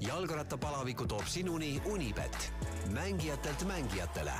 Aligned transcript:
jalgrattapalaviku 0.00 1.06
toob 1.06 1.24
sinuni 1.26 1.82
Unibet, 1.84 2.52
mängijatelt 2.92 3.64
mängijatele. 3.64 4.32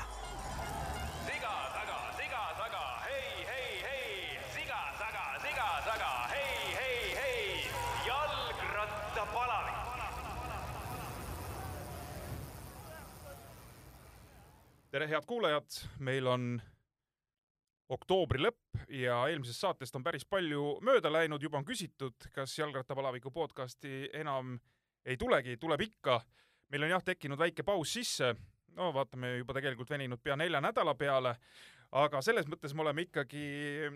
siga 1.25 1.53
taga, 1.73 1.97
siga 2.17 2.53
taga, 2.57 3.01
hei, 3.05 3.45
hei, 3.47 3.81
hei, 3.81 4.39
siga 4.53 4.93
taga, 4.99 5.39
siga 5.41 5.81
taga, 5.85 6.27
hei, 6.29 6.75
hei, 6.75 7.15
hei, 7.15 7.71
jalgrattapalavik. 8.05 9.73
tere, 14.91 15.07
head 15.07 15.25
kuulajad, 15.25 15.69
meil 15.99 16.27
on 16.27 16.61
oktoobri 17.89 18.39
lõpp 18.43 18.89
ja 18.89 19.27
eelmisest 19.27 19.59
saatest 19.59 19.95
on 19.95 20.03
päris 20.03 20.25
palju 20.25 20.77
mööda 20.81 21.11
läinud, 21.11 21.41
juba 21.41 21.57
on 21.57 21.65
küsitud, 21.65 22.29
kas 22.33 22.57
jalgrattapalaviku 22.59 23.31
podcasti 23.31 24.09
enam 24.13 24.59
ei 25.07 25.17
tulegi, 25.17 25.57
tuleb 25.57 25.81
ikka. 25.87 26.21
meil 26.67 26.83
on 26.83 26.89
jah 26.89 27.03
tekkinud 27.03 27.39
väike 27.39 27.63
paus 27.63 27.93
sisse, 27.95 28.33
no 28.75 28.91
vaatame 28.93 29.37
juba 29.37 29.53
tegelikult 29.55 29.89
veninud 29.89 30.19
pea 30.19 30.35
nelja 30.35 30.59
nädala 30.61 30.93
peale, 30.99 31.35
aga 31.95 32.21
selles 32.21 32.47
mõttes 32.51 32.75
me 32.75 32.83
oleme 32.83 33.05
ikkagi 33.07 33.43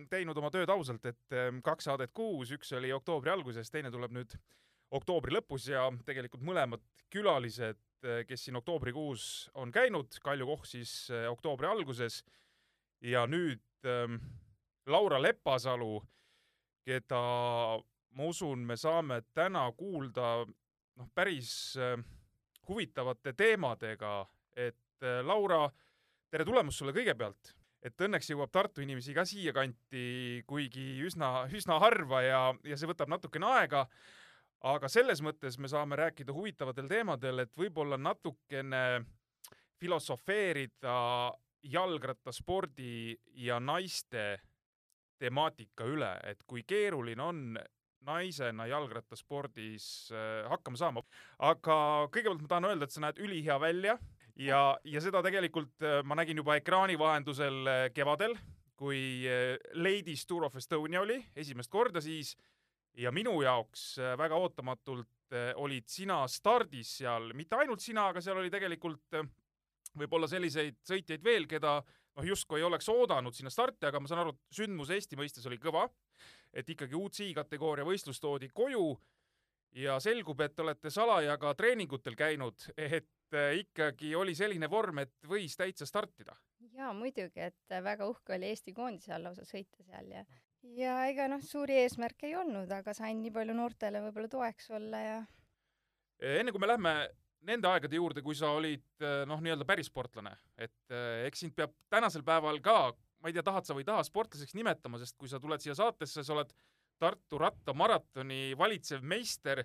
teinud 0.10 0.38
oma 0.40 0.50
tööd 0.54 0.72
ausalt, 0.72 1.06
et 1.06 1.36
ehm, 1.36 1.60
kaks 1.62 1.90
saadet 1.90 2.14
kuus, 2.16 2.54
üks 2.56 2.72
oli 2.80 2.94
oktoobri 2.96 3.34
alguses, 3.34 3.70
teine 3.70 3.92
tuleb 3.92 4.16
nüüd 4.16 4.38
oktoobri 4.92 5.36
lõpus 5.36 5.68
ja 5.72 5.90
tegelikult 6.08 6.44
mõlemad 6.48 6.84
külalised, 7.12 7.80
kes 8.28 8.46
siin 8.46 8.58
oktoobrikuus 8.58 9.52
on 9.62 9.72
käinud, 9.72 10.16
Kalju 10.24 10.48
Koch 10.48 10.66
siis 10.66 10.94
eh, 11.14 11.28
oktoobri 11.30 11.68
alguses. 11.70 12.22
Ja 13.02 13.26
nüüd 13.30 13.62
ähm, 13.86 14.18
Laura 14.90 15.20
Lepasalu, 15.22 16.02
keda 16.86 17.22
ma 18.18 18.28
usun, 18.30 18.66
me 18.66 18.78
saame 18.78 19.22
täna 19.34 19.68
kuulda 19.78 20.46
noh, 21.00 21.10
päris 21.16 21.78
äh, 21.80 21.98
huvitavate 22.68 23.34
teemadega, 23.38 24.22
et 24.56 25.04
äh, 25.04 25.20
Laura, 25.26 25.66
tere 26.32 26.46
tulemast 26.48 26.82
sulle 26.82 26.94
kõigepealt, 26.96 27.54
et 27.82 28.06
õnneks 28.06 28.32
jõuab 28.32 28.52
Tartu 28.54 28.84
inimesi 28.84 29.16
ka 29.18 29.26
siiakanti, 29.28 30.44
kuigi 30.48 31.02
üsna, 31.06 31.48
üsna 31.52 31.80
harva 31.82 32.22
ja, 32.26 32.42
ja 32.68 32.78
see 32.78 32.90
võtab 32.90 33.12
natukene 33.12 33.50
aega. 33.58 33.88
aga 34.62 34.90
selles 34.94 35.24
mõttes 35.26 35.58
me 35.58 35.68
saame 35.68 35.98
rääkida 35.98 36.34
huvitavatel 36.34 36.88
teemadel, 36.88 37.40
et 37.40 37.58
võib-olla 37.58 37.98
natukene 37.98 39.02
filosofeerida 39.82 41.34
jalgrattaspordi 41.64 43.18
ja 43.42 43.60
naiste 43.60 44.42
temaatika 45.22 45.86
üle, 45.86 46.12
et 46.24 46.44
kui 46.46 46.64
keeruline 46.64 47.24
on 47.24 47.58
naisena 48.08 48.68
jalgrattaspordis 48.70 49.86
äh, 50.14 50.50
hakkama 50.50 50.80
saama. 50.80 51.04
aga 51.40 51.78
kõigepealt 52.14 52.44
ma 52.44 52.52
tahan 52.52 52.70
öelda, 52.72 52.88
et 52.88 52.96
sa 52.96 53.04
näed 53.06 53.22
ülihea 53.22 53.58
välja 53.62 53.98
ja, 54.40 54.62
ja 54.84 55.04
seda 55.04 55.22
tegelikult 55.26 55.86
äh, 55.86 56.02
ma 56.04 56.18
nägin 56.20 56.42
juba 56.42 56.58
ekraani 56.60 56.98
vahendusel 57.00 57.62
äh, 57.68 57.84
kevadel, 57.96 58.36
kui 58.82 59.28
Ladies 59.78 60.26
Tour 60.26 60.48
of 60.48 60.56
Estonia 60.58 61.04
oli 61.04 61.20
esimest 61.38 61.70
korda 61.70 62.02
siis. 62.02 62.34
Ja 62.98 63.12
minu 63.14 63.36
jaoks 63.40 63.94
väga 64.20 64.36
ootamatult 64.36 65.36
olid 65.62 65.86
sina 65.88 66.18
stardis 66.28 66.98
seal, 66.98 67.30
mitte 67.38 67.56
ainult 67.56 67.80
sina, 67.80 68.08
aga 68.10 68.20
seal 68.26 68.42
oli 68.42 68.50
tegelikult 68.52 69.14
võib-olla 69.96 70.28
selliseid 70.28 70.82
sõitjaid 70.84 71.24
veel, 71.24 71.46
keda 71.48 71.78
noh, 71.86 72.26
justkui 72.26 72.60
ei 72.60 72.66
oleks 72.68 72.90
oodanud 72.92 73.38
sinna 73.38 73.54
starti, 73.54 73.86
aga 73.88 74.02
ma 74.02 74.10
saan 74.10 74.26
aru, 74.26 74.34
et 74.34 74.58
sündmus 74.58 74.92
Eesti 74.92 75.20
mõistes 75.20 75.46
oli 75.48 75.62
kõva 75.62 75.86
et 76.54 76.70
ikkagi 76.70 76.96
UCI 76.96 77.34
kategooria 77.34 77.86
võistlus 77.88 78.20
toodi 78.20 78.50
koju 78.54 78.86
ja 79.80 79.98
selgub, 80.04 80.42
et 80.44 80.60
olete 80.60 80.92
salaja 80.92 81.38
ka 81.40 81.54
treeningutel 81.56 82.16
käinud, 82.20 82.68
et 82.76 83.36
äh, 83.36 83.56
ikkagi 83.62 84.16
oli 84.16 84.36
selline 84.36 84.70
vorm, 84.70 85.04
et 85.04 85.14
võis 85.28 85.56
täitsa 85.58 85.88
startida. 85.88 86.36
jaa, 86.76 86.94
muidugi, 86.94 87.40
et 87.40 87.78
väga 87.84 88.08
uhke 88.08 88.36
oli 88.36 88.52
Eesti 88.52 88.74
koondise 88.74 89.14
all 89.16 89.30
lausa 89.30 89.46
sõita 89.48 89.84
seal 89.84 90.12
ja 90.12 90.26
ja 90.78 90.98
ega 91.10 91.28
noh, 91.32 91.42
suuri 91.42 91.80
eesmärke 91.82 92.28
ei 92.28 92.36
olnud, 92.38 92.70
aga 92.72 92.94
sain 92.94 93.22
nii 93.22 93.32
palju 93.34 93.56
noortele 93.58 94.04
võib-olla 94.04 94.30
toeks 94.30 94.70
olla 94.78 95.00
ja 95.02 95.18
enne 96.38 96.52
kui 96.52 96.62
me 96.62 96.70
lähme 96.70 96.94
nende 97.42 97.66
aegade 97.68 97.98
juurde, 97.98 98.22
kui 98.22 98.36
sa 98.38 98.52
olid 98.54 99.02
noh, 99.26 99.40
nii-öelda 99.42 99.66
päris 99.66 99.90
sportlane, 99.90 100.36
et 100.62 100.94
eks 101.26 101.42
sind 101.42 101.56
peab 101.58 101.74
tänasel 101.90 102.22
päeval 102.22 102.62
ka 102.62 102.92
ma 103.22 103.30
ei 103.30 103.36
tea, 103.38 103.46
tahad 103.46 103.68
sa 103.68 103.78
või 103.78 103.86
ei 103.86 103.90
taha 103.92 104.04
sportlaseks 104.06 104.56
nimetama, 104.58 105.00
sest 105.02 105.18
kui 105.20 105.30
sa 105.30 105.40
tuled 105.42 105.62
siia 105.62 105.78
saatesse, 105.78 106.26
sa 106.26 106.36
oled 106.36 106.54
Tartu 107.02 107.40
rattamaratoni 107.42 108.54
valitsev 108.58 109.02
meister, 109.02 109.64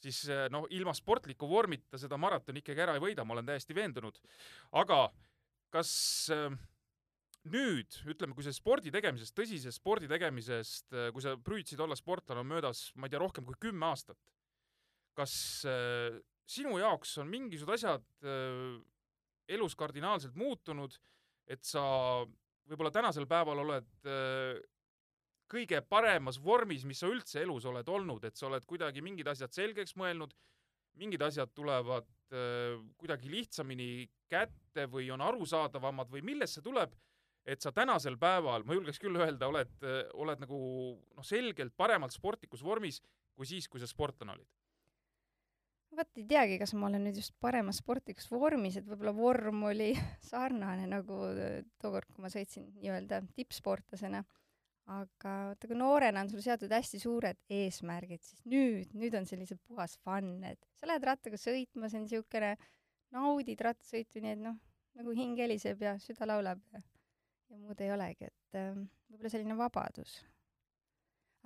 siis 0.00 0.22
eh, 0.32 0.46
noh, 0.52 0.64
ilma 0.72 0.94
sportliku 0.96 1.48
vormita 1.50 2.00
seda 2.00 2.16
maratoni 2.20 2.62
ikkagi 2.62 2.80
ära 2.86 2.94
ei 2.96 3.02
võida, 3.04 3.26
ma 3.26 3.36
olen 3.36 3.50
täiesti 3.50 3.76
veendunud. 3.76 4.16
aga 4.80 5.02
kas 5.74 5.92
äh, 6.32 6.48
nüüd, 7.52 8.00
ütleme, 8.08 8.34
kui 8.34 8.46
see 8.46 8.56
spordi 8.56 8.92
tegemisest, 8.94 9.36
tõsisest 9.36 9.82
spordi 9.82 10.08
tegemisest, 10.08 10.88
eh, 10.94 11.10
kui 11.12 11.24
sa 11.24 11.36
püüdsid 11.36 11.84
olla 11.84 11.98
sportlane, 11.98 12.40
on 12.40 12.48
möödas, 12.48 12.86
ma 12.96 13.06
ei 13.06 13.12
tea, 13.12 13.20
rohkem 13.20 13.44
kui 13.44 13.60
kümme 13.68 13.90
aastat. 13.90 14.18
kas 15.20 15.32
sinu 16.48 16.78
jaoks 16.78 17.16
on 17.20 17.28
mingisugused 17.28 17.74
asjad 17.74 18.04
elus 19.52 19.74
kardinaalselt 19.76 20.36
muutunud, 20.38 20.94
et 21.50 21.66
sa 21.66 21.82
võib-olla 22.68 22.92
tänasel 22.94 23.26
päeval 23.30 23.62
oled 23.64 24.08
äh, 24.08 24.60
kõige 25.50 25.80
paremas 25.82 26.38
vormis, 26.42 26.84
mis 26.86 27.00
sa 27.02 27.10
üldse 27.10 27.42
elus 27.42 27.66
oled 27.66 27.88
olnud, 27.88 28.24
et 28.24 28.38
sa 28.38 28.48
oled 28.48 28.66
kuidagi 28.68 29.02
mingid 29.02 29.28
asjad 29.30 29.54
selgeks 29.54 29.96
mõelnud, 29.98 30.34
mingid 31.00 31.22
asjad 31.26 31.52
tulevad 31.56 32.08
äh, 32.34 32.76
kuidagi 33.00 33.30
lihtsamini 33.32 34.08
kätte 34.30 34.86
või 34.90 35.10
on 35.14 35.22
arusaadavamad 35.26 36.10
või 36.12 36.22
millest 36.26 36.58
see 36.58 36.66
tuleb, 36.66 36.94
et 37.48 37.62
sa 37.62 37.72
tänasel 37.74 38.18
päeval, 38.20 38.66
ma 38.68 38.76
julgeks 38.76 39.00
küll 39.02 39.16
öelda, 39.18 39.48
oled, 39.48 39.72
äh, 39.82 40.02
oled 40.14 40.44
nagu 40.44 40.60
noh, 41.16 41.26
selgelt 41.26 41.74
paremalt 41.76 42.14
sportlikus 42.14 42.62
vormis 42.62 43.00
kui 43.34 43.48
siis, 43.48 43.68
kui 43.68 43.80
sa 43.80 43.88
sportlane 43.88 44.36
olid? 44.36 44.59
Vot 45.96 46.20
ei 46.20 46.26
teagi, 46.28 46.58
kas 46.60 46.72
ma 46.78 46.88
olen 46.88 47.04
nüüd 47.06 47.18
just 47.20 47.34
paremas 47.42 47.80
sportlikus 47.82 48.28
vormis, 48.30 48.78
et 48.78 48.86
võib-olla 48.88 49.14
vorm 49.16 49.64
oli 49.70 49.90
sarnane 50.30 50.86
nagu 50.90 51.22
äh, 51.32 51.60
tookord, 51.82 52.10
kui 52.14 52.24
ma 52.24 52.30
sõitsin 52.32 52.68
nii-öelda 52.76 53.22
tippsportlasena. 53.38 54.22
aga 54.90 55.32
vaata, 55.52 55.68
kui 55.70 55.76
noorena 55.78 56.24
on 56.24 56.30
sul 56.32 56.42
seatud 56.42 56.72
hästi 56.74 56.98
suured 56.98 57.38
eesmärgid, 57.52 58.24
siis 58.26 58.40
nüüd, 58.50 58.94
nüüd 58.98 59.14
on 59.14 59.28
see 59.28 59.38
lihtsalt 59.38 59.60
puhas 59.68 59.94
fun, 60.02 60.32
et 60.48 60.58
sa 60.80 60.88
lähed 60.90 61.04
rattaga 61.06 61.38
sõitma, 61.38 61.90
see 61.90 62.00
on 62.00 62.06
niisugune, 62.08 62.56
naudid 63.14 63.62
rattasõitu, 63.66 64.22
nii 64.24 64.34
et 64.34 64.42
noh, 64.42 64.56
nagu 64.98 65.14
hing 65.14 65.38
heliseb 65.38 65.84
ja 65.84 65.94
süda 66.02 66.26
laulab 66.26 66.62
ja, 66.74 66.82
ja 67.52 67.60
muud 67.60 67.82
ei 67.84 67.92
olegi, 67.94 68.30
et 68.30 68.58
äh, 68.58 68.74
võib-olla 69.10 69.34
selline 69.36 69.58
vabadus. 69.58 70.16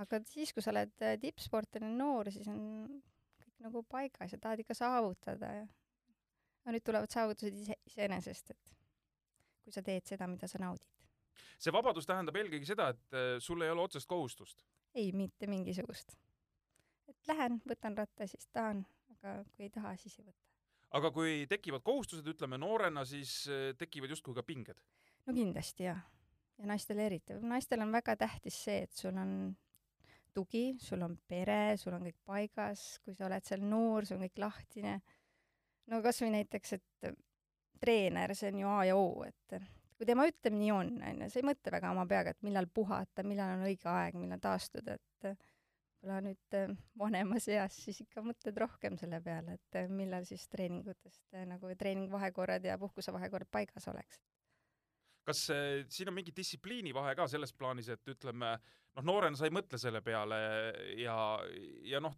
aga 0.01 0.23
siis, 0.29 0.55
kui 0.55 0.65
sa 0.65 0.73
oled 0.73 0.95
äh, 1.05 1.19
tippsportlane 1.21 1.93
noor, 1.99 2.33
siis 2.33 2.49
on 2.49 2.63
nagu 3.65 3.83
paigas 3.89 4.33
ja 4.33 4.39
tahad 4.39 4.61
ikka 4.61 4.77
saavutada 4.77 5.51
ja 5.61 5.65
no 6.65 6.75
nüüd 6.75 6.85
tulevad 6.85 7.13
saavutused 7.13 7.57
ise, 7.61 7.77
iseenesest, 7.89 8.53
et 8.55 8.75
kui 9.65 9.75
sa 9.75 9.83
teed 9.85 10.07
seda, 10.09 10.29
mida 10.31 10.49
sa 10.51 10.61
naudid. 10.63 10.91
see 11.59 11.73
vabadus 11.73 12.07
tähendab 12.09 12.37
eelkõige 12.37 12.69
seda, 12.69 12.91
et 12.95 13.17
äh, 13.17 13.35
sul 13.41 13.65
ei 13.65 13.73
ole 13.73 13.85
otsest 13.85 14.09
kohustust? 14.11 14.65
ei, 14.95 15.13
mitte 15.13 15.49
mingisugust. 15.51 16.17
et 17.09 17.33
lähen, 17.33 17.61
võtan 17.69 17.97
ratta, 17.99 18.27
siis 18.31 18.49
tahan, 18.53 18.85
aga 19.17 19.37
kui 19.53 19.69
ei 19.69 19.73
taha, 19.75 19.97
siis 20.01 20.19
ei 20.19 20.27
võta. 20.29 20.41
aga 21.01 21.11
kui 21.11 21.45
tekivad 21.51 21.85
kohustused, 21.85 22.29
ütleme 22.35 22.61
noorena, 22.61 23.05
siis 23.09 23.45
äh, 23.49 23.71
tekivad 23.79 24.13
justkui 24.17 24.37
ka 24.37 24.43
pinged? 24.47 24.81
no 25.27 25.37
kindlasti 25.37 25.89
jah. 25.89 26.01
ja 26.59 26.71
naistel 26.71 27.01
eriti. 27.05 27.41
naistel 27.41 27.85
on 27.85 27.93
väga 27.93 28.17
tähtis 28.17 28.61
see, 28.69 28.85
et 28.89 28.93
sul 28.93 29.17
on 29.17 29.55
tugi, 30.35 30.65
sul 30.83 31.05
on 31.07 31.17
pere, 31.29 31.77
sul 31.81 31.95
on 31.97 32.05
kõik 32.09 32.19
paigas, 32.27 32.83
kui 33.05 33.15
sa 33.17 33.29
oled 33.29 33.47
seal 33.47 33.65
noor, 33.69 34.07
sul 34.07 34.19
on 34.19 34.27
kõik 34.27 34.43
lahtine. 34.43 34.99
no 35.93 36.01
kas 36.05 36.21
või 36.25 36.35
näiteks, 36.39 36.77
et 36.79 37.09
treener, 37.81 38.35
see 38.37 38.53
on 38.53 38.61
ju 38.63 38.69
A 38.71 38.85
ja 38.89 38.99
O, 38.99 39.09
et 39.29 39.57
kui 39.95 40.09
tema 40.09 40.27
ütleb, 40.29 40.57
nii 40.59 40.71
on, 40.75 40.93
on 41.11 41.25
ju, 41.25 41.31
sa 41.33 41.41
ei 41.41 41.49
mõtle 41.49 41.75
väga 41.75 41.91
oma 41.95 42.07
peaga, 42.11 42.35
et 42.35 42.47
millal 42.47 42.69
puhata, 42.73 43.27
millal 43.27 43.59
on 43.59 43.67
õige 43.69 43.91
aeg, 43.91 44.19
millal 44.19 44.43
taastuda, 44.43 44.99
et 44.99 45.29
võib-olla 45.29 46.21
nüüd 46.25 46.59
vanemas 47.01 47.49
eas 47.49 47.77
siis 47.87 48.03
ikka 48.05 48.25
mõtled 48.25 48.59
rohkem 48.61 48.99
selle 49.01 49.21
peale, 49.25 49.57
et 49.57 49.91
millal 49.93 50.27
siis 50.29 50.45
treeningutest 50.53 51.39
nagu 51.49 51.73
treeningvahekorrad 51.81 52.67
ja 52.69 52.77
puhkusevahekorrad 52.81 53.53
paigas 53.53 53.89
oleks 53.93 54.21
kas 55.25 55.47
äh, 55.53 55.83
siin 55.89 56.11
on 56.11 56.19
mingi 56.19 56.35
distsipliini 56.37 56.95
vahe 56.95 57.15
ka 57.17 57.27
selles 57.31 57.55
plaanis, 57.57 57.89
et 57.93 58.15
ütleme, 58.15 58.55
noh, 58.97 59.07
noorena 59.07 59.39
sa 59.39 59.49
ei 59.49 59.55
mõtle 59.55 59.81
selle 59.81 60.03
peale 60.05 60.39
ja, 61.01 61.17
ja 61.89 62.03
noh, 62.05 62.17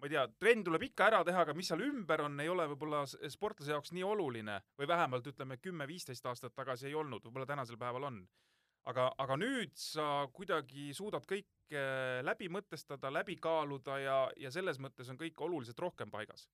ma 0.00 0.08
ei 0.08 0.14
tea, 0.14 0.24
trenn 0.40 0.64
tuleb 0.66 0.88
ikka 0.88 1.08
ära 1.08 1.20
teha, 1.26 1.44
aga 1.44 1.54
mis 1.56 1.70
seal 1.70 1.84
ümber 1.86 2.24
on, 2.26 2.38
ei 2.42 2.50
ole 2.50 2.66
võib-olla 2.74 3.04
sportlase 3.08 3.72
jaoks 3.74 3.94
nii 3.94 4.06
oluline 4.06 4.58
või 4.78 4.90
vähemalt 4.90 5.30
ütleme 5.30 5.60
kümme-viisteist 5.62 6.26
aastat 6.30 6.54
tagasi 6.56 6.90
ei 6.90 6.98
olnud, 6.98 7.24
võib-olla 7.24 7.48
tänasel 7.48 7.78
päeval 7.80 8.10
on. 8.10 8.24
aga, 8.84 9.06
aga 9.18 9.36
nüüd 9.40 9.72
sa 9.80 10.26
kuidagi 10.32 10.90
suudad 10.92 11.24
kõike 11.24 11.84
läbi 12.22 12.50
mõtestada, 12.52 13.12
läbi 13.12 13.38
kaaluda 13.40 13.98
ja, 13.98 14.18
ja 14.36 14.50
selles 14.50 14.78
mõttes 14.78 15.08
on 15.08 15.16
kõik 15.16 15.40
oluliselt 15.40 15.78
rohkem 15.78 16.10
paigas. 16.10 16.48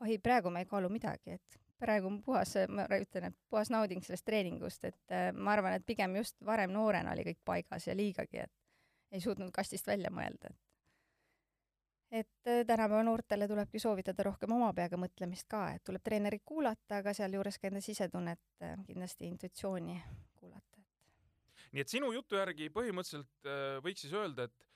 oi, 0.00 0.18
praegu 0.18 0.50
ma 0.50 0.62
ei 0.62 0.70
kaalu 0.70 0.92
midagi, 0.92 1.40
et 1.40 1.61
praegu 1.82 2.10
on 2.10 2.18
puhas, 2.22 2.54
ma 2.70 2.86
ütlen, 2.96 3.30
et 3.30 3.38
puhas 3.50 3.70
nauding 3.74 4.02
sellest 4.04 4.26
treeningust, 4.28 4.84
et 4.88 5.14
äh, 5.14 5.30
ma 5.34 5.56
arvan, 5.56 5.78
et 5.78 5.86
pigem 5.86 6.16
just 6.20 6.38
varem 6.46 6.72
noorena 6.74 7.14
oli 7.16 7.26
kõik 7.30 7.40
paigas 7.44 7.88
ja 7.88 7.96
liigagi, 7.98 8.44
et 8.46 9.16
ei 9.16 9.20
suutnud 9.20 9.52
kastist 9.54 9.90
välja 9.90 10.12
mõelda, 10.14 10.52
et 10.52 10.60
et 12.12 12.48
äh, 12.48 12.60
tänapäeva 12.68 13.02
noortele 13.06 13.48
tulebki 13.48 13.80
soovitada 13.80 14.26
rohkem 14.28 14.52
oma 14.52 14.72
peaga 14.76 14.98
mõtlemist 15.00 15.48
ka, 15.48 15.64
et 15.76 15.84
tuleb 15.84 16.02
treenerit 16.04 16.42
kuulata, 16.44 16.98
aga 17.00 17.14
sealjuures 17.16 17.56
ka 17.58 17.70
enda 17.70 17.80
sisetunnet, 17.80 18.42
kindlasti 18.86 19.30
intuitsiooni 19.32 19.96
kuulata. 20.36 20.82
nii 21.72 21.80
et 21.80 21.88
sinu 21.88 22.12
jutu 22.12 22.36
järgi 22.36 22.68
põhimõtteliselt 22.74 23.48
äh, 23.48 23.80
võiks 23.84 24.04
siis 24.04 24.12
öelda, 24.12 24.44
et 24.50 24.68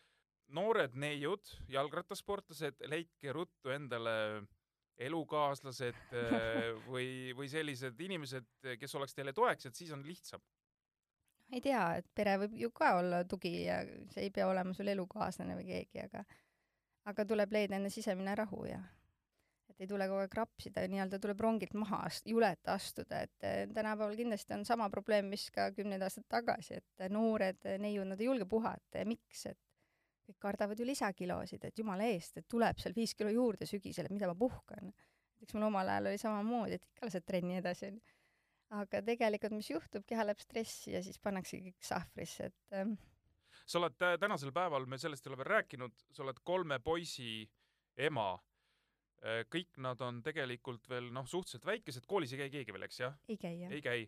noored 0.48 0.94
neiud, 0.94 1.50
jalgrattasportlased, 1.68 2.86
leidke 2.90 3.32
ruttu 3.34 3.72
endale 3.74 4.16
elukaaslased 4.98 6.14
või, 6.90 7.32
või 7.36 7.48
sellised 7.52 8.00
inimesed, 8.00 8.48
kes 8.80 8.94
oleks 8.98 9.16
teile 9.16 9.34
toeks, 9.36 9.68
et 9.68 9.76
siis 9.76 9.92
on 9.92 10.04
lihtsam. 10.06 10.42
ei 11.52 11.60
tea, 11.60 11.84
et 12.00 12.08
pere 12.14 12.38
võib 12.42 12.56
ju 12.58 12.70
ka 12.74 12.96
olla 13.00 13.24
tugi 13.24 13.54
ja 13.64 13.82
see 14.14 14.26
ei 14.26 14.34
pea 14.34 14.48
olema 14.48 14.74
sul 14.74 14.88
elukaaslane 14.88 15.56
või 15.58 15.68
keegi, 15.68 16.06
aga 16.08 16.24
aga 17.06 17.24
tuleb 17.24 17.52
leida 17.54 17.78
enda 17.78 17.90
sisemine 17.92 18.34
rahu 18.34 18.64
ja 18.66 18.80
et 19.70 19.84
ei 19.84 19.90
tule 19.90 20.06
kogu 20.08 20.22
aeg 20.24 20.34
rapsida, 20.38 20.86
nii-öelda 20.88 21.18
tuleb 21.20 21.40
rongilt 21.44 21.74
maha 21.76 22.00
ast-, 22.08 22.28
juleta 22.30 22.76
astuda, 22.78 23.20
et 23.26 23.46
eh, 23.46 23.62
tänapäeval 23.74 24.16
kindlasti 24.16 24.56
on 24.56 24.64
sama 24.64 24.88
probleem, 24.92 25.28
mis 25.32 25.50
ka 25.52 25.68
kümneid 25.76 26.02
aastaid 26.06 26.26
tagasi, 26.32 26.80
et 26.80 27.06
noored 27.12 27.60
neiud, 27.82 28.08
nad 28.08 28.22
ei 28.22 28.30
julge 28.30 28.48
puhata 28.48 29.02
ja 29.02 29.08
miks, 29.08 29.44
et 29.52 29.60
kõik 30.26 30.38
kardavad 30.42 30.80
ju 30.80 30.86
lisakilosid, 30.88 31.64
et 31.64 31.78
jumala 31.78 32.08
eest, 32.10 32.40
et 32.40 32.48
tuleb 32.48 32.78
seal 32.82 32.94
viis 32.96 33.14
kilo 33.14 33.30
juurde 33.30 33.66
sügisel, 33.68 34.08
et 34.08 34.14
mida 34.14 34.26
ma 34.30 34.34
puhkan. 34.34 34.92
eks 35.42 35.54
mul 35.54 35.68
omal 35.68 35.88
ajal 35.88 36.10
oli 36.10 36.18
samamoodi, 36.18 36.78
et 36.78 36.86
ikka 36.88 37.06
lased 37.06 37.26
trenni 37.26 37.58
edasi, 37.60 37.92
onju 37.92 38.16
aga 38.74 39.02
tegelikult 39.06 39.54
mis 39.54 39.68
juhtub, 39.70 40.04
keha 40.08 40.24
läheb 40.26 40.40
stressi 40.42 40.94
ja 40.94 41.02
siis 41.04 41.20
pannakse 41.22 41.60
kõik 41.62 41.86
sahvrisse, 41.86 42.50
et 42.50 42.74
ähm, 42.74 42.96
sa 43.64 43.78
oled 43.80 43.96
tä- 43.98 44.16
tänasel 44.20 44.52
päeval, 44.54 44.86
me 44.90 44.98
sellest 44.98 45.26
ei 45.26 45.32
ole 45.32 45.40
veel 45.42 45.52
rääkinud, 45.54 46.06
sa 46.12 46.24
oled 46.26 46.42
kolme 46.44 46.80
poisi 46.82 47.48
ema. 47.96 48.34
kõik 49.50 49.78
nad 49.82 50.00
on 50.04 50.18
tegelikult 50.22 50.84
veel 50.88 51.08
noh, 51.10 51.24
suhteliselt 51.26 51.64
väikesed, 51.66 52.04
koolis 52.06 52.34
ei 52.34 52.38
käi 52.38 52.50
keegi 52.52 52.72
veel, 52.74 52.84
eks 52.86 52.98
jah? 53.00 53.14
ei 53.28 53.38
käi 53.40 53.54
jah 53.58 53.72
ei. 53.72 53.80
käi. 53.82 54.02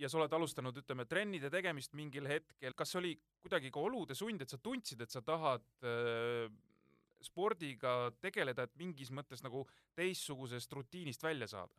Ja 0.00 0.08
sa 0.08 0.18
oled 0.20 0.32
alustanud, 0.32 0.76
ütleme, 0.82 1.04
trennide 1.08 1.50
tegemist 1.52 1.94
mingil 1.98 2.28
hetkel, 2.30 2.74
kas 2.76 2.94
oli 3.00 3.12
kuidagi 3.42 3.70
ka 3.72 3.82
olude 3.82 4.16
sund, 4.16 4.42
et 4.42 4.52
sa 4.52 4.58
tundsid, 4.62 5.02
et 5.04 5.12
sa 5.12 5.22
tahad 5.24 5.66
äh, 5.84 6.48
spordiga 7.24 8.10
tegeleda, 8.20 8.64
et 8.64 8.76
mingis 8.80 9.12
mõttes 9.12 9.44
nagu 9.44 9.66
teistsugusest 9.98 10.72
rutiinist 10.72 11.22
välja 11.24 11.50
saada? 11.50 11.72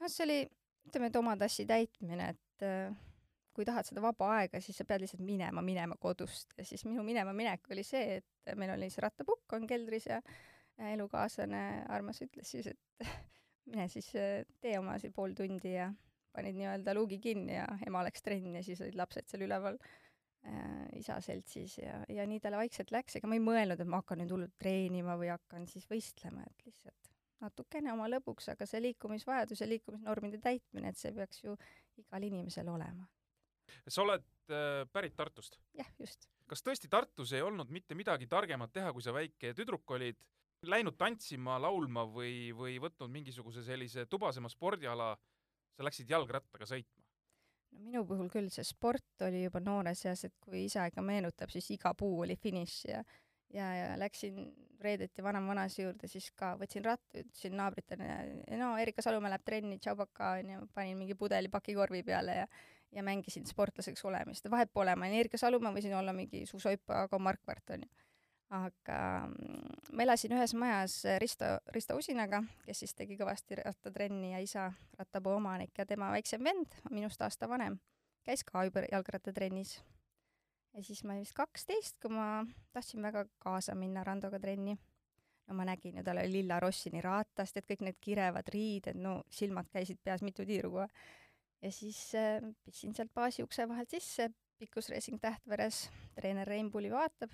noh, 0.00 0.08
see 0.08 0.24
oli, 0.24 0.40
ütleme, 0.88 1.10
et 1.10 1.16
oma 1.20 1.34
tassi 1.36 1.66
täitmine, 1.68 2.30
et 2.32 2.64
äh, 2.64 2.94
kui 3.56 3.66
tahad 3.68 3.88
seda 3.88 4.02
vaba 4.04 4.30
aega, 4.38 4.60
siis 4.62 4.78
sa 4.80 4.86
pead 4.88 5.04
lihtsalt 5.04 5.24
minema, 5.24 5.62
minema 5.64 5.98
kodust 6.00 6.54
ja 6.56 6.64
siis 6.64 6.86
minu 6.86 7.04
minema 7.04 7.34
minek 7.36 7.66
oli 7.74 7.84
see, 7.84 8.20
et 8.20 8.54
meil 8.56 8.72
oli 8.76 8.88
see 8.92 9.04
rattapukk 9.04 9.58
on 9.58 9.66
keldris 9.68 10.08
ja 10.08 10.20
elukaaslane 10.94 11.64
Armas 11.92 12.22
ütles 12.24 12.54
siis, 12.54 12.70
et 12.70 13.04
mine 13.70 13.88
siis 13.92 14.08
äh, 14.16 14.46
tee 14.62 14.78
oma 14.78 14.96
see 15.02 15.12
pool 15.14 15.34
tundi 15.36 15.74
ja 15.74 15.90
panid 16.34 16.58
nii-öelda 16.58 16.94
luugi 16.96 17.18
kinni 17.22 17.56
ja 17.56 17.66
ema 17.86 18.04
läks 18.06 18.22
trenni 18.26 18.58
ja 18.60 18.64
siis 18.66 18.80
olid 18.84 18.98
lapsed 18.98 19.28
seal 19.30 19.44
üleval 19.46 19.78
äh, 19.80 20.86
isa 21.00 21.20
seltsis 21.24 21.78
ja, 21.82 22.00
ja 22.08 22.26
nii 22.28 22.40
talle 22.42 22.60
vaikselt 22.60 22.92
läks, 22.94 23.18
ega 23.18 23.30
ma 23.30 23.38
ei 23.38 23.44
mõelnud, 23.44 23.80
et 23.80 23.90
ma 23.90 24.02
hakkan 24.02 24.22
nüüd 24.22 24.34
hullult 24.34 24.56
treenima 24.60 25.18
või 25.20 25.32
hakkan 25.32 25.66
siis 25.70 25.88
võistlema, 25.90 26.46
et 26.46 26.66
lihtsalt 26.68 27.00
natukene 27.40 27.92
oma 27.92 28.08
lõbuks, 28.10 28.50
aga 28.52 28.66
see 28.68 28.82
liikumisvajadus 28.84 29.62
ja 29.62 29.68
liikumisnormide 29.68 30.40
täitmine, 30.44 30.92
et 30.92 31.00
see 31.00 31.12
peaks 31.16 31.44
ju 31.44 31.56
igal 32.00 32.26
inimesel 32.26 32.68
olema. 32.68 33.08
sa 33.86 34.02
oled 34.02 34.26
äh, 34.52 34.84
pärit 34.92 35.16
Tartust. 35.16 35.58
jah, 35.78 35.88
just. 35.98 36.28
kas 36.50 36.62
tõesti 36.66 36.90
Tartus 36.90 37.32
ei 37.32 37.42
olnud 37.42 37.70
mitte 37.70 37.94
midagi 37.94 38.26
targemat 38.26 38.72
teha, 38.72 38.92
kui 38.92 39.02
sa 39.02 39.14
väike 39.16 39.54
tüdruk 39.56 39.90
olid, 39.96 40.18
läinud 40.68 40.96
tantsima, 41.00 41.58
laulma 41.62 42.04
või, 42.04 42.50
või 42.56 42.76
võtnud 42.82 43.12
mingisuguse 43.12 43.64
sellise 43.64 44.04
tubasema 44.06 44.50
spordiala, 44.52 45.14
sa 45.76 45.86
läksid 45.86 46.10
jalgrattaga 46.10 46.68
sõitma? 46.68 47.04
no 47.70 47.84
minu 47.86 48.04
puhul 48.06 48.30
küll 48.32 48.50
see 48.50 48.66
sport 48.66 49.26
oli 49.26 49.44
juba 49.44 49.62
noores 49.62 50.04
eas, 50.06 50.24
et 50.26 50.34
kui 50.42 50.64
isa 50.66 50.88
ikka 50.90 51.04
meenutab, 51.06 51.52
siis 51.54 51.70
iga 51.76 51.94
puu 51.94 52.22
oli 52.26 52.36
finiš 52.36 52.80
ja 52.90 53.04
ja, 53.54 53.66
ja 53.74 53.86
läksin 53.98 54.50
reedeti 54.80 55.22
vanem-vanase 55.22 55.82
juurde, 55.82 56.08
siis 56.08 56.30
ka 56.38 56.52
võtsin 56.60 56.84
ratta, 56.86 57.20
ütlesin 57.20 57.56
naabritele, 57.58 58.10
no 58.60 58.72
Erika 58.80 59.02
Salumäe 59.04 59.32
läheb 59.32 59.44
trenni, 59.44 59.78
tšau-pakaa 59.82 60.36
onju, 60.40 60.60
panin 60.74 60.98
mingi 60.98 61.16
pudeli 61.18 61.50
pakikorvi 61.52 62.04
peale 62.06 62.42
ja 62.42 62.52
ja 62.90 63.04
mängisin 63.06 63.44
sportlaseks 63.46 64.02
olemist, 64.04 64.48
vahet 64.50 64.72
pole, 64.74 64.96
ma 64.98 65.06
olin 65.06 65.20
Erika 65.20 65.38
Salumäe, 65.38 65.74
võisin 65.76 65.94
olla 65.94 66.14
mingi 66.14 66.42
suusahüppaja, 66.46 67.04
Ago 67.06 67.20
Markvart 67.22 67.76
onju. 67.76 67.86
Aga 68.50 69.00
mm, 69.28 69.94
ma 69.94 70.04
elasin 70.04 70.34
ühes 70.34 70.54
majas 70.58 70.96
Risto, 71.22 71.46
Risto 71.74 71.96
Usinaga, 71.98 72.42
kes 72.66 72.82
siis 72.82 72.94
tegi 72.98 73.16
kõvasti 73.18 73.60
rattatrenni 73.60 74.32
ja 74.32 74.40
isa 74.42 74.66
rattapuu 74.98 75.36
omanik 75.38 75.78
ja 75.78 75.86
tema 75.86 76.10
väiksem 76.14 76.42
vend, 76.44 76.74
minust 76.90 77.22
aasta 77.22 77.48
vanem, 77.50 77.78
käis 78.26 78.42
ka 78.46 78.64
juba 78.66 78.82
jalgrattatrennis. 78.90 79.78
ja 80.74 80.82
siis 80.84 81.04
ma 81.04 81.14
olin 81.14 81.24
vist 81.24 81.36
kaksteist, 81.38 81.98
kui 82.02 82.14
ma 82.14 82.44
tahtsin 82.72 83.02
väga 83.02 83.24
kaasa 83.38 83.74
minna 83.74 84.04
Randoga 84.04 84.40
trenni. 84.40 84.76
no 85.46 85.54
ma 85.54 85.64
nägin 85.64 85.96
ju, 85.96 86.04
tal 86.04 86.18
oli 86.18 86.32
lilla 86.32 86.60
Rossini 86.60 87.00
ratast, 87.00 87.56
et 87.56 87.66
kõik 87.66 87.86
need 87.86 87.98
kirevad 88.00 88.50
riided, 88.54 88.98
no 88.98 89.22
silmad 89.30 89.70
käisid 89.70 89.98
peas 90.02 90.22
mitu 90.22 90.46
tiiru 90.46 90.70
kohe. 90.70 90.88
ja 91.62 91.72
siis 91.72 92.14
äh, 92.14 92.42
pistsin 92.64 92.94
sealt 92.94 93.14
baasi 93.14 93.42
ukse 93.42 93.68
vahelt 93.68 93.90
sisse, 93.90 94.30
pikkusreising 94.58 95.20
Tähtveres, 95.20 95.88
treener 96.14 96.48
Rein 96.48 96.70
Puli 96.70 96.90
vaatab. 96.90 97.30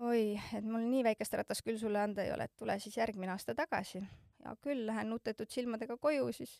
oi, 0.00 0.34
et 0.56 0.64
mul 0.66 0.84
nii 0.88 1.04
väikest 1.10 1.34
ratast 1.40 1.64
küll 1.66 1.78
sulle 1.80 2.00
anda 2.00 2.24
ei 2.24 2.32
ole, 2.34 2.46
et 2.48 2.56
tule 2.58 2.76
siis 2.80 2.96
järgmine 2.96 3.32
aasta 3.34 3.54
tagasi. 3.54 4.02
hea 4.44 4.54
küll, 4.64 4.86
lähen 4.88 5.10
nutetud 5.12 5.50
silmadega 5.52 5.96
koju, 6.00 6.30
siis 6.32 6.54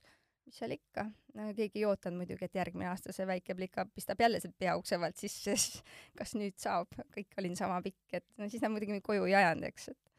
mis 0.46 0.58
seal 0.60 0.74
ikka 0.74 1.06
no,, 1.34 1.48
keegi 1.56 1.80
ei 1.80 1.86
ootanud 1.88 2.20
muidugi, 2.20 2.44
et 2.44 2.58
järgmine 2.58 2.90
aasta 2.90 3.14
see 3.16 3.26
väike 3.28 3.54
plika 3.56 3.86
pistab 3.94 4.20
jälle 4.20 4.40
sealt 4.40 4.56
peaukse 4.58 4.98
vahelt 5.00 5.20
sisse, 5.20 5.56
siis 5.56 5.82
kas 6.18 6.34
nüüd 6.36 6.56
saab, 6.60 6.92
kõik 7.14 7.36
olin 7.40 7.56
sama 7.56 7.80
pikk, 7.84 8.02
et 8.20 8.26
no 8.40 8.48
siis 8.48 8.62
nad 8.64 8.72
muidugi 8.74 8.96
mind 8.96 9.06
koju 9.06 9.28
ei 9.28 9.36
ajanud, 9.40 9.68
eks, 9.70 9.90
et 9.94 10.16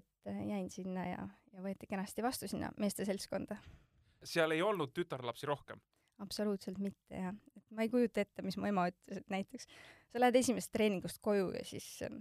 et 0.00 0.28
äh, 0.30 0.42
jäin 0.46 0.68
sinna 0.70 1.04
ja, 1.08 1.22
ja 1.52 1.62
võeti 1.64 1.88
kenasti 1.90 2.22
vastu 2.22 2.48
sinna 2.48 2.70
meeste 2.78 3.04
seltskonda. 3.08 3.56
seal 4.24 4.52
ei 4.54 4.62
olnud 4.62 4.92
tütarlapsi 4.94 5.48
rohkem? 5.50 5.80
absoluutselt 6.20 6.78
mitte 6.78 7.16
jah, 7.16 7.34
et 7.56 7.64
ma 7.74 7.86
ei 7.86 7.90
kujuta 7.92 8.20
ette, 8.20 8.44
mis 8.44 8.58
mu 8.60 8.68
ema 8.68 8.86
ütles, 8.90 9.22
et 9.22 9.32
näiteks 9.32 9.66
sa 10.12 10.20
lähed 10.20 10.36
esimesest 10.42 10.72
treeningust 10.74 11.18
koju 11.24 11.48
ja 11.56 11.64
siis 11.64 11.86
ähm, 12.04 12.20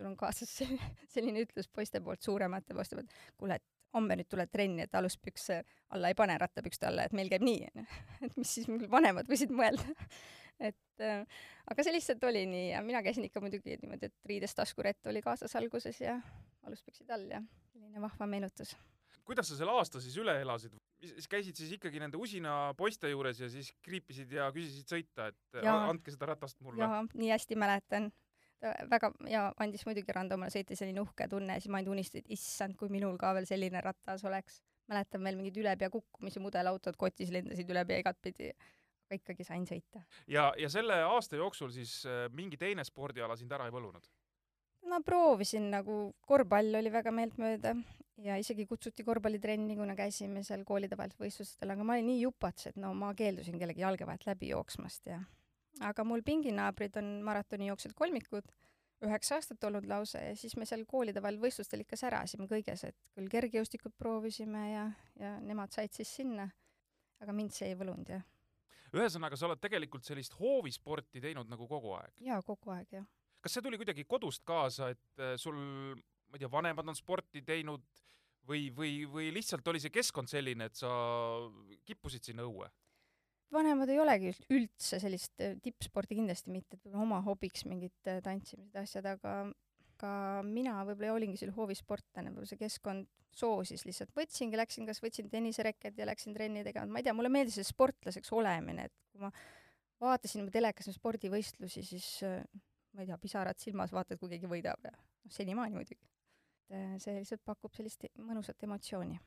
sul 0.00 0.08
on 0.08 0.16
kaasas 0.16 0.56
selline, 1.14 1.44
ütlus 1.44 1.68
poiste 1.68 2.00
poolt, 2.04 2.24
suuremate 2.24 2.76
poiste 2.76 2.96
poolt, 2.96 3.14
kuule, 3.36 3.60
et 3.60 3.96
homme 3.96 4.16
nüüd 4.16 4.28
tuled 4.30 4.50
trenni, 4.52 4.86
et 4.86 4.94
aluspükse 4.94 5.60
alla 5.96 6.10
ei 6.10 6.16
pane 6.18 6.36
rattapükste 6.38 6.88
alla, 6.88 7.06
et 7.06 7.16
meil 7.16 7.30
käib 7.32 7.44
nii, 7.46 7.64
onju. 7.70 7.86
et 8.26 8.36
mis 8.38 8.52
siis 8.58 8.68
mul 8.70 8.86
vanemad 8.90 9.28
võisid 9.30 9.52
mõelda. 9.54 9.96
et 10.70 11.04
äh, 11.04 11.42
aga 11.72 11.86
see 11.86 11.96
lihtsalt 11.96 12.24
oli 12.28 12.44
nii 12.48 12.70
ja 12.70 12.84
mina 12.86 13.02
käisin 13.04 13.26
ikka 13.26 13.42
muidugi 13.42 13.76
niimoodi, 13.80 14.10
et 14.10 14.30
riidest 14.30 14.58
taskurett 14.60 15.10
oli 15.10 15.24
kaasas 15.24 15.56
alguses 15.58 16.00
ja 16.02 16.20
aluspüksid 16.68 17.10
all 17.10 17.28
ja 17.32 17.42
selline 17.72 18.02
vahva 18.02 18.28
meenutus. 18.28 18.76
kuidas 19.24 19.48
sa 19.48 19.56
selle 19.56 19.72
aasta 19.72 20.00
siis 20.02 20.16
üle 20.20 20.34
elasid? 20.42 20.74
käisid 21.30 21.56
siis 21.56 21.72
ikkagi 21.78 22.00
nende 22.02 22.18
usina 22.20 22.74
poiste 22.76 23.08
juures 23.08 23.40
ja 23.40 23.48
siis 23.48 23.70
kriipisid 23.82 24.32
ja 24.36 24.50
küsisid 24.52 24.90
sõita, 24.90 25.30
et 25.32 25.62
Jaa. 25.64 25.86
andke 25.88 26.12
seda 26.12 26.28
ratast 26.34 26.60
mulle? 26.60 26.84
jaa, 26.84 27.04
nii 27.14 27.30
hästi 27.32 27.56
mäletan. 27.56 28.10
Ta 28.60 28.72
väga 28.90 29.12
ja 29.30 29.44
andis 29.62 29.84
muidugi 29.88 30.14
randomale 30.14 30.52
sõita 30.52 30.76
selline 30.78 31.02
uhke 31.02 31.28
tunne 31.30 31.56
ja 31.56 31.62
siis 31.62 31.72
ma 31.72 31.80
ainult 31.80 31.94
unistasin, 31.96 32.24
et 32.24 32.34
issand, 32.36 32.76
kui 32.80 32.92
minul 32.92 33.16
ka 33.20 33.32
veel 33.36 33.48
selline 33.48 33.80
ratas 33.84 34.24
oleks. 34.28 34.60
mäletan 34.90 35.22
veel 35.22 35.36
mingeid 35.38 35.58
ülepea 35.62 35.90
kukkumisi, 35.90 36.40
mudelautod 36.42 36.96
kotis 36.98 37.30
lendasid 37.30 37.68
üle 37.70 37.84
pea 37.86 38.00
igatpidi, 38.02 38.48
aga 39.06 39.18
ikkagi 39.20 39.46
sain 39.46 39.66
sõita. 39.66 40.02
ja, 40.26 40.52
ja 40.58 40.68
selle 40.68 41.02
aasta 41.02 41.36
jooksul 41.36 41.70
siis 41.70 42.00
äh, 42.06 42.26
mingi 42.32 42.56
teine 42.56 42.84
spordiala 42.84 43.36
sind 43.36 43.52
ära 43.52 43.68
ei 43.70 43.74
võlunud? 43.76 44.10
ma 44.90 45.00
proovisin 45.04 45.70
nagu, 45.70 46.02
korvpall 46.26 46.80
oli 46.80 46.92
väga 46.92 47.12
meeltmööda 47.14 47.74
ja 48.24 48.36
isegi 48.40 48.66
kutsuti 48.66 49.04
korvpallitrenni, 49.04 49.76
kuna 49.76 49.94
käisime 49.96 50.42
seal 50.44 50.64
koolide 50.68 50.96
vahel 50.98 51.12
võistlustel, 51.20 51.72
aga 51.72 51.84
ma 51.84 51.96
olin 51.96 52.10
nii 52.10 52.22
jupats, 52.24 52.70
et 52.70 52.80
no 52.80 52.92
ma 52.96 53.12
keeldusin 53.16 53.60
kellegi 53.60 53.84
jalge 53.84 54.08
vahelt 54.08 54.26
läbi 54.28 54.50
jooksmast 54.52 55.12
ja 55.12 55.20
aga 55.80 56.04
mul 56.04 56.22
pinginaabrid 56.26 56.96
on 57.00 57.12
maratonijooksjad 57.26 57.94
kolmikud, 57.96 58.48
üheksa 59.06 59.38
aastat 59.38 59.64
olnud 59.64 59.86
lausa 59.88 60.20
ja 60.22 60.34
siis 60.36 60.56
me 60.60 60.66
seal 60.68 60.84
koolide 60.88 61.22
vahel 61.24 61.38
võistlustel 61.40 61.84
ikka 61.84 61.96
särasime 61.96 62.48
kõiges, 62.50 62.84
et 62.84 62.98
küll 63.16 63.30
kergejõustikut 63.32 63.96
proovisime 63.98 64.64
ja, 64.72 64.84
ja 65.20 65.38
nemad 65.44 65.72
said 65.72 65.94
siis 65.96 66.12
sinna. 66.20 66.50
aga 67.20 67.32
mind 67.36 67.52
see 67.52 67.68
ei 67.68 67.76
võlunud 67.76 68.08
jah. 68.08 68.22
ühesõnaga, 68.96 69.36
sa 69.36 69.48
oled 69.48 69.60
tegelikult 69.60 70.04
sellist 70.04 70.36
hoovisporti 70.40 71.20
teinud 71.20 71.48
nagu 71.48 71.68
kogu 71.68 71.94
aeg. 71.96 72.12
jaa, 72.28 72.42
kogu 72.42 72.76
aeg 72.76 72.92
jah. 73.00 73.08
kas 73.40 73.56
see 73.56 73.64
tuli 73.64 73.80
kuidagi 73.80 74.04
kodust 74.04 74.44
kaasa, 74.44 74.90
et 74.92 75.24
äh, 75.24 75.36
sul, 75.36 75.56
ma 75.56 76.36
ei 76.36 76.44
tea, 76.44 76.52
vanemad 76.52 76.88
on 76.92 76.96
sporti 76.96 77.42
teinud 77.42 77.86
või, 78.48 78.68
või, 78.76 79.04
või 79.08 79.32
lihtsalt 79.32 79.66
oli 79.68 79.80
see 79.80 79.92
keskkond 79.94 80.28
selline, 80.28 80.68
et 80.68 80.76
sa 80.76 80.90
kippusid 81.88 82.24
sinna 82.30 82.44
õue? 82.44 82.68
Vanemad 83.54 83.90
ei 83.92 84.00
olegi 84.02 84.30
üld- 84.32 84.46
üldse 84.56 85.00
sellist 85.02 85.42
äh, 85.42 85.56
tippsporti 85.62 86.18
kindlasti 86.18 86.52
mitte, 86.54 86.78
et 86.78 86.94
oma 86.94 87.20
hobiks 87.26 87.66
mingid 87.68 88.10
äh, 88.10 88.20
tantsimised 88.24 88.76
ja 88.76 88.84
asjad, 88.86 89.08
aga 89.14 89.34
ka 90.00 90.12
mina 90.46 90.78
võib-olla 90.88 91.16
olingi 91.18 91.40
selline 91.40 91.56
hoovisportlane, 91.58 92.32
võib-olla 92.32 92.48
see 92.48 92.60
keskkond 92.60 93.08
soosis 93.36 93.84
lihtsalt, 93.86 94.10
võtsingi, 94.16 94.58
läksin, 94.58 94.86
kas 94.88 95.02
võtsin 95.04 95.28
tennisereket 95.30 95.98
ja 96.00 96.06
läksin 96.08 96.34
trenni 96.34 96.64
tegema, 96.66 96.88
ma 96.90 97.02
ei 97.02 97.06
tea, 97.06 97.14
mulle 97.16 97.30
meeldis 97.32 97.60
see 97.60 97.68
sportlaseks 97.68 98.32
olemine, 98.34 98.88
et 98.88 98.96
kui 99.12 99.22
ma 99.22 99.30
vaatasin 100.00 100.48
telekas 100.52 100.90
spordivõistlusi, 100.96 101.84
siis 101.86 102.08
äh, 102.26 102.40
ma 102.96 103.04
ei 103.04 103.10
tea, 103.10 103.18
pisarad 103.20 103.60
silmas, 103.60 103.92
vaatad, 103.94 104.18
kui 104.20 104.32
keegi 104.32 104.50
võidab 104.50 104.88
ja 104.88 104.94
noh, 104.94 105.34
senimaani 105.34 105.78
muidugi. 105.78 106.00
et 106.70 107.02
see 107.02 107.18
lihtsalt 107.18 107.42
pakub 107.44 107.74
sellist 107.74 108.06
mõnusat 108.18 108.62
emotsiooni. 108.66 109.18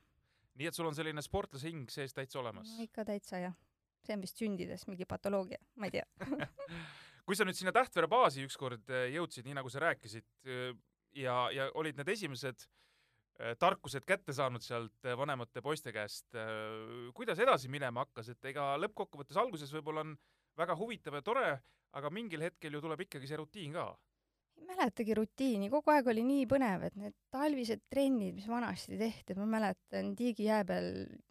Nii 0.54 0.68
et 0.70 0.76
sul 0.76 0.86
on 0.88 0.94
selline 0.96 1.22
sportlase 1.24 1.68
hing 1.68 1.90
sees 1.90 2.14
täitsa 2.14 2.38
olemas? 2.40 2.70
Ikka 2.80 3.04
täitsa 3.08 3.40
jah, 3.42 3.56
see 4.06 4.16
on 4.16 4.22
vist 4.24 4.40
sündides 4.40 4.86
mingi 4.90 5.06
patoloogia, 5.08 5.60
ma 5.80 5.88
ei 5.88 5.98
tea. 5.98 6.06
kui 7.24 7.36
sa 7.36 7.46
nüüd 7.46 7.56
sinna 7.58 7.72
Tähtvere 7.74 8.08
baasi 8.10 8.44
ükskord 8.44 8.90
äh, 8.92 9.08
jõudsid, 9.14 9.46
nii 9.48 9.56
nagu 9.58 9.72
sa 9.72 9.82
rääkisid 9.86 10.26
äh, 10.44 10.72
ja, 11.16 11.36
ja 11.54 11.68
olid 11.80 11.98
need 11.98 12.10
esimesed 12.14 12.66
äh, 12.66 13.54
tarkused 13.60 14.04
kätte 14.08 14.36
saanud 14.36 14.64
sealt 14.64 15.10
vanemate 15.18 15.62
poiste 15.64 15.92
käest, 15.94 16.28
kuidas 17.16 17.40
edasi 17.40 17.70
minema 17.72 18.04
hakkas, 18.04 18.34
et 18.34 18.50
ega 18.52 18.74
lõppkokkuvõttes 18.82 19.40
alguses 19.40 19.72
võib-olla 19.74 20.04
on 20.04 20.16
väga 20.58 20.76
huvitav 20.78 21.18
ja 21.18 21.24
tore, 21.24 21.46
aga 21.94 22.10
mingil 22.10 22.44
hetkel 22.44 22.76
ju 22.76 22.82
tuleb 22.84 23.06
ikkagi 23.06 23.30
see 23.30 23.38
rutiin 23.40 23.78
ka. 23.78 23.88
Ei 24.60 24.66
mäletagi 24.68 25.14
rutiini, 25.18 25.70
kogu 25.72 25.92
aeg 25.92 26.08
oli 26.12 26.22
nii 26.26 26.44
põnev, 26.50 26.86
et 26.88 26.96
need 27.00 27.16
talvised 27.34 27.82
trennid, 27.90 28.36
mis 28.36 28.46
vanasti 28.48 28.98
tehti, 29.00 29.36
ma 29.38 29.46
mäletan 29.56 30.14
Tiigi 30.18 30.48
jää 30.48 30.62
peal 30.68 30.88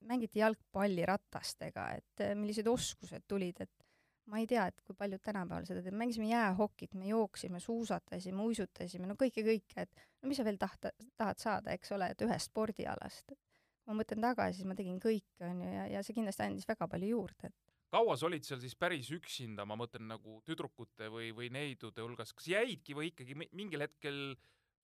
mängiti 0.10 0.42
jalgpalli 0.44 1.06
ratastega, 1.08 1.90
et 1.98 2.26
eh, 2.26 2.36
millised 2.40 2.68
oskused 2.70 3.26
tulid, 3.28 3.64
et 3.64 3.90
ma 4.32 4.40
ei 4.40 4.48
tea, 4.48 4.66
et 4.70 4.82
kui 4.86 4.96
paljud 4.98 5.22
tänapäeval 5.24 5.66
seda 5.68 5.82
teevad, 5.84 6.00
mängisime 6.00 6.30
jäähokit, 6.30 6.94
me 7.00 7.10
jooksime, 7.10 7.60
suusatasime, 7.64 8.44
uisutasime, 8.44 9.08
no 9.10 9.18
kõike, 9.20 9.44
kõike, 9.46 9.88
et 9.88 10.06
no 10.22 10.32
mis 10.32 10.40
sa 10.40 10.48
veel 10.48 10.60
tahta, 10.62 10.94
tahad 11.20 11.42
saada, 11.42 11.76
eks 11.76 11.92
ole, 11.96 12.12
et 12.14 12.24
ühest 12.28 12.52
spordialast. 12.52 13.36
kui 13.84 13.92
ma 13.92 14.00
mõtlen 14.00 14.24
tagasi, 14.24 14.62
siis 14.62 14.68
ma 14.68 14.76
tegin 14.80 15.00
kõike, 15.04 15.44
onju, 15.44 15.72
ja, 15.74 15.88
ja 15.98 16.04
see 16.04 16.16
kindlasti 16.16 16.46
andis 16.46 16.68
väga 16.70 16.88
palju 16.88 17.10
juurde, 17.18 17.50
et 17.52 17.73
kaua 17.94 18.16
sa 18.18 18.28
olid 18.28 18.46
seal 18.48 18.62
siis 18.64 18.76
päris 18.80 19.10
üksinda, 19.14 19.66
ma 19.70 19.78
mõtlen 19.80 20.08
nagu 20.10 20.40
tüdrukute 20.48 21.10
või, 21.14 21.32
või 21.36 21.50
neidude 21.54 22.02
hulgas, 22.02 22.34
kas 22.34 22.50
jäidki 22.50 22.96
või 22.98 23.12
ikkagi 23.12 23.38
mi- 23.38 23.52
mingil 23.54 23.86
hetkel 23.86 24.24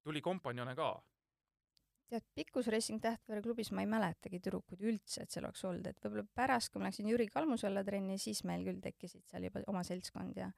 tuli 0.05 0.21
kompanjone 0.25 0.75
ka? 0.77 0.91
tead, 2.09 2.25
pikkusracing 2.33 3.01
Tähtvere 3.01 3.41
klubis 3.45 3.69
ma 3.75 3.83
ei 3.83 3.89
mäletagi 3.89 4.39
tüdrukuid 4.41 4.81
üldse, 4.81 5.23
et 5.23 5.33
seal 5.33 5.45
oleks 5.45 5.61
olnud, 5.69 5.85
et 5.85 5.99
võib-olla 6.01 6.25
pärast, 6.35 6.71
kui 6.73 6.81
ma 6.81 6.89
läksin 6.89 7.09
Jüri 7.11 7.27
Kalmusella 7.29 7.83
trenni, 7.85 8.17
siis 8.21 8.41
meil 8.49 8.65
küll 8.65 8.81
tekkisid 8.81 9.27
seal 9.29 9.45
juba 9.45 9.61
oma 9.69 9.83
seltskond 9.85 10.39
ja 10.41 10.49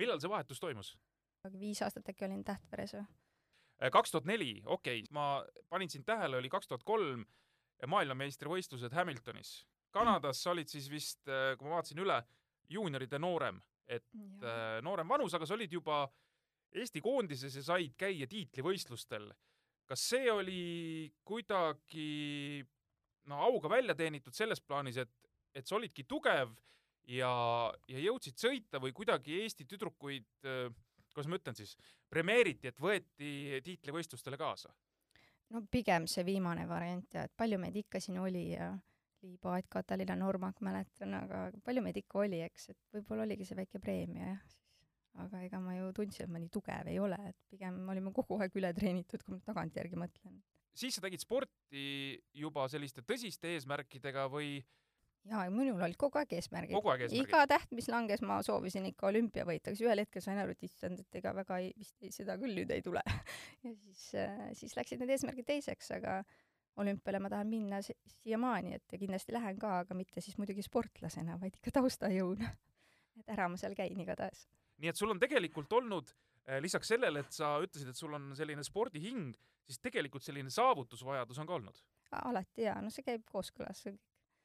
millal 0.00 0.20
see 0.22 0.32
vahetus 0.32 0.62
toimus? 0.62 0.94
viis 1.60 1.82
aastat 1.84 2.08
äkki 2.10 2.26
olin 2.26 2.42
Tähtveres 2.44 2.96
või? 2.96 3.04
kaks 3.92 4.14
tuhat 4.14 4.28
neli, 4.28 4.62
okei 4.64 5.02
okay,, 5.02 5.12
ma 5.12 5.44
panin 5.68 5.92
sind 5.92 6.08
tähele, 6.08 6.40
oli 6.40 6.48
kaks 6.52 6.68
tuhat 6.68 6.84
kolm 6.84 7.26
maailmameistrivõistlused 7.86 8.94
Hamiltonis. 8.96 9.66
Kanadas 9.96 10.42
sa 10.44 10.52
olid 10.52 10.68
siis 10.68 10.90
vist, 10.92 11.24
kui 11.24 11.68
ma 11.68 11.78
vaatasin 11.78 12.02
üle, 12.04 12.20
juunioride 12.68 13.18
noorem, 13.22 13.58
et 13.86 14.06
äh, 14.42 14.78
noorem 14.84 15.08
vanus, 15.08 15.34
aga 15.36 15.46
sa 15.48 15.56
olid 15.56 15.72
juba 15.72 16.04
Eesti 16.76 17.00
koondises 17.00 17.54
ja 17.56 17.62
said 17.64 17.94
käia 17.96 18.26
tiitlivõistlustel. 18.28 19.30
kas 19.86 20.02
see 20.10 20.26
oli 20.32 21.12
kuidagi 21.24 22.64
no 23.30 23.38
auga 23.46 23.70
välja 23.70 23.94
teenitud 23.94 24.34
selles 24.34 24.60
plaanis, 24.60 24.96
et, 24.98 25.12
et 25.54 25.66
sa 25.66 25.76
olidki 25.76 26.04
tugev 26.04 26.50
ja, 27.06 27.30
ja 27.86 28.02
jõudsid 28.02 28.36
sõita 28.36 28.80
või 28.82 28.92
kuidagi 28.92 29.38
Eesti 29.44 29.64
tüdrukuid, 29.64 30.26
kuidas 30.42 31.30
ma 31.30 31.38
ütlen 31.38 31.54
siis, 31.54 31.76
premeeriti, 32.10 32.68
et 32.68 32.82
võeti 32.82 33.62
tiitlivõistlustele 33.64 34.36
kaasa? 34.36 34.74
no 35.54 35.62
pigem 35.70 36.08
see 36.10 36.26
viimane 36.26 36.66
variant 36.66 37.14
ja 37.14 37.28
et 37.28 37.34
palju 37.38 37.60
meid 37.62 37.76
ikka 37.78 38.02
siin 38.02 38.18
oli 38.18 38.48
ja 38.56 38.72
Liiv 39.24 39.40
Paet, 39.42 39.66
Katariina 39.72 40.16
Normak 40.18 40.60
mäletan, 40.64 41.14
aga 41.16 41.46
palju 41.64 41.82
meid 41.84 41.96
ikka 42.02 42.24
oli, 42.24 42.42
eks, 42.46 42.70
et 42.74 42.96
võib-olla 42.96 43.24
oligi 43.26 43.48
see 43.48 43.58
väike 43.58 43.80
preemia 43.82 44.32
jah, 44.32 44.42
siis 44.50 44.66
aga 45.22 45.42
ega 45.46 45.60
ma 45.62 45.76
ju 45.76 45.90
tundsin, 45.96 46.26
et 46.26 46.32
ma 46.32 46.40
nii 46.42 46.52
tugev 46.52 46.90
ei 46.92 47.00
ole, 47.02 47.18
et 47.30 47.36
pigem 47.50 47.78
olime 47.92 48.12
kogu 48.16 48.38
aeg 48.40 48.56
ületreenitud, 48.60 49.24
kui 49.24 49.36
ma 49.36 49.42
tagantjärgi 49.46 49.98
mõtlen. 50.00 50.40
siis 50.76 50.96
sa 50.96 51.04
tegid 51.04 51.22
sporti 51.24 51.84
juba 52.36 52.66
selliste 52.68 53.04
tõsiste 53.06 53.54
eesmärkidega 53.54 54.26
või 54.32 54.58
jaa, 55.26 55.46
minul 55.50 55.80
olid 55.80 55.98
kogu 56.00 56.20
aeg 56.20 56.36
eesmärgid. 56.38 57.12
iga 57.16 57.44
täht, 57.50 57.72
mis 57.74 57.88
langes, 57.92 58.22
ma 58.22 58.38
soovisin 58.46 58.86
ikka 58.92 59.08
olümpia 59.10 59.46
võita, 59.48 59.72
siis 59.72 59.86
ühel 59.86 60.04
hetkel 60.04 60.24
sain 60.24 60.38
aru, 60.42 60.54
et 60.56 60.66
issand, 60.68 61.00
et 61.02 61.20
ega 61.20 61.32
väga 61.36 61.60
ei, 61.64 61.72
vist 61.78 61.96
ei, 62.02 62.12
seda 62.14 62.36
küll 62.40 62.54
nüüd 62.60 62.72
ei 62.74 62.84
tule. 62.84 63.02
ja 63.64 63.72
siis, 63.72 64.04
siis 64.60 64.76
läksid 64.78 65.02
need 65.02 65.16
eesmärgid 65.16 65.48
teiseks, 65.48 65.90
aga 65.96 66.20
olümpiale 66.76 67.20
ma 67.22 67.30
tahan 67.32 67.48
minna 67.50 67.80
si 67.82 67.94
siiamaani, 68.18 68.76
et 68.76 68.96
kindlasti 69.00 69.34
lähen 69.36 69.58
ka, 69.58 69.78
aga 69.84 69.96
mitte 69.96 70.20
siis 70.24 70.36
muidugi 70.40 70.64
sportlasena, 70.64 71.38
vaid 71.40 71.56
ikka 71.58 71.72
taustajõuna. 71.80 72.52
et 73.20 73.32
ära 73.32 73.48
ma 73.48 73.56
seal 73.60 73.74
käin 73.74 74.00
igatahes. 74.00 74.46
nii 74.78 74.92
et 74.92 74.96
sul 74.96 75.10
on 75.10 75.20
tegelikult 75.20 75.72
olnud 75.72 76.12
eh, 76.46 76.60
lisaks 76.60 76.92
sellele, 76.94 77.24
et 77.24 77.32
sa 77.32 77.56
ütlesid, 77.64 77.88
et 77.90 77.96
sul 77.96 78.14
on 78.14 78.32
selline 78.36 78.64
spordihing, 78.64 79.32
siis 79.66 79.80
tegelikult 79.82 80.24
selline 80.26 80.52
saavutusvajadus 80.52 81.38
on 81.38 81.48
ka 81.48 81.54
olnud. 81.54 81.82
alati 82.22 82.68
jaa, 82.68 82.80
no 82.82 82.90
see 82.90 83.06
käib 83.06 83.24
kooskõlas. 83.32 83.86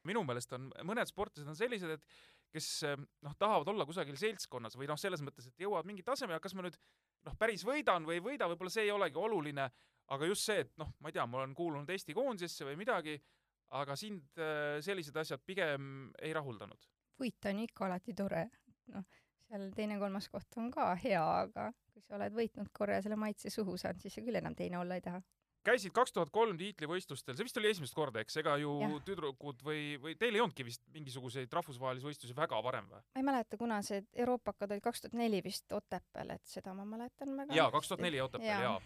minu 0.08 0.24
meelest 0.24 0.54
on 0.58 0.72
mõned 0.88 1.12
sportlased 1.12 1.48
on 1.48 1.56
sellised, 1.56 2.00
et 2.00 2.06
kes 2.52 2.68
eh, 2.88 2.98
noh, 3.26 3.36
tahavad 3.40 3.72
olla 3.72 3.88
kusagil 3.88 4.18
seltskonnas 4.20 4.78
või 4.80 4.90
noh, 4.92 5.00
selles 5.00 5.24
mõttes, 5.26 5.48
et 5.50 5.64
jõuavad 5.64 5.88
mingi 5.90 6.06
tasemele, 6.08 6.42
kas 6.44 6.56
ma 6.58 6.66
nüüd 6.66 6.78
noh, 7.28 7.38
päris 7.40 7.66
võidan 7.68 8.08
või 8.08 8.20
ei 8.20 8.26
võida, 8.26 8.50
võib-olla 8.52 8.74
see 8.74 8.88
ei 8.88 8.94
olegi 8.94 9.20
oluline, 9.20 9.68
aga 10.12 10.30
just 10.30 10.48
see, 10.48 10.66
et 10.66 10.74
noh, 10.82 10.92
ma 11.00 11.12
ei 11.12 11.18
tea, 11.18 11.26
ma 11.30 11.42
olen 11.42 11.56
kuulunud 11.58 11.90
Eesti 11.90 12.16
koondisesse 12.18 12.68
või 12.68 12.78
midagi, 12.80 13.18
aga 13.80 13.96
sind 14.00 14.42
eh, 14.42 14.80
sellised 14.84 15.18
asjad 15.18 15.44
pigem 15.48 16.12
ei 16.22 16.34
rahuldanud. 16.36 16.90
võita 17.22 17.52
on 17.54 17.62
ikka 17.64 17.88
alati 17.88 18.16
tore, 18.18 18.48
noh, 18.92 19.06
seal 19.48 19.70
teine-kolmas 19.76 20.28
koht 20.32 20.58
on 20.60 20.72
ka 20.74 20.92
hea, 21.04 21.22
aga 21.22 21.70
kui 21.92 22.04
sa 22.04 22.18
oled 22.18 22.36
võitnud 22.36 22.72
korra 22.76 22.98
ja 22.98 23.06
selle 23.06 23.20
maitse 23.20 23.52
suhu 23.54 23.78
saanud, 23.78 24.02
siis 24.04 24.16
sa 24.18 24.24
küll 24.26 24.40
enam 24.40 24.56
teine 24.58 24.80
olla 24.82 24.98
ei 24.98 25.04
taha. 25.06 25.22
Käisid 25.66 25.94
kaks 25.96 26.14
tuhat 26.16 26.32
kolm 26.34 26.58
tiitlivõistlustel, 26.60 27.38
see 27.38 27.48
vist 27.48 27.60
oli 27.62 27.72
esimest 27.72 27.96
korda, 27.98 28.24
eks, 28.24 28.38
ega 28.42 28.56
ju 28.62 28.74
Jah. 28.82 28.96
tüdrukud 29.08 29.62
või, 29.66 29.82
või 30.02 30.16
teil 30.20 30.38
ei 30.38 30.44
olnudki 30.44 30.66
vist 30.68 30.84
mingisuguseid 30.96 31.54
rahvusvahelisi 31.54 32.08
võistlusi 32.08 32.38
väga 32.38 32.62
varem 32.66 32.90
või? 32.92 33.04
ma 33.14 33.24
ei 33.24 33.28
mäleta, 33.32 33.60
kuna 33.62 33.82
see 33.86 34.04
euroopakad 34.26 34.74
olid 34.74 34.86
kaks 34.86 35.06
tuhat 35.06 35.18
neli 35.20 35.42
vist 35.46 35.72
Otepääl, 35.76 36.36
et 36.38 36.46
seda 36.50 36.74
ma 36.78 36.86
mäletan 36.88 37.36
väga 37.38 37.58
jaa, 37.58 37.70
kaks 37.74 37.92
tuhat 37.92 38.06
neli 38.08 38.22
Otepääl, 38.24 38.68
Jaa. 38.68 38.80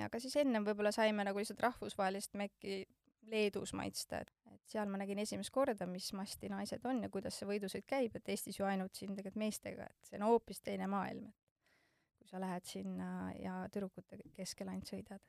ja 0.00 0.10
ka 0.12 0.20
siis 0.22 0.36
ennem 0.40 0.66
võib-olla 0.66 0.94
saime 0.94 1.26
nagu 1.28 1.42
lihtsalt 1.42 1.64
rahvusvahelist 1.68 2.36
mekki 2.40 2.84
Leedus 3.26 3.72
maitsta, 3.74 4.20
et, 4.22 4.32
et 4.54 4.70
seal 4.70 4.86
ma 4.90 5.00
nägin 5.00 5.18
esimest 5.18 5.50
korda, 5.54 5.86
mis 5.90 6.12
masti 6.14 6.50
naised 6.50 6.84
on 6.86 7.02
ja 7.02 7.10
kuidas 7.10 7.38
see 7.40 7.48
võidusõit 7.48 7.86
käib, 7.90 8.14
et 8.14 8.28
Eestis 8.30 8.60
ju 8.60 8.66
ainult 8.68 8.94
siin 8.94 9.16
tegelikult 9.16 9.40
meestega, 9.42 9.88
et 9.90 10.10
see 10.10 10.20
on 10.20 10.28
hoopis 10.28 10.62
teine 10.62 10.86
maailm, 10.90 11.26
et 11.26 12.20
kui 12.20 12.30
sa 12.30 12.40
lähed 12.42 12.68
sinna 12.70 13.08
ja 13.40 13.56
tüdrukute 13.72 14.20
keskel 14.36 14.70
ainult 14.70 14.94
sõidad. 14.94 15.22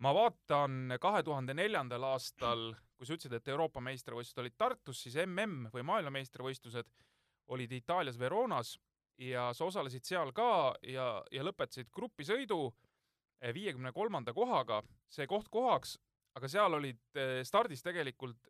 Ma 0.00 0.12
vaatan 0.14 0.96
kahe 1.00 1.22
tuhande 1.22 1.54
neljandal 1.54 2.04
aastal, 2.12 2.72
kui 2.96 3.06
sa 3.06 3.16
ütlesid, 3.16 3.34
et 3.36 3.48
Euroopa 3.48 3.82
meistrivõistlused 3.84 4.40
olid 4.42 4.56
Tartus, 4.58 5.02
siis 5.02 5.18
MM 5.26 5.68
või 5.74 5.84
maailmameistrivõistlused 5.88 6.88
olid 7.52 7.72
Itaalias 7.72 8.18
Veronas 8.18 8.76
ja 9.20 9.50
sa 9.54 9.66
osalesid 9.68 10.06
seal 10.06 10.32
ka 10.32 10.74
ja, 10.86 11.06
ja 11.30 11.44
lõpetasid 11.44 11.90
grupisõidu 11.92 12.72
viiekümne 13.42 13.92
kolmanda 13.92 14.32
kohaga, 14.32 14.82
see 15.10 15.26
koht 15.26 15.48
kohaks, 15.50 15.96
aga 16.38 16.48
seal 16.48 16.78
olid 16.78 17.00
eh, 17.18 17.42
stardis 17.44 17.82
tegelikult 17.82 18.48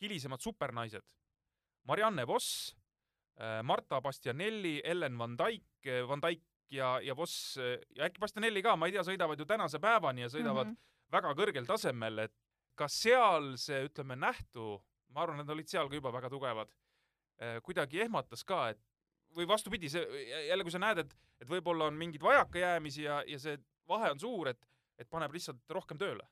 hilisemad 0.00 0.40
supernaised. 0.40 1.04
Marianne 1.88 2.24
Voss, 2.26 2.74
Marta 3.64 4.00
Bastianelli, 4.04 4.82
Ellen 4.84 5.16
Van 5.18 5.36
Dijk, 5.36 5.88
Van 6.08 6.20
Dijk 6.20 6.42
ja, 6.70 6.98
ja 7.04 7.16
Voss 7.16 7.56
eh, 7.60 7.78
ja 7.96 8.06
äkki 8.08 8.22
Bastianelli 8.22 8.62
ka, 8.62 8.76
ma 8.76 8.88
ei 8.88 8.94
tea, 8.96 9.04
sõidavad 9.06 9.40
ju 9.40 9.46
tänase 9.48 9.80
päevani 9.82 10.26
ja 10.26 10.30
sõidavad 10.32 10.70
mm. 10.70 10.76
-hmm. 10.76 11.12
väga 11.12 11.34
kõrgel 11.38 11.66
tasemel, 11.66 12.26
et 12.26 12.36
kas 12.78 13.00
seal 13.02 13.56
see, 13.60 13.84
ütleme, 13.88 14.16
nähtu, 14.16 14.78
ma 15.14 15.24
arvan, 15.24 15.42
nad 15.42 15.50
olid 15.50 15.68
seal 15.68 15.88
ka 15.88 15.98
juba 15.98 16.12
väga 16.12 16.30
tugevad, 16.30 16.70
kuidagi 17.64 18.00
ehmatas 18.04 18.44
ka, 18.44 18.68
et 18.72 18.80
või 19.36 19.48
vastupidi, 19.48 19.88
see 19.90 20.24
jälle, 20.48 20.64
kui 20.64 20.72
sa 20.72 20.80
näed, 20.82 21.04
et, 21.04 21.14
et 21.40 21.48
võib-olla 21.48 21.88
on 21.90 21.98
mingeid 21.98 22.22
vajakajäämisi 22.22 23.02
ja, 23.02 23.20
ja 23.26 23.38
see 23.38 23.58
vahe 23.88 24.10
on 24.14 24.20
suur, 24.20 24.50
et, 24.52 24.68
et 24.98 25.08
paneb 25.10 25.34
lihtsalt 25.34 25.76
rohkem 25.76 25.98
tööle. 25.98 26.26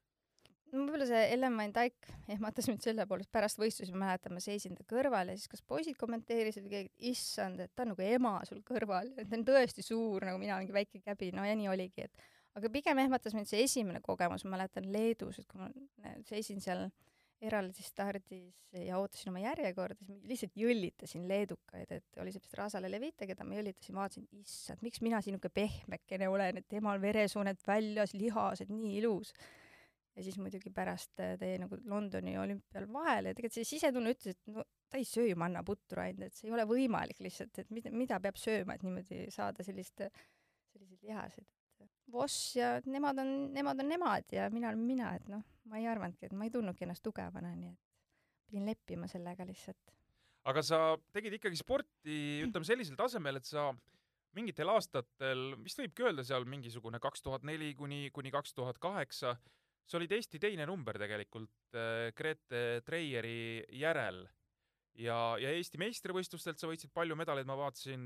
Võib-olla 0.73 1.07
see 1.09 1.21
Ellen 1.35 1.57
Van 1.59 1.73
Dyke 1.75 2.15
ehmatas 2.35 2.69
mind 2.71 2.85
selle 2.85 3.07
poolest, 3.09 3.31
pärast 3.35 3.61
võistlusi 3.61 3.95
ma 3.95 4.07
mäletan, 4.07 4.35
ma 4.37 4.43
seisin 4.43 4.77
ta 4.79 4.87
kõrval 4.89 5.33
ja 5.33 5.37
siis 5.39 5.51
kas 5.53 5.65
poisid 5.67 5.99
kommenteerisid 6.01 6.67
või 6.67 6.75
keegi, 6.75 6.93
issand, 7.13 7.63
et 7.65 7.75
ta 7.75 7.87
on 7.87 7.95
nagu 7.95 8.05
ema 8.05 8.35
sul 8.49 8.63
kõrval, 8.67 9.13
et 9.17 9.29
ta 9.31 9.39
on 9.39 9.47
tõesti 9.49 9.85
suur, 9.87 10.27
nagu 10.29 10.41
mina 10.41 10.59
mingi 10.61 10.77
väike 10.77 11.03
käbi, 11.05 11.33
no 11.37 11.47
ja 11.47 11.57
nii 11.59 11.71
oligi, 11.73 12.09
et 12.09 12.29
aga 12.59 12.71
pigem 12.75 13.03
ehmatas 13.05 13.37
mind 13.37 13.51
see 13.51 13.63
esimene 13.65 14.03
kogemus, 14.05 14.45
ma 14.47 14.57
mäletan 14.57 14.89
Leedus, 14.93 15.41
et 15.41 15.49
kui 15.51 15.63
ma 15.63 15.71
seisin 16.29 16.61
seal 16.65 16.89
eraldi 17.39 17.85
stardis 17.87 18.73
ja 18.75 18.99
ootasin 18.99 19.31
oma 19.31 19.45
järjekorda, 19.45 19.95
siis 20.03 20.11
ma 20.11 20.27
lihtsalt 20.27 20.57
jõllitasin 20.59 21.29
leedukaid, 21.31 21.93
et 21.95 22.19
oli 22.19 22.33
see 22.35 22.43
vist 22.43 22.57
Rasale 22.59 22.91
Levite, 22.91 23.29
keda 23.31 23.47
ma 23.47 23.55
jõllitasin, 23.61 23.95
vaatasin, 23.95 24.27
issand, 24.43 24.83
miks 24.83 25.05
mina 25.07 25.21
siin 25.23 25.37
niisugune 25.37 25.55
pehmekene 25.55 26.29
olen, 26.29 26.59
et 26.59 26.67
temal 26.69 26.99
veresooned 27.03 27.63
väljas, 27.67 28.17
lihased, 28.19 28.75
nii 28.75 28.97
ilus 28.99 29.31
ja 30.19 30.25
siis 30.27 30.39
muidugi 30.41 30.73
pärast 30.75 31.21
äh, 31.23 31.37
tõi 31.39 31.55
nagu 31.63 31.79
Londoni 31.89 32.35
olümpial 32.41 32.89
vahele 32.93 33.33
ja 33.33 33.39
tegelikult 33.39 33.59
see 33.61 33.69
sisetunne 33.69 34.15
ütles, 34.15 34.35
et 34.35 34.53
no 34.53 34.65
ta 34.91 34.99
ei 34.99 35.07
söö 35.07 35.29
ju 35.29 35.37
mannaputru 35.39 36.03
ainult, 36.03 36.27
et 36.29 36.39
see 36.39 36.49
ei 36.49 36.55
ole 36.57 36.65
võimalik 36.69 37.21
lihtsalt, 37.23 37.61
et 37.63 37.71
mida, 37.75 37.93
mida 37.95 38.19
peab 38.25 38.41
sööma, 38.41 38.75
et 38.75 38.87
niimoodi 38.87 39.29
saada 39.35 39.67
sellist, 39.67 40.03
selliseid 40.73 41.07
lihaseid. 41.07 41.47
Voss 42.09 42.57
ja 42.57 42.79
nemad 42.89 43.21
on, 43.21 43.31
nemad 43.53 43.83
on 43.85 43.91
nemad 43.93 44.33
ja 44.33 44.49
mina 44.51 44.73
olen 44.73 44.81
mina, 44.81 45.13
et 45.19 45.29
noh, 45.29 45.45
ma 45.69 45.79
ei 45.79 45.87
arvanudki, 45.91 46.27
et 46.27 46.35
ma 46.35 46.49
ei 46.49 46.55
tundnudki 46.55 46.87
ennast 46.87 47.05
tugevana, 47.05 47.53
nii 47.55 47.75
et 47.75 47.85
pidin 48.49 48.71
leppima 48.71 49.07
sellega 49.11 49.45
lihtsalt. 49.47 49.93
aga 50.49 50.63
sa 50.65 50.79
tegid 51.13 51.37
ikkagi 51.37 51.61
sporti, 51.61 52.17
ütleme 52.47 52.65
sellisel 52.65 52.97
tasemel, 52.97 53.37
et 53.37 53.45
sa 53.45 53.69
mingitel 54.37 54.73
aastatel, 54.73 55.53
vist 55.61 55.81
võibki 55.83 56.07
öelda 56.09 56.25
seal 56.25 56.49
mingisugune 56.49 57.01
kaks 57.03 57.25
tuhat 57.25 57.45
neli 57.45 57.75
kuni, 57.77 58.09
kuni 58.15 58.33
kaks 58.33 58.57
tuhat 58.57 58.81
kaheksa, 58.81 59.37
sa 59.89 59.97
olid 59.97 60.13
Eesti 60.13 60.41
teine 60.43 60.67
number 60.69 60.99
tegelikult 61.01 61.77
äh, 61.77 62.11
Grete 62.17 62.83
Treieri 62.85 63.65
järel 63.81 64.23
ja, 64.99 65.17
ja 65.41 65.53
Eesti 65.55 65.81
meistrivõistlustelt 65.81 66.61
sa 66.61 66.69
võitsid 66.71 66.93
palju 66.95 67.17
medaleid, 67.19 67.49
ma 67.49 67.57
vaatasin 67.59 68.03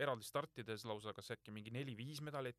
eraldi 0.00 0.26
startides 0.26 0.86
lausa 0.88 1.14
kas 1.16 1.32
äkki 1.36 1.54
mingi 1.54 1.72
neli-viis 1.74 2.22
medalit. 2.24 2.58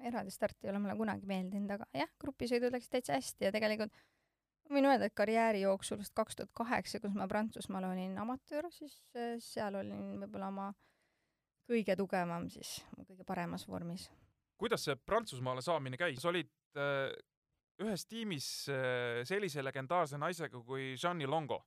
eraldi 0.00 0.30
start 0.30 0.64
ei 0.64 0.70
ole 0.70 0.80
mulle 0.82 0.96
kunagi 0.98 1.26
meeldinud, 1.26 1.70
aga 1.76 1.88
jah, 1.96 2.10
grupisõidud 2.22 2.74
läksid 2.74 2.96
täitsa 2.96 3.18
hästi 3.18 3.48
ja 3.48 3.52
tegelikult 3.54 3.94
ma 4.68 4.78
võin 4.78 4.88
öelda, 4.88 5.08
et 5.08 5.16
karjääri 5.18 5.64
jooksul 5.64 6.00
vist 6.00 6.14
kaks 6.16 6.38
tuhat 6.38 6.52
kaheksa, 6.56 7.00
kus 7.02 7.14
ma 7.18 7.28
Prantsusmaal 7.28 7.90
olin 7.90 8.16
amatöör, 8.22 8.70
siis 8.72 8.96
äh, 9.16 9.36
seal 9.42 9.76
olin 9.82 10.22
võib-olla 10.22 10.52
oma 10.52 10.70
kõige 11.68 11.96
tugevam 11.98 12.48
siis, 12.52 12.78
kõige 13.02 13.26
paremas 13.26 13.66
vormis. 13.68 14.08
kuidas 14.56 14.86
see 14.86 14.96
Prantsusmaale 14.96 15.62
saamine 15.64 15.98
käis, 15.98 16.24
olid 16.24 16.50
äh, 16.78 17.10
ühes 17.80 18.06
tiimis 18.08 18.48
äh, 18.72 19.22
sellise 19.28 19.64
legendaarse 19.64 20.20
naisega 20.20 20.60
kui 20.66 20.92
Jeanni 20.94 21.26
Longo. 21.26 21.62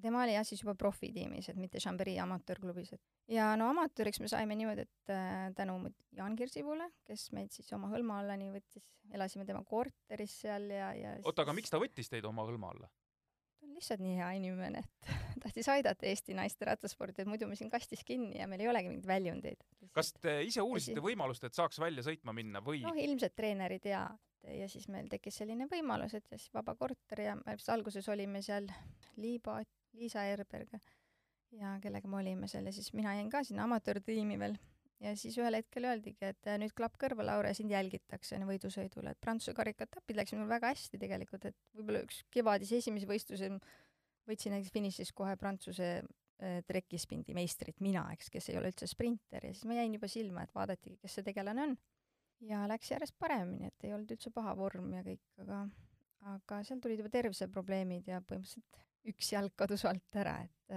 tema 0.00 0.22
oli 0.22 0.36
jah 0.36 0.46
siis 0.46 0.62
juba 0.62 0.76
profitiimis, 0.78 1.48
et 1.50 1.58
mitte 1.58 1.80
Chambéry 1.82 2.14
amatöörklubis, 2.22 2.92
et 2.94 3.34
ja 3.34 3.50
no 3.58 3.70
amatööriks 3.72 4.20
me 4.22 4.30
saime 4.30 4.54
niimoodi, 4.58 4.86
et 4.86 5.12
äh, 5.14 5.50
tänu 5.56 5.80
Jaan 6.16 6.36
Kirsipule, 6.38 6.90
kes 7.06 7.30
meid 7.34 7.50
siis 7.54 7.72
oma 7.74 7.90
hõlma 7.90 8.20
alla 8.22 8.38
nii 8.38 8.52
võttis, 8.54 8.86
elasime 9.10 9.46
tema 9.48 9.64
korteris 9.66 10.40
seal 10.44 10.70
ja, 10.70 10.92
ja 10.94 11.16
oota, 11.24 11.42
aga 11.42 11.56
miks 11.56 11.72
ta 11.72 11.82
võttis 11.82 12.12
teid 12.12 12.28
oma 12.28 12.46
hõlma 12.46 12.70
alla? 12.74 12.90
ta 13.60 13.66
on 13.66 13.74
lihtsalt 13.74 14.00
nii 14.04 14.16
hea 14.20 14.30
inimene, 14.38 14.84
et 14.86 15.12
tahtis 15.42 15.68
aidata 15.74 16.06
Eesti 16.06 16.38
naiste 16.38 16.70
rattasporti, 16.70 17.24
et 17.24 17.30
muidu 17.30 17.50
me 17.50 17.58
siin 17.58 17.70
kastis 17.72 18.06
kinni 18.06 18.38
ja 18.38 18.46
meil 18.50 18.62
ei 18.62 18.70
olegi 18.70 18.92
mingeid 18.92 19.10
väljundeid. 19.10 19.68
kas 19.90 20.14
te 20.22 20.38
ise 20.46 20.62
uurisite 20.62 21.02
võimalust, 21.02 21.44
et 21.44 21.58
saaks 21.58 21.82
välja 21.82 22.06
sõitma 22.06 22.36
minna 22.36 22.62
või? 22.62 22.84
noh, 22.86 22.94
ilmselt 22.94 23.34
treenerid 23.34 23.90
ja 23.90 24.06
ja 24.48 24.68
siis 24.68 24.88
meil 24.88 25.08
tekkis 25.10 25.40
selline 25.42 25.66
võimalus, 25.70 26.14
et 26.16 26.26
siis 26.32 26.48
vaba 26.54 26.74
korter 26.78 27.24
ja 27.26 27.36
me 27.36 27.56
vist 27.58 27.68
alguses 27.72 28.08
olime 28.08 28.42
seal 28.42 28.68
Liiba, 29.20 29.60
Liisa 29.98 30.24
Erberg 30.30 30.78
ja 31.56 31.76
kellega 31.82 32.08
me 32.08 32.20
olime 32.20 32.48
seal 32.50 32.68
ja 32.68 32.72
siis 32.74 32.92
mina 32.96 33.14
jäin 33.18 33.30
ka 33.30 33.42
sinna 33.44 33.66
amatöörtiimi 33.68 34.38
veel. 34.38 34.56
ja 35.00 35.14
siis 35.16 35.36
ühel 35.40 35.56
hetkel 35.56 35.86
öeldigi, 35.88 36.24
et 36.28 36.48
nüüd 36.60 36.74
klapp 36.76 36.98
kõrva, 37.00 37.24
Laure, 37.24 37.54
sind 37.56 37.72
jälgitakse 37.72 38.36
võidusõidul, 38.44 39.08
et 39.10 39.20
Prantsuse 39.20 39.54
karikatapid 39.56 40.18
läksid 40.18 40.40
mul 40.40 40.50
väga 40.50 40.74
hästi 40.74 41.00
tegelikult, 41.00 41.46
et 41.48 41.56
võib-olla 41.76 42.02
üks 42.04 42.22
kevadise 42.30 42.80
esimese 42.82 43.08
võistluse 43.08 43.48
võtsin 44.28 44.54
näiteks 44.54 44.74
finišis 44.74 45.14
kohe 45.16 45.36
Prantsuse 45.40 45.88
äh, 45.96 46.60
trekispindi 46.68 47.34
meistrit, 47.34 47.80
mina, 47.80 48.04
eks, 48.12 48.28
kes 48.30 48.50
ei 48.52 48.60
ole 48.60 48.74
üldse 48.74 48.88
sprinter. 48.90 49.46
Ja 49.46 49.54
siis 49.54 49.64
ma 49.68 49.78
jäin 49.78 49.96
juba 49.96 50.10
silma, 50.12 50.44
et 50.44 50.54
vaadatigi, 50.54 51.00
kes 51.00 51.18
see 51.18 51.26
tegelane 51.30 51.64
on 51.64 51.74
ja 52.48 52.64
läks 52.68 52.90
järjest 52.90 53.16
paremini, 53.18 53.70
et 53.70 53.84
ei 53.84 53.94
olnud 53.94 54.10
üldse 54.14 54.32
paha 54.34 54.54
vorm 54.56 54.92
ja 54.94 55.04
kõik, 55.06 55.24
aga 55.44 55.64
aga 56.28 56.60
seal 56.66 56.80
tulid 56.84 57.00
juba 57.00 57.12
terviseprobleemid 57.12 58.08
ja 58.10 58.20
põhimõtteliselt 58.20 58.80
üks 59.10 59.32
jalg 59.32 59.54
kadus 59.56 59.86
alt 59.88 60.20
ära, 60.20 60.36
et 60.44 60.74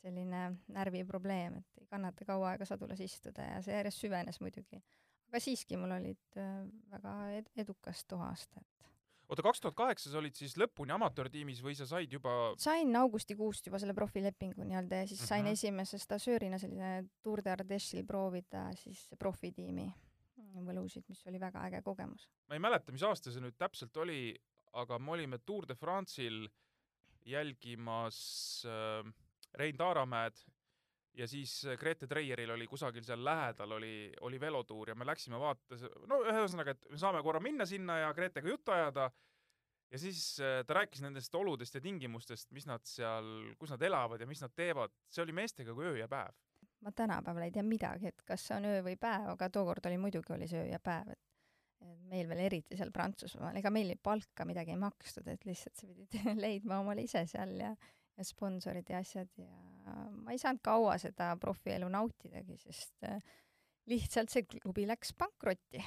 selline 0.00 0.44
närviprobleem, 0.72 1.58
et 1.60 1.82
ei 1.82 1.88
kannata 1.90 2.26
kaua 2.28 2.54
aega 2.54 2.68
sadulas 2.68 3.00
istuda 3.04 3.44
ja 3.54 3.58
see 3.64 3.76
järjest 3.76 4.04
süvenes 4.04 4.40
muidugi. 4.40 4.80
aga 5.28 5.40
siiski 5.40 5.76
mul 5.80 5.96
olid 5.96 6.38
äh, 6.40 6.62
väga 6.92 7.14
ed 7.38 7.50
edukas 7.64 8.04
too 8.08 8.20
aasta, 8.24 8.60
et 8.60 8.88
oota, 9.28 9.42
kaks 9.42 9.60
tuhat 9.60 9.76
kaheksa 9.76 10.12
sa 10.12 10.20
olid 10.20 10.36
siis 10.36 10.56
lõpuni 10.60 10.94
amatöörtiimis 10.94 11.62
või 11.64 11.76
sa 11.76 11.88
said 11.88 12.12
juba 12.12 12.54
sain 12.60 12.96
augustikuust 13.00 13.68
juba 13.68 13.80
selle 13.82 13.96
profilepingu 13.96 14.64
nii-öelda 14.64 15.02
ja 15.02 15.08
siis 15.08 15.24
sain 15.24 15.44
mm 15.44 15.48
-hmm. 15.48 15.60
esimese 15.60 15.98
stažöörina 15.98 16.58
selline 16.58 17.08
Tour 17.22 17.44
de 17.44 17.52
Ardèche'il 17.56 18.06
proovida 18.06 18.70
siis 18.76 19.08
profitiimi 19.18 19.90
võlusid, 20.62 21.06
mis 21.08 21.22
oli 21.26 21.40
väga 21.40 21.64
äge 21.68 21.82
kogemus. 21.82 22.28
ma 22.48 22.58
ei 22.58 22.62
mäleta, 22.62 22.92
mis 22.92 23.02
aasta 23.02 23.32
see 23.32 23.42
nüüd 23.42 23.56
täpselt 23.58 23.96
oli, 23.96 24.34
aga 24.80 24.98
me 24.98 25.16
olime 25.16 25.38
Tour 25.38 25.66
de 25.66 25.74
France'il 25.74 26.46
jälgimas 27.26 28.18
äh, 28.68 29.12
Rein 29.54 29.76
Taaramäed 29.76 30.38
ja 31.14 31.28
siis 31.30 31.62
Grete 31.78 32.06
Treieril 32.10 32.50
oli 32.50 32.66
kusagil 32.66 33.04
seal 33.06 33.22
lähedal 33.24 33.76
oli, 33.76 34.12
oli 34.26 34.40
velotuur 34.40 34.90
ja 34.90 34.96
me 34.98 35.06
läksime 35.06 35.38
vaatas, 35.40 35.84
no 36.10 36.20
ühesõnaga, 36.26 36.74
et 36.74 36.90
me 36.90 36.98
saame 37.00 37.22
korra 37.22 37.42
minna 37.42 37.66
sinna 37.66 38.00
ja 38.02 38.12
Gretega 38.14 38.50
juttu 38.50 38.74
ajada. 38.74 39.10
Ja 39.92 39.98
siis 40.00 40.40
äh, 40.42 40.64
ta 40.66 40.74
rääkis 40.80 41.04
nendest 41.04 41.34
oludest 41.38 41.76
ja 41.76 41.80
tingimustest, 41.80 42.48
mis 42.56 42.64
nad 42.66 42.82
seal, 42.88 43.28
kus 43.60 43.70
nad 43.70 43.82
elavad 43.86 44.20
ja 44.20 44.26
mis 44.26 44.40
nad 44.42 44.50
teevad, 44.56 44.90
see 45.12 45.22
oli 45.22 45.36
meestega 45.36 45.74
kui 45.76 45.86
öö 45.86 45.98
ja 46.00 46.08
päev 46.10 46.34
ma 46.84 46.92
tänapäeval 46.92 47.46
ei 47.46 47.54
tea 47.54 47.64
midagi, 47.66 48.10
et 48.12 48.24
kas 48.28 48.48
see 48.48 48.58
on 48.58 48.68
öö 48.68 48.82
või 48.86 48.98
päev, 49.00 49.30
aga 49.34 49.48
tookord 49.52 49.86
oli 49.88 50.00
muidugi 50.00 50.34
oli 50.36 50.48
see 50.50 50.64
öö 50.66 50.72
ja 50.74 50.80
päev, 50.82 51.14
et 51.14 51.22
et 51.84 52.04
meil 52.08 52.28
veel 52.30 52.46
eriti 52.46 52.78
seal 52.78 52.88
Prantsusmaal, 52.94 53.58
ega 53.60 53.68
meil 53.72 53.90
palka 54.00 54.46
midagi 54.48 54.72
ei 54.72 54.80
makstud, 54.80 55.26
et 55.28 55.42
lihtsalt 55.44 55.76
sa 55.76 55.88
pidid 55.88 56.14
leidma 56.44 56.78
omale 56.80 57.04
ise 57.04 57.26
seal 57.30 57.58
ja 57.60 57.74
ja 58.14 58.24
sponsorid 58.24 58.86
ja 58.88 59.00
asjad 59.02 59.30
ja 59.42 59.94
ma 60.22 60.30
ei 60.30 60.38
saanud 60.38 60.62
kaua 60.62 60.94
seda 61.02 61.32
profielu 61.40 61.88
nautidagi, 61.90 62.56
sest 62.62 63.06
äh, 63.08 63.18
lihtsalt 63.90 64.30
see 64.30 64.46
klubi 64.46 64.86
läks 64.86 65.12
pankrotti. 65.18 65.82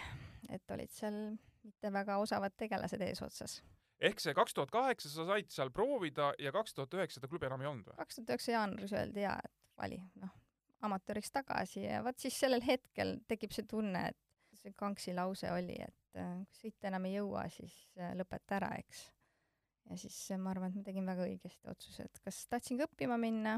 et 0.51 0.75
olid 0.75 0.91
seal 0.91 1.15
mitte 1.63 1.91
väga 1.91 2.17
osavad 2.23 2.55
tegelased 2.59 3.01
eesotsas 3.03 3.61
ehk 3.99 4.21
see 4.21 4.35
kaks 4.37 4.53
tuhat 4.53 4.71
kaheksa 4.71 5.09
sa 5.09 5.25
said 5.31 5.49
seal 5.53 5.71
proovida 5.73 6.33
ja 6.39 6.51
kaks 6.55 6.75
tuhat 6.77 6.93
üheksa 6.99 7.19
seda 7.19 7.31
klubi 7.31 7.47
enam 7.49 7.63
ei 7.63 7.71
olnud 7.71 7.89
või? 7.89 7.97
kaks 8.03 8.19
tuhat 8.19 8.35
üheksa 8.35 8.53
jaanuaris 8.53 8.93
öeldi 8.93 9.23
jaa, 9.23 9.37
et 9.43 9.55
vali, 9.81 9.97
noh, 10.21 10.35
amatööriks 10.85 11.31
tagasi 11.33 11.85
ja 11.85 12.01
vot 12.05 12.19
siis 12.21 12.37
sellel 12.37 12.63
hetkel 12.65 13.17
tekib 13.29 13.53
see 13.55 13.65
tunne, 13.69 14.07
et 14.11 14.57
see 14.61 14.73
Kanksi 14.77 15.13
lause 15.17 15.49
oli, 15.53 15.77
et 15.81 16.19
äh, 16.19 16.35
kui 16.49 16.67
sõita 16.67 16.91
enam 16.91 17.07
ei 17.09 17.17
jõua, 17.17 17.47
siis 17.53 17.75
äh, 17.99 18.13
lõpeta 18.17 18.59
ära, 18.59 18.73
eks. 18.81 19.07
ja 19.89 19.97
siis 20.01 20.17
äh, 20.33 20.41
ma 20.41 20.53
arvan, 20.53 20.73
et 20.73 20.81
ma 20.81 20.87
tegin 20.87 21.09
väga 21.09 21.27
õigesti 21.27 21.71
otsuse, 21.71 22.07
et 22.07 22.23
kas 22.23 22.43
tahtsingi 22.51 22.85
õppima 22.87 23.19
minna 23.21 23.57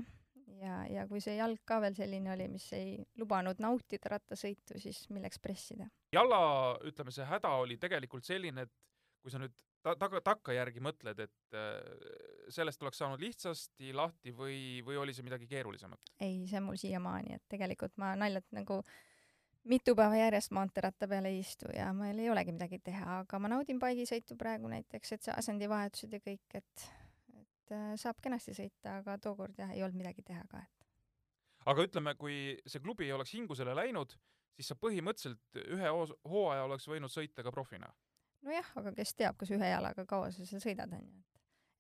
ja, 0.60 0.82
ja 0.90 1.06
kui 1.10 1.22
see 1.24 1.38
jalg 1.38 1.62
ka 1.68 1.80
veel 1.84 1.96
selline 1.98 2.34
oli, 2.34 2.50
mis 2.52 2.68
ei 2.78 2.98
lubanud 3.20 3.62
nautida 3.64 4.16
rattasõitu, 4.16 4.80
siis 4.82 5.06
milleks 5.14 5.42
pressida. 5.44 5.90
jala, 6.16 6.42
ütleme, 6.88 7.14
see 7.16 7.28
häda 7.28 7.56
oli 7.62 7.78
tegelikult 7.82 8.28
selline, 8.28 8.68
et 8.68 8.76
kui 9.20 9.34
sa 9.34 9.42
nüüd 9.42 9.56
ta-, 9.84 9.96
taga, 10.00 10.22
takkajärgi 10.24 10.84
mõtled, 10.84 11.22
et 11.26 11.58
äh, 11.58 11.78
sellest 12.54 12.82
oleks 12.84 13.02
saanud 13.02 13.22
lihtsasti 13.24 13.94
lahti 13.96 14.34
või, 14.36 14.58
või 14.86 15.00
oli 15.04 15.16
see 15.16 15.26
midagi 15.28 15.48
keerulisemat? 15.50 16.14
ei, 16.20 16.44
see 16.50 16.60
on 16.60 16.68
mul 16.70 16.80
siiamaani, 16.82 17.38
et 17.40 17.46
tegelikult 17.52 17.96
ma 18.02 18.14
naljalt 18.20 18.48
nagu 18.56 18.82
mitu 19.70 19.96
päeva 19.98 20.18
järjest 20.20 20.54
maanteeratta 20.56 21.08
peal 21.12 21.28
ei 21.30 21.42
istu 21.42 21.72
ja 21.76 21.92
meil 21.94 22.20
ei 22.20 22.32
olegi 22.32 22.56
midagi 22.56 22.82
teha, 22.84 23.22
aga 23.24 23.42
ma 23.42 23.52
naudin 23.52 23.80
baigisõitu 23.82 24.38
praegu 24.40 24.72
näiteks, 24.72 25.14
et 25.16 25.28
see 25.28 25.36
asendivahetused 25.36 26.16
ja 26.16 26.24
kõik, 26.24 26.60
et, 26.60 26.90
et 27.44 27.76
äh, 27.76 27.94
saab 28.00 28.20
kenasti 28.24 28.56
sõita, 28.58 29.00
aga 29.00 29.20
tookord 29.22 29.60
jah, 29.60 29.72
ei 29.76 29.86
olnud 29.86 30.04
midagi 30.04 30.26
teha 30.26 30.44
ka, 30.52 30.64
et. 30.66 30.90
aga 31.72 31.88
ütleme, 31.88 32.16
kui 32.20 32.42
see 32.66 32.84
klubi 32.84 33.08
ei 33.08 33.16
oleks 33.16 33.36
hingusele 33.38 33.76
läinud, 33.78 34.16
siis 34.60 34.74
sa 34.74 34.76
põhimõtteliselt 34.76 35.64
ühe 35.64 35.92
hooaja 36.28 36.68
oleks 36.68 36.88
võinud 36.92 37.12
sõita 37.14 37.46
ka 37.46 37.52
profina 37.56 37.88
nojah, 38.46 38.72
aga 38.82 38.94
kes 38.98 39.16
teab, 39.18 39.38
kas 39.40 39.52
ühe 39.56 39.72
jalaga 39.72 40.06
kaua 40.10 40.32
sa 40.36 40.46
seal 40.48 40.64
sõidad, 40.64 40.92
onju, 40.96 41.20
et 41.20 41.30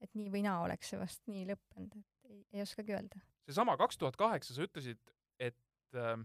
et 0.06 0.16
nii 0.16 0.30
või 0.32 0.44
naa 0.46 0.62
oleks 0.64 0.94
see 0.94 1.00
vast 1.00 1.26
nii 1.28 1.46
lõppenud, 1.50 1.96
et 2.00 2.32
ei, 2.32 2.40
ei 2.56 2.64
oskagi 2.64 2.96
öelda. 2.96 3.20
seesama 3.48 3.76
kaks 3.80 4.00
tuhat 4.00 4.16
kaheksa, 4.20 4.56
sa 4.56 4.64
ütlesid, 4.64 5.00
et 5.40 5.98
äh, 5.98 6.16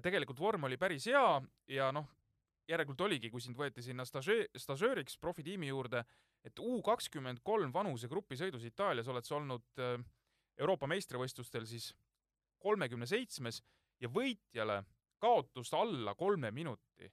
tegelikult 0.00 0.40
vorm 0.40 0.64
oli 0.68 0.78
päris 0.80 1.06
hea 1.10 1.42
ja 1.76 1.90
noh, 1.92 2.08
järelikult 2.70 3.00
oligi, 3.04 3.30
kui 3.30 3.42
sind 3.44 3.58
võeti 3.58 3.84
sinna 3.84 4.06
stažöö-, 4.08 4.48
stažööriks 4.56 5.18
profitiimi 5.20 5.68
juurde, 5.68 6.04
et 6.44 6.58
U 6.58 6.80
kakskümmend 6.84 7.42
kolm 7.44 7.72
vanusegrupi 7.74 8.38
sõidus 8.38 8.64
Itaalias 8.66 9.08
oled 9.12 9.28
sa 9.28 9.36
olnud 9.38 9.82
äh, 9.82 9.98
Euroopa 10.60 10.88
meistrivõistlustel 10.90 11.66
siis 11.68 11.92
kolmekümne 12.62 13.06
seitsmes 13.08 13.62
ja 14.00 14.08
võitjale 14.08 14.82
kaotust 15.22 15.74
alla 15.74 16.14
kolme 16.18 16.50
minuti. 16.50 17.10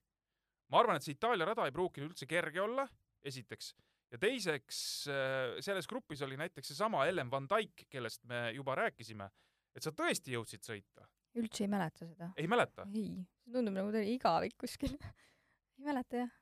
Ma 0.69 0.81
arvan, 0.81 0.99
et 0.99 1.05
see 1.05 1.15
Itaalia 1.17 1.47
rada 1.49 1.67
ei 1.67 1.75
pruukinud 1.75 2.11
üldse 2.11 2.27
kerge 2.29 2.61
olla, 2.63 2.85
esiteks, 3.25 3.73
ja 4.13 4.19
teiseks 4.21 4.81
äh, 5.11 5.59
selles 5.65 5.89
grupis 5.89 6.23
oli 6.25 6.37
näiteks 6.39 6.71
seesama 6.71 7.05
Ellen 7.09 7.31
Van 7.31 7.47
Dijk, 7.49 7.87
kellest 7.89 8.23
me 8.29 8.49
juba 8.55 8.77
rääkisime, 8.79 9.29
et 9.75 9.85
sa 9.85 9.93
tõesti 9.95 10.35
jõudsid 10.37 10.65
sõita, 10.65 11.07
üldse 11.39 11.65
ei 11.65 11.71
mäleta 11.71 12.07
seda. 12.07 12.31
ei 12.37 12.49
mäleta? 12.49 12.87
ei, 12.93 13.19
see 13.43 13.53
tundub 13.53 13.77
nagu 13.77 13.91
ta 13.93 14.01
oli 14.01 14.15
igavik 14.17 14.57
kuskil. 14.59 14.95
ei 15.77 15.85
mäleta 15.89 16.23
jah. 16.23 16.33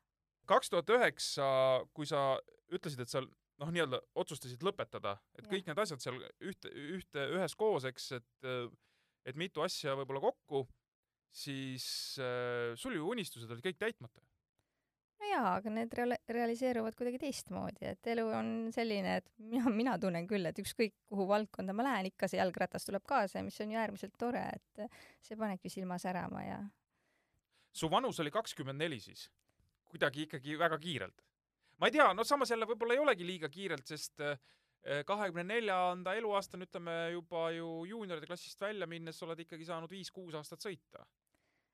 kaks 0.48 0.72
tuhat 0.72 0.96
üheksa, 0.96 1.50
kui 1.94 2.08
sa 2.10 2.30
ütlesid, 2.72 3.04
et 3.04 3.12
sa 3.12 3.24
noh, 3.58 3.72
nii-öelda 3.74 4.00
otsustasid 4.20 4.64
lõpetada, 4.66 5.18
et 5.36 5.46
Jah. 5.46 5.52
kõik 5.54 5.70
need 5.70 5.80
asjad 5.82 6.04
seal 6.04 6.20
ühte, 6.46 6.72
ühte, 6.98 7.24
üheskoos, 7.38 7.88
eks, 7.90 8.12
et 8.20 8.50
et 9.28 9.36
mitu 9.36 9.60
asja 9.60 9.96
võib-olla 10.00 10.22
kokku, 10.24 10.64
siis 11.32 11.86
äh, 12.22 12.74
sul 12.80 12.98
ju 12.98 13.12
unistused 13.12 13.52
olid 13.52 13.66
kõik 13.66 13.80
täitmata. 13.82 14.22
no 15.20 15.30
jaa, 15.32 15.54
aga 15.58 15.74
need 15.74 15.94
reale-, 15.98 16.20
realiseeruvad 16.30 16.98
kuidagi 16.98 17.22
teistmoodi, 17.26 17.92
et 17.94 18.12
elu 18.14 18.26
on 18.40 18.52
selline, 18.74 19.20
et 19.22 19.30
mina, 19.38 19.70
mina 19.82 19.98
tunnen 20.02 20.28
küll, 20.30 20.46
et 20.46 20.60
ükskõik 20.62 20.96
kuhu 21.10 21.28
valdkonda 21.30 21.76
ma 21.78 21.88
lähen, 21.90 22.12
ikka 22.12 22.30
see 22.30 22.42
jalgratas 22.42 22.86
tuleb 22.88 23.06
kaasa 23.08 23.40
ja 23.40 23.48
mis 23.48 23.60
on 23.62 23.74
ju 23.74 23.80
äärmiselt 23.82 24.18
tore, 24.18 24.44
et 24.58 24.90
see 25.26 25.40
panebki 25.40 25.74
silma 25.74 26.00
särama 26.02 26.44
ja 26.46 26.60
su 27.78 27.90
vanus 27.92 28.20
oli 28.20 28.32
kakskümmend 28.34 28.82
neli 28.82 29.00
siis, 29.00 29.28
kuidagi 29.92 30.26
ikkagi 30.26 30.58
väga 30.60 30.78
kiirelt. 30.82 31.24
ma 31.78 31.88
ei 31.88 31.94
tea, 31.94 32.08
no 32.14 32.24
samas 32.26 32.50
jälle 32.50 32.66
võib-olla 32.66 32.96
ei 32.96 33.02
olegi 33.04 33.26
liiga 33.26 33.50
kiirelt, 33.54 33.86
sest 33.86 34.24
kahekümne 35.06 35.44
neljanda 35.44 36.14
eluaastani, 36.16 36.68
ütleme 36.68 36.98
juba 37.12 37.50
ju 37.52 37.86
juunioride 37.90 38.28
klassist 38.30 38.62
välja 38.62 38.88
minnes 38.88 39.22
oled 39.26 39.40
ikkagi 39.44 39.66
saanud 39.68 39.92
viis-kuus 39.92 40.38
aastat 40.40 40.64
sõita. 40.64 41.06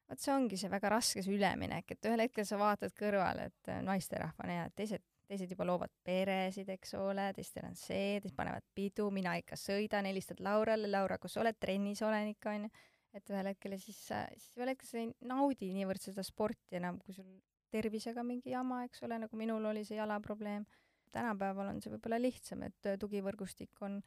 vot 0.10 0.20
see 0.20 0.34
ongi 0.34 0.58
see 0.60 0.70
väga 0.70 0.90
raske 0.90 1.24
see 1.24 1.36
üleminek, 1.36 1.92
et 1.92 2.10
ühel 2.10 2.26
hetkel 2.26 2.46
sa 2.46 2.58
vaatad 2.60 2.96
kõrvale, 2.98 3.50
et 3.52 3.70
äh, 3.72 3.82
naisterahvana 3.86 4.58
ja 4.58 4.66
teised, 4.76 5.04
teised 5.30 5.52
juba 5.54 5.68
loovad 5.70 5.94
peresid, 6.04 6.70
eks 6.70 6.94
ole, 7.00 7.30
teistel 7.38 7.70
on 7.70 7.78
see, 7.80 8.20
teised 8.20 8.36
panevad 8.38 8.66
pidu, 8.76 9.08
mina 9.14 9.38
ikka 9.40 9.58
sõidan, 9.60 10.10
helistad 10.10 10.42
Laurale, 10.44 10.90
Laura, 10.90 11.18
kus 11.22 11.38
sa 11.38 11.46
oled, 11.46 11.60
trennis 11.60 12.02
olen 12.02 12.34
ikka 12.34 12.58
onju. 12.58 12.74
et 13.14 13.30
ühel 13.30 13.46
hetkel 13.46 13.76
ja 13.76 13.78
siis 13.78 14.00
siis 14.10 14.58
ühel 14.58 14.74
hetkel 14.74 14.90
sa 14.90 14.98
ei 14.98 15.12
naudi 15.22 15.70
niivõrd 15.76 16.02
seda 16.02 16.24
sporti 16.26 16.82
enam, 16.82 16.98
kui 17.00 17.14
sul 17.14 17.28
tervisega 17.74 18.24
mingi 18.26 18.54
jama, 18.54 18.84
eks 18.88 19.04
ole, 19.08 19.18
nagu 19.24 19.38
minul 19.40 19.66
oli 19.72 19.84
see 19.88 19.98
jalaprobleem. 19.98 20.66
Tänapäeval 21.14 21.72
on 21.74 21.82
see 21.82 21.94
võib-olla 21.94 22.20
lihtsam, 22.22 22.66
et 22.68 22.90
äh, 22.90 22.98
tugivõrgustik 23.02 23.82
on 23.86 24.00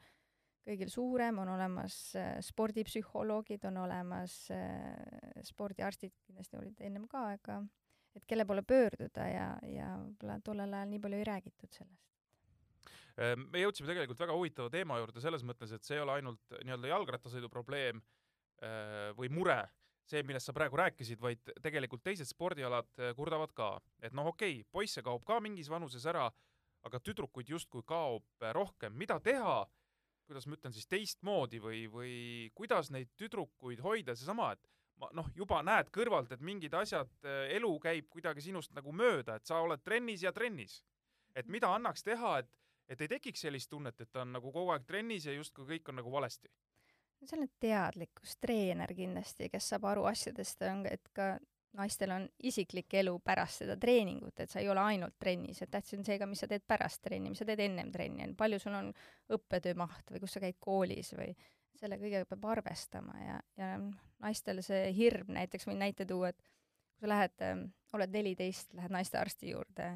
kõigil 0.67 0.91
suurem, 0.91 1.39
on 1.43 1.53
olemas 1.53 1.95
äh, 2.19 2.35
spordipsühholoogid, 2.43 3.63
on 3.69 3.79
olemas 3.85 4.35
äh, 4.55 5.39
spordiarstid, 5.47 6.15
kindlasti 6.25 6.59
olid 6.59 6.83
ennem 6.83 7.07
ka, 7.11 7.23
aga 7.37 7.61
et 8.17 8.25
kelle 8.27 8.47
poole 8.49 8.65
pöörduda 8.67 9.29
ja, 9.29 9.47
ja 9.69 9.93
võib-olla 10.01 10.39
tollel 10.43 10.75
ajal 10.75 10.91
nii 10.91 11.01
palju 11.03 11.21
ei 11.21 11.27
räägitud 11.31 11.79
sellest. 11.79 12.03
Ehm, 13.17 13.47
me 13.53 13.61
jõudsime 13.61 13.89
tegelikult 13.89 14.19
väga 14.21 14.37
huvitava 14.37 14.73
teema 14.73 14.99
juurde 14.99 15.21
selles 15.23 15.45
mõttes, 15.45 15.71
et 15.73 15.85
see 15.85 15.97
ei 15.97 16.03
ole 16.03 16.17
ainult 16.17 16.57
nii-öelda 16.63 16.91
jalgrattasõidu 16.93 17.49
probleem 17.53 18.01
või 19.13 19.27
mure, 19.29 19.59
see, 20.09 20.23
millest 20.25 20.49
sa 20.49 20.53
praegu 20.57 20.79
rääkisid, 20.79 21.19
vaid 21.21 21.51
tegelikult 21.61 22.01
teised 22.01 22.25
spordialad 22.25 22.89
kurdavad 23.13 23.51
ka, 23.53 23.67
et 24.01 24.15
noh, 24.17 24.31
okei 24.31 24.63
okay,, 24.63 24.69
poisse 24.73 25.03
kaob 25.05 25.21
ka 25.27 25.37
mingis 25.45 25.69
vanuses 25.69 26.07
ära, 26.09 26.25
aga 26.87 27.01
tüdrukuid 27.03 27.51
justkui 27.53 27.85
kaob 27.87 28.25
äh, 28.41 28.53
rohkem, 28.55 28.95
mida 28.97 29.19
teha, 29.23 29.61
kuidas 30.27 30.47
ma 30.47 30.57
ütlen 30.57 30.75
siis 30.75 30.89
teistmoodi 30.91 31.61
või, 31.63 31.85
või 31.91 32.15
kuidas 32.55 32.91
neid 32.91 33.13
tüdrukuid 33.19 33.83
hoida, 33.83 34.15
seesama, 34.15 34.51
et 34.57 34.67
ma 34.99 35.11
noh, 35.15 35.29
juba 35.37 35.61
näed 35.63 35.91
kõrvalt, 35.93 36.31
et 36.33 36.43
mingid 36.43 36.73
asjad, 36.73 37.11
elu 37.53 37.69
käib 37.79 38.07
kuidagi 38.09 38.41
sinust 38.43 38.73
nagu 38.75 38.91
mööda, 38.91 39.37
et 39.37 39.45
sa 39.45 39.61
oled 39.61 39.83
trennis 39.85 40.23
ja 40.25 40.33
trennis. 40.33 40.81
et 41.37 41.45
mida 41.47 41.69
annaks 41.69 42.01
teha, 42.01 42.39
et 42.39 42.49
et 42.87 43.01
ei 43.03 43.11
tekiks 43.11 43.43
sellist 43.47 43.69
tunnet, 43.71 43.99
et 44.01 44.11
ta 44.11 44.23
on 44.23 44.33
nagu 44.37 44.51
kogu 44.53 44.71
aeg 44.73 44.87
trennis 44.87 45.27
ja 45.27 45.35
justkui 45.35 45.67
kõik 45.73 45.91
on 45.91 45.99
nagu 46.01 46.11
valesti. 46.11 46.49
see 47.25 47.39
on 47.39 47.47
teadlikkus, 47.59 48.37
treener 48.37 48.93
kindlasti, 48.95 49.49
kes 49.49 49.69
saab 49.73 49.87
aru 49.89 50.05
asjadest, 50.05 50.61
on, 50.69 50.85
et 50.85 51.09
ka 51.13 51.37
naistel 51.77 52.11
on 52.15 52.25
isiklik 52.43 52.93
elu 53.01 53.13
pärast 53.19 53.63
seda 53.63 53.75
treeningut, 53.79 54.39
et 54.39 54.49
sa 54.49 54.61
ei 54.61 54.69
ole 54.69 54.81
ainult 54.81 55.17
trennis, 55.19 55.61
et 55.61 55.71
tähtis 55.71 55.97
on 55.97 56.05
see 56.07 56.17
ka, 56.19 56.25
mis 56.29 56.41
sa 56.43 56.49
teed 56.49 56.65
pärast 56.67 57.01
trenni, 57.05 57.29
mis 57.33 57.41
sa 57.43 57.45
teed 57.45 57.61
ennem 57.65 57.91
trenni, 57.93 58.27
palju 58.37 58.59
sul 58.63 58.77
on 58.77 58.91
õppetöö 59.35 59.77
maht 59.77 60.11
või 60.11 60.23
kus 60.23 60.37
sa 60.37 60.43
käid 60.43 60.57
koolis 60.63 61.13
või 61.17 61.33
selle 61.77 61.99
kõigega 62.01 62.25
peab 62.25 62.45
arvestama 62.49 63.17
ja, 63.21 63.39
ja 63.59 63.71
naistel 64.23 64.63
see 64.65 64.91
hirm, 64.97 65.33
näiteks 65.37 65.67
võin 65.69 65.81
näite 65.83 66.07
tuua, 66.09 66.31
et 66.33 66.39
kui 66.41 67.05
sa 67.05 67.11
lähed, 67.11 67.43
oled 67.93 68.15
neliteist, 68.15 68.73
lähed 68.77 68.93
naistearsti 68.93 69.51
juurde, 69.51 69.91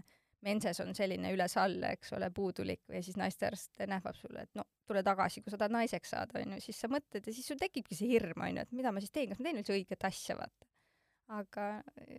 menses 0.45 0.79
on 0.81 0.93
selline 0.97 1.31
üles-alla, 1.33 1.93
eks 1.95 2.13
ole, 2.17 2.29
puudulik 2.33 2.83
ja 2.89 3.01
siis 3.03 3.17
naistearst 3.17 3.81
nähvab 3.89 4.17
sulle, 4.17 4.45
et 4.45 4.57
no 4.57 4.65
tule 4.87 5.03
tagasi, 5.05 5.41
kui 5.41 5.53
sa 5.53 5.59
tahad 5.61 5.73
naiseks 5.75 6.13
saada, 6.13 6.41
onju, 6.41 6.61
siis 6.61 6.81
sa 6.81 6.89
mõtled 6.91 7.25
ja 7.25 7.33
siis 7.33 7.47
sul 7.47 7.59
tekibki 7.61 7.97
see 7.97 8.13
hirm, 8.13 8.41
onju, 8.45 8.65
et 8.65 8.75
mida 8.75 8.93
ma 8.93 9.01
siis 9.03 9.13
teen, 9.13 9.29
kas 9.31 9.41
ma 9.41 9.49
teen 9.49 9.61
üldse 9.61 9.75
õiget 9.77 10.09
asja, 10.09 10.37
vaata. 10.39 10.70
Aga 11.31 11.67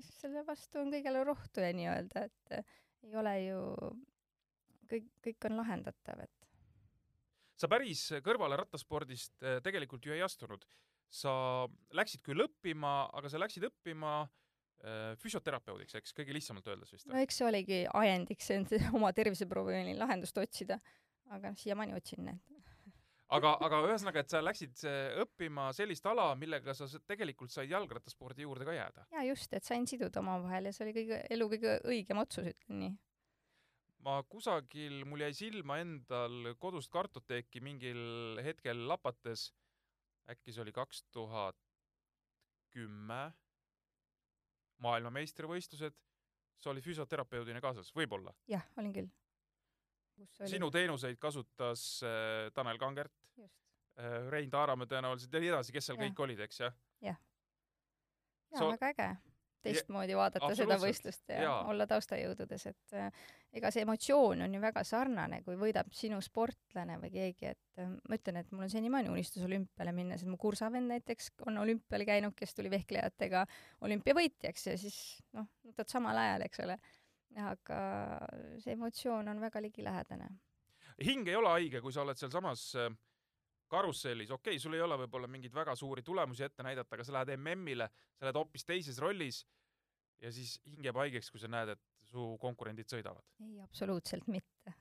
selle 0.07 0.45
vastu 0.47 0.81
on 0.83 0.93
kõigele 0.93 1.25
rohtu 1.27 1.65
ja 1.65 1.73
nii-öelda, 1.77 2.27
et 2.29 2.55
eh, 2.57 2.79
ei 3.07 3.17
ole 3.19 3.35
ju, 3.45 3.65
kõik, 4.91 5.11
kõik 5.27 5.49
on 5.51 5.59
lahendatav, 5.61 6.23
et 6.25 6.49
sa 7.63 7.69
päris 7.71 8.09
kõrvale 8.25 8.59
rattaspordist 8.59 9.45
eh, 9.45 9.59
tegelikult 9.65 10.07
ju 10.07 10.17
ei 10.17 10.25
astunud. 10.25 10.65
sa 11.13 11.33
läksid 11.93 12.23
küll 12.25 12.41
õppima, 12.41 13.11
aga 13.13 13.29
sa 13.29 13.41
läksid 13.43 13.69
õppima 13.69 14.23
füsioterapeudiks, 15.23 15.95
eks, 15.95 16.15
kõige 16.17 16.35
lihtsamalt 16.35 16.67
öeldes 16.67 16.91
vist 16.91 17.07
no 17.07 17.21
eks 17.23 17.37
see 17.39 17.45
oligi 17.47 17.77
ajendiks 17.87 18.49
end 18.51 18.73
oma 18.99 19.13
terviseprobleemile 19.15 20.01
lahendust 20.01 20.41
otsida, 20.43 20.81
aga 21.31 21.53
noh, 21.53 21.61
siiamaani 21.61 21.95
otsin 21.95 22.25
need. 22.27 22.52
aga, 23.37 23.53
aga 23.67 23.81
ühesõnaga, 23.87 24.23
et 24.23 24.33
sa 24.33 24.43
läksid 24.43 24.83
eh, 24.89 25.15
õppima 25.23 25.69
sellist 25.77 26.07
ala, 26.09 26.33
millega 26.39 26.75
sa 26.77 26.89
tegelikult 27.09 27.53
said 27.55 27.71
jalgrattaspordi 27.73 28.47
juurde 28.47 28.67
ka 28.69 28.77
jääda. 28.77 29.07
ja 29.17 29.25
just, 29.29 29.53
et 29.57 29.67
sain 29.67 29.87
siduda 29.89 30.21
omavahel 30.23 30.69
ja 30.69 30.75
see 30.77 30.87
oli 30.87 30.95
kõige, 30.97 31.23
elu 31.37 31.49
kõige 31.55 31.79
õigem 31.95 32.23
otsus, 32.23 32.51
ütlen 32.53 32.81
nii. 32.85 32.95
ma 34.07 34.19
kusagil, 34.29 35.03
mul 35.09 35.25
jäi 35.27 35.33
silma 35.39 35.81
endal 35.83 36.55
kodust 36.63 36.93
kartoteeki 36.93 37.63
mingil 37.65 38.41
hetkel 38.45 38.87
lapates, 38.91 39.51
äkki 40.31 40.55
see 40.55 40.65
oli 40.65 40.75
kaks 40.75 41.05
tuhat 41.15 41.59
kümme, 42.73 43.25
maailmameistrivõistlused, 44.83 45.97
sa 46.63 46.71
olid 46.71 46.85
füsioterapeudina 46.85 47.61
kaasas, 47.63 47.93
võib-olla. 47.95 48.35
jah, 48.51 48.65
olin 48.81 48.95
küll. 48.97 49.11
Sinu 50.47 50.71
teenuseid 50.71 51.19
kasutas 51.23 51.85
äh, 52.07 52.49
Tanel 52.55 52.79
Kangert 52.79 53.13
äh,, 53.41 54.31
Rein 54.31 54.51
Taaramäe 54.51 54.91
tõenäoliselt 54.91 55.35
ja 55.35 55.43
nii 55.43 55.53
edasi, 55.55 55.75
kes 55.75 55.91
seal 55.91 55.99
Jah. 55.99 56.09
kõik 56.09 56.25
olid, 56.27 56.47
eks 56.47 56.65
jah? 56.65 56.81
jaa 57.03 57.19
Sa- 58.53 58.59
so,, 58.59 58.71
väga 58.73 58.89
äge. 58.93 59.11
teistmoodi 59.63 60.17
vaadata 60.19 60.49
seda 60.51 60.75
absoluutselt, 60.75 60.83
võistlust 60.83 61.31
ja 61.31 61.43
jaa. 61.45 61.59
olla 61.71 61.85
taustajõududes, 61.87 62.65
et 62.67 62.95
äh, 62.99 63.21
ega 63.55 63.71
see 63.71 63.85
emotsioon 63.87 64.43
on 64.43 64.57
ju 64.57 64.61
väga 64.61 64.83
sarnane, 64.85 65.39
kui 65.47 65.55
võidab 65.61 65.93
sinu 65.95 66.19
sportlane 66.25 66.97
või 66.99 67.13
keegi, 67.15 67.53
et 67.53 67.79
äh, 67.79 67.93
ma 67.93 68.19
ütlen, 68.19 68.41
et 68.41 68.51
mul 68.51 68.67
on 68.67 68.73
senimaani 68.73 69.13
unistus 69.13 69.45
olümpiale 69.47 69.95
minna, 69.95 70.19
sest 70.19 70.31
mu 70.33 70.41
kursavend 70.43 70.91
näiteks 70.91 71.31
on 71.47 71.63
olümpial 71.63 72.05
käinud, 72.09 72.35
kes 72.35 72.59
tuli 72.59 72.73
vehklejatega 72.75 73.45
olümpiavõitjaks 73.87 74.67
ja 74.73 74.77
siis 74.83 74.99
noh, 75.39 75.47
võtad 75.71 75.95
samal 75.95 76.19
ajal, 76.25 76.49
eks 76.49 76.65
ole. 76.67 76.79
Aga 77.41 77.79
see 78.61 78.75
emotsioon 78.77 79.29
on 79.29 79.41
väga 79.41 79.63
ligilähedane. 79.63 80.29
hing 81.05 81.29
ei 81.29 81.37
ole 81.37 81.49
haige, 81.49 81.81
kui 81.81 81.93
sa 81.93 82.03
oled 82.03 82.19
sealsamas 82.19 82.75
äh, 82.77 82.91
karussellis, 83.73 84.31
okei 84.31 84.53
okay,, 84.53 84.61
sul 84.61 84.77
ei 84.77 84.85
ole 84.85 84.99
võib-olla 85.05 85.29
mingeid 85.31 85.55
väga 85.55 85.75
suuri 85.77 86.03
tulemusi 86.03 86.45
ette 86.45 86.63
näidata, 86.63 86.95
aga 86.97 87.05
sa 87.05 87.17
lähed 87.17 87.37
MM-ile, 87.39 87.89
sa 88.19 88.27
oled 88.27 88.39
hoopis 88.43 88.67
teises 88.69 89.01
rollis 89.01 89.43
ja 90.23 90.33
siis 90.33 90.59
hing 90.69 90.85
jääb 90.87 91.01
haigeks, 91.01 91.31
kui 91.33 91.41
sa 91.41 91.51
näed, 91.51 91.73
et 91.75 91.83
su 92.11 92.33
konkurendid 92.41 92.91
sõidavad. 92.93 93.25
ei, 93.41 93.61
absoluutselt 93.65 94.29
mitte. 94.31 94.75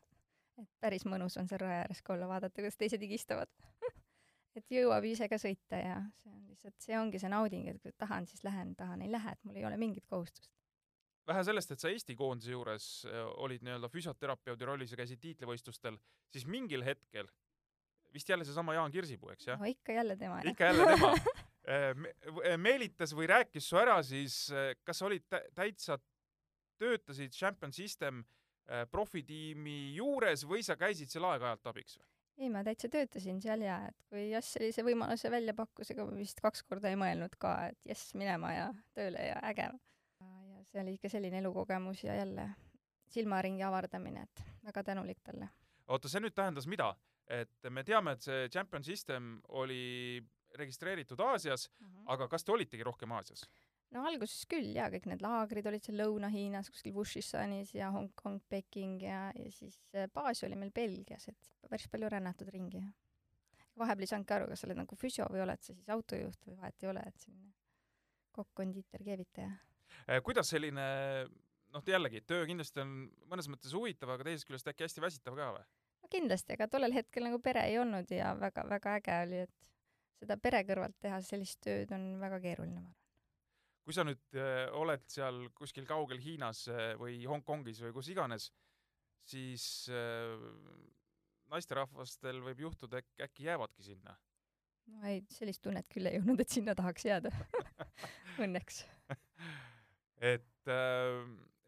et 0.62 0.70
päris 0.84 1.06
mõnus 1.08 1.40
on 1.40 1.48
seal 1.50 1.64
raja 1.64 1.86
ääres 1.86 2.02
ka 2.06 2.14
olla, 2.14 2.28
vaadata, 2.30 2.62
kuidas 2.62 2.78
teised 2.78 3.02
higistavad. 3.02 3.50
et 4.60 4.76
jõuab 4.76 5.08
ise 5.08 5.30
ka 5.32 5.40
sõita 5.42 5.80
ja 5.80 5.98
see 6.22 6.34
on 6.34 6.44
lihtsalt, 6.50 6.78
see 6.84 7.00
ongi 7.00 7.22
see 7.22 7.32
nauding, 7.32 7.70
et 7.72 7.80
kui 7.82 7.96
tahan, 7.98 8.28
siis 8.30 8.44
lähen, 8.44 8.76
tahan, 8.76 9.02
ei 9.02 9.12
lähe, 9.12 9.34
et 9.34 9.48
mul 9.48 9.58
ei 9.58 9.66
ole 9.66 9.80
mingit 9.82 10.06
kohustust. 10.12 10.52
Vähe 11.28 11.44
sellest, 11.46 11.72
et 11.72 11.80
sa 11.84 11.90
Eesti 11.92 12.16
koondise 12.18 12.52
juures 12.56 12.88
äh, 13.06 13.22
olid 13.44 13.64
nii-öelda 13.66 13.90
füsioterapeudi 13.94 14.66
rollis 14.66 14.92
ja 14.92 15.00
käisid 15.02 15.22
tiitlivõistlustel, 15.22 15.98
siis 16.34 16.46
mingil 16.50 16.84
hetkel, 16.86 17.30
vist 18.14 18.30
jälle 18.30 18.46
seesama 18.48 18.74
Jaan 18.76 18.92
Kirsipuu, 18.92 19.30
eks 19.36 19.48
jah? 19.52 19.60
no 19.62 19.70
ikka 19.70 19.94
jälle 20.00 20.18
tema, 20.20 20.42
ikka 20.52 20.72
jälle 20.72 20.88
tema 20.96 21.12
äh, 21.72 21.92
me- 21.96 22.58
meelitas 22.58 23.14
või 23.16 23.30
rääkis 23.32 23.70
su 23.70 23.78
ära 23.80 24.00
siis, 24.04 24.48
kas 24.84 25.00
sa 25.00 25.06
olid 25.08 25.28
tä- 25.30 25.46
täitsa 25.56 26.00
töötasid 26.82 27.32
Champion 27.38 27.74
System 27.74 28.24
äh, 28.24 28.88
profitiimi 28.92 29.94
juures 29.96 30.44
või 30.50 30.64
sa 30.66 30.76
käisid 30.80 31.12
seal 31.14 31.28
aeg-ajalt 31.30 31.70
abiks 31.72 32.00
või? 32.00 32.08
ei, 32.42 32.50
ma 32.50 32.64
täitsa 32.66 32.90
töötasin 32.90 33.38
seal 33.44 33.62
ja 33.62 33.76
et 33.92 33.98
kui 34.10 34.24
Jass 34.32 34.56
sellise 34.56 34.82
võimaluse 34.88 35.30
välja 35.30 35.54
pakkus, 35.54 35.92
ega 35.94 36.08
ma 36.08 36.16
vist 36.18 36.40
kaks 36.42 36.64
korda 36.66 36.90
ei 36.90 36.98
mõelnud 36.98 37.36
ka, 37.38 37.52
et 37.70 37.78
jess, 37.86 38.16
minema 38.18 38.50
ja 38.56 38.68
tööle 38.98 39.28
ja 39.28 39.36
äge. 39.46 39.68
See 40.72 40.82
oli 40.82 40.96
ikka 40.98 41.10
selline 41.12 41.42
elukogemus 41.42 42.04
ja 42.04 42.16
jälle 42.16 42.50
silmaringi 43.12 43.64
avardamine, 43.64 44.24
et 44.24 44.44
väga 44.64 44.84
tänulik 44.84 45.20
talle. 45.24 45.50
oota, 45.88 46.10
see 46.10 46.24
nüüd 46.24 46.36
tähendas 46.36 46.68
mida? 46.68 46.94
et 47.32 47.70
me 47.70 47.84
teame, 47.88 48.16
et 48.16 48.24
see 48.28 48.48
Champion 48.50 48.84
System 48.84 49.34
oli 49.50 50.22
registreeritud 50.60 51.20
Aasias, 51.24 51.70
aga 52.12 52.28
kas 52.28 52.44
te 52.44 52.52
olitegi 52.52 52.84
rohkem 52.84 53.12
Aasias? 53.12 53.46
no 53.92 54.06
alguses 54.08 54.46
küll 54.52 54.72
jaa, 54.76 54.90
kõik 54.94 55.08
need 55.12 55.24
laagrid 55.24 55.68
olid 55.68 55.84
seal 55.84 56.00
Lõuna-Hiinas 56.00 56.72
kuskil 56.72 56.96
Wushishanis 56.96 57.74
ja 57.76 57.92
Hongkong, 57.92 58.40
Peking 58.50 59.04
ja, 59.04 59.24
ja 59.36 59.52
siis 59.52 59.80
äh, 59.96 60.08
baas 60.14 60.44
oli 60.48 60.60
meil 60.60 60.72
Belgias, 60.76 61.28
et 61.28 61.56
päris 61.70 61.90
palju 61.92 62.10
rännatud 62.12 62.52
ringi. 62.54 62.84
vahepeal 63.80 64.06
ei 64.06 64.12
saanudki 64.14 64.36
aru, 64.36 64.48
kas 64.52 64.64
sa 64.64 64.70
oled 64.70 64.80
nagu 64.84 64.96
füsio 65.00 65.28
või 65.32 65.44
oled 65.44 65.64
sa 65.64 65.74
siis 65.74 65.90
autojuht 65.90 66.48
või 66.48 66.58
vahet 66.60 66.84
ei 66.84 66.92
ole, 66.92 67.04
et 67.08 67.20
selline 67.20 67.52
kokk, 68.32 68.54
kondiiter, 68.56 69.04
keevitaja. 69.04 69.52
Eh, 70.08 70.22
kuidas 70.26 70.50
selline 70.52 70.86
noh, 71.72 71.84
jällegi 71.88 72.22
töö 72.28 72.46
kindlasti 72.50 72.84
on 72.84 72.96
mõnes 73.32 73.50
mõttes 73.52 73.74
huvitav, 73.76 74.12
aga 74.14 74.28
teisest 74.28 74.48
küljest 74.50 74.70
äkki 74.72 74.88
hästi 74.88 75.04
väsitav 75.04 75.38
ka 75.38 75.52
või? 75.58 75.68
no 76.02 76.12
kindlasti, 76.12 76.56
aga 76.58 76.68
tollel 76.72 76.96
hetkel 76.96 77.28
nagu 77.28 77.40
pere 77.44 77.66
ei 77.70 77.78
olnud 77.82 78.10
ja 78.12 78.34
väga-väga 78.40 78.96
äge 79.00 79.20
oli, 79.26 79.44
et 79.48 79.70
seda 80.22 80.38
pere 80.42 80.64
kõrvalt 80.68 80.98
teha 81.02 81.22
sellist 81.26 81.62
tööd 81.66 81.94
on 81.96 82.16
väga 82.22 82.42
keeruline, 82.44 82.82
ma 82.82 82.90
arvan. 82.92 82.98
kui 83.86 83.98
sa 83.98 84.06
nüüd 84.08 84.40
äh, 84.40 84.66
oled 84.78 85.06
seal 85.12 85.44
kuskil 85.58 85.88
kaugel 85.90 86.22
Hiinas 86.22 86.66
äh, 86.72 86.92
või 87.00 87.22
Hongkongis 87.30 87.82
või 87.86 87.96
kus 87.96 88.12
iganes, 88.14 88.50
siis 89.26 89.64
äh, 89.94 90.36
naisterahvastel 91.52 92.44
võib 92.46 92.68
juhtuda, 92.68 93.02
äkki, 93.02 93.24
äkki 93.28 93.50
jäävadki 93.50 93.90
sinna. 93.92 94.16
no 94.92 95.10
ei, 95.10 95.24
sellist 95.32 95.64
tunnet 95.66 95.90
küll 95.92 96.10
ei 96.10 96.22
olnud, 96.22 96.40
et 96.42 96.54
sinna 96.60 96.76
tahaks 96.78 97.08
jääda. 97.08 97.34
Õnneks. 98.44 98.86
et 100.22 100.70
äh,, 100.70 101.20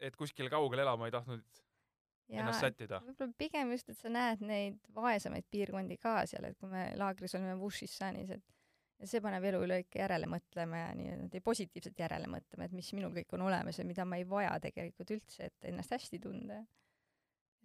et 0.04 0.16
kuskil 0.16 0.50
kaugel 0.52 0.82
elama 0.84 1.08
ei 1.08 1.14
tahtnud 1.14 1.62
ja 2.28 2.40
ennast 2.42 2.64
sättida. 2.64 3.00
võib-olla 3.04 3.36
pigem 3.38 3.72
just, 3.74 3.90
et 3.90 3.98
sa 3.98 4.12
näed 4.12 4.42
neid 4.44 4.78
vaesemaid 4.94 5.46
piirkondi 5.50 5.98
ka 6.00 6.22
seal, 6.30 6.48
et 6.48 6.58
kui 6.58 6.70
me 6.72 6.86
laagris 6.98 7.36
olime 7.38 7.56
Wushishanis, 7.60 8.30
et 8.38 8.54
ja 9.00 9.10
see 9.10 9.22
paneb 9.24 9.44
elu 9.50 9.60
üle 9.66 9.80
ikka 9.82 10.00
järele 10.04 10.28
mõtlema 10.30 10.80
ja 10.80 10.94
nii-öelda 10.98 11.42
positiivselt 11.44 12.00
järele 12.00 12.30
mõtlema, 12.30 12.68
et 12.68 12.76
mis 12.76 12.90
minul 12.96 13.12
kõik 13.16 13.34
on 13.36 13.44
olemas 13.48 13.78
ja 13.80 13.86
mida 13.88 14.06
ma 14.08 14.20
ei 14.20 14.26
vaja 14.28 14.54
tegelikult 14.62 15.14
üldse, 15.16 15.50
et 15.50 15.70
ennast 15.70 15.94
hästi 15.96 16.20
tunda. 16.22 16.62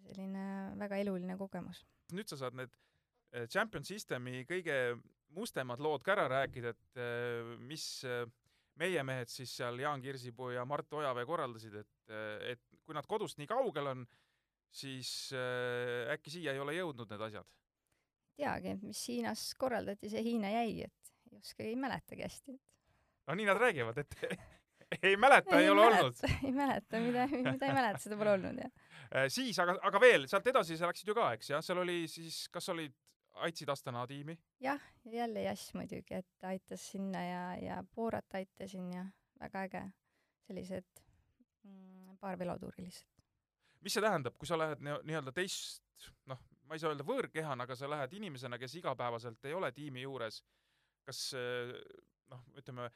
selline 0.10 0.44
väga 0.80 0.98
eluline 0.98 1.36
kogemus. 1.38 1.86
nüüd 2.16 2.28
sa 2.28 2.38
saad 2.38 2.56
need 2.58 2.72
äh, 3.36 3.48
Champion 3.48 3.84
Systemi 3.84 4.46
kõige 4.50 4.98
mustemad 5.36 5.80
lood 5.80 6.04
ka 6.04 6.16
ära 6.16 6.28
rääkida, 6.28 6.70
et 6.70 6.98
äh, 6.98 7.58
mis 7.60 8.04
äh, 8.04 8.26
meie 8.80 9.04
mehed 9.04 9.30
siis 9.32 9.52
seal 9.60 9.80
Jaan 9.82 10.02
Kirsipuu 10.02 10.54
ja 10.56 10.66
Mart 10.66 10.94
Ojavee 10.94 11.28
korraldasid, 11.28 11.76
et, 11.82 12.14
et 12.54 12.82
kui 12.84 12.96
nad 12.96 13.08
kodust 13.08 13.40
nii 13.40 13.50
kaugel 13.50 13.92
on, 13.92 14.06
siis 14.72 15.34
äh, 15.36 16.12
äkki 16.14 16.34
siia 16.38 16.54
ei 16.56 16.62
ole 16.64 16.78
jõudnud 16.78 17.10
need 17.12 17.26
asjad? 17.30 17.48
teagi, 18.40 18.78
mis 18.84 19.02
Hiinas 19.10 19.50
korraldati, 19.60 20.10
see 20.12 20.24
Hiina 20.24 20.52
jäi, 20.54 20.86
et 20.88 21.12
ei 21.30 21.42
oska, 21.42 21.66
ei 21.66 21.76
mäletagi 21.80 22.26
hästi. 22.26 22.56
no 23.28 23.36
nii 23.36 23.50
nad 23.50 23.60
räägivad, 23.60 24.00
et 24.00 24.16
ei 25.10 25.18
mäleta, 25.20 25.60
ei 25.60 25.70
ole 25.70 25.86
olnud. 25.88 26.24
ei 26.30 26.54
mäleta, 26.56 27.02
mida, 27.04 27.28
mida 27.34 27.68
ei 27.68 27.76
mäleta, 27.76 28.04
seda 28.06 28.20
pole 28.20 28.34
olnud 28.38 28.64
jah. 28.64 28.72
siis, 29.28 29.60
aga, 29.60 29.76
aga 29.90 30.02
veel 30.02 30.28
sealt 30.32 30.48
edasi 30.54 30.80
sa 30.80 30.90
läksid 30.90 31.12
ju 31.12 31.18
ka, 31.18 31.34
eks 31.38 31.52
jah, 31.54 31.66
seal 31.66 31.84
oli 31.84 32.02
siis, 32.12 32.46
kas 32.54 32.72
olid, 32.74 32.96
aitasid 33.46 33.70
Astana 33.70 34.06
tiimi? 34.08 34.38
jah, 34.60 34.82
ja 35.06 35.12
jälle 35.22 35.44
Jass 35.44 35.74
muidugi, 35.74 36.14
et 36.14 36.44
aitas 36.44 36.92
sinna 36.92 37.24
ja, 37.24 37.44
ja 37.64 37.84
Boorat 37.96 38.34
aitasin 38.34 38.92
ja 38.94 39.06
väga 39.40 39.62
äge. 39.68 39.84
sellised 40.48 41.04
mm, 41.64 42.18
paar 42.20 42.40
velotuuri 42.40 42.84
lihtsalt. 42.84 43.24
mis 43.82 43.94
see 43.94 44.02
tähendab, 44.04 44.36
kui 44.38 44.48
sa 44.48 44.58
lähed 44.58 44.82
nii- 44.84 45.02
nii-öelda 45.04 45.32
teist, 45.32 45.84
noh, 46.26 46.40
ma 46.68 46.76
ei 46.76 46.80
saa 46.80 46.92
öelda 46.92 47.06
võõrkehana, 47.08 47.64
aga 47.64 47.76
sa 47.76 47.90
lähed 47.90 48.14
inimesena, 48.14 48.58
kes 48.60 48.76
igapäevaselt 48.76 49.46
ei 49.46 49.54
ole 49.54 49.72
tiimi 49.72 50.02
juures, 50.02 50.42
kas 51.06 51.22
noh, 52.30 52.44
ütleme, 52.60 52.90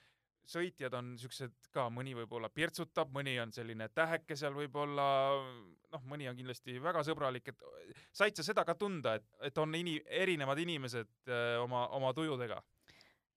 sõitjad 0.49 0.93
on 0.97 1.13
siuksed 1.19 1.69
ka, 1.73 1.87
mõni 1.93 2.15
võib-olla 2.17 2.49
pirtsutab, 2.53 3.11
mõni 3.15 3.35
on 3.41 3.53
selline 3.55 3.87
täheke 3.95 4.35
seal 4.39 4.55
võib-olla, 4.57 5.05
noh, 5.93 6.03
mõni 6.09 6.27
on 6.29 6.37
kindlasti 6.37 6.77
väga 6.83 7.03
sõbralik, 7.07 7.53
et 7.53 7.97
said 8.11 8.35
sa 8.37 8.45
seda 8.45 8.65
ka 8.67 8.75
tunda, 8.79 9.15
et, 9.19 9.27
et 9.49 9.57
on 9.61 9.73
ini-, 9.79 10.01
erinevad 10.23 10.59
inimesed 10.63 11.31
eh, 11.31 11.55
oma, 11.63 11.87
oma 11.97 12.13
tujudega? 12.17 12.61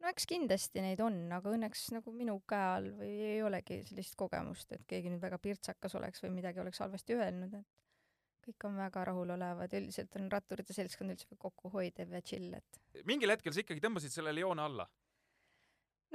no 0.03 0.11
eks 0.13 0.27
kindlasti 0.29 0.83
neid 0.85 1.01
on, 1.01 1.17
aga 1.33 1.55
õnneks 1.57 1.87
nagu 1.95 2.13
minu 2.15 2.37
käe 2.49 2.67
all 2.75 2.91
või 2.99 3.15
ei 3.31 3.41
olegi 3.43 3.81
sellist 3.89 4.15
kogemust, 4.19 4.77
et 4.77 4.85
keegi 4.89 5.11
nüüd 5.13 5.23
väga 5.23 5.39
pirtsakas 5.43 5.97
oleks 5.99 6.23
või 6.25 6.35
midagi 6.37 6.61
oleks 6.63 6.83
halvasti 6.85 7.17
öelnud, 7.17 7.57
et 7.57 8.47
kõik 8.47 8.69
on 8.69 8.77
väga 8.79 9.03
rahulolevad, 9.09 9.73
üldiselt 9.79 10.15
on 10.21 10.29
ratturite 10.31 10.77
seltskond 10.77 11.15
üldse 11.15 11.39
kokkuhoidev 11.41 12.13
ja 12.15 12.23
chill, 12.23 12.53
et 12.55 13.05
mingil 13.09 13.33
hetkel 13.33 13.55
sa 13.55 13.65
ikkagi 13.65 13.83
tõmbasid 13.83 14.15
sellele 14.15 14.45
joone 14.45 14.63
alla. 14.63 14.87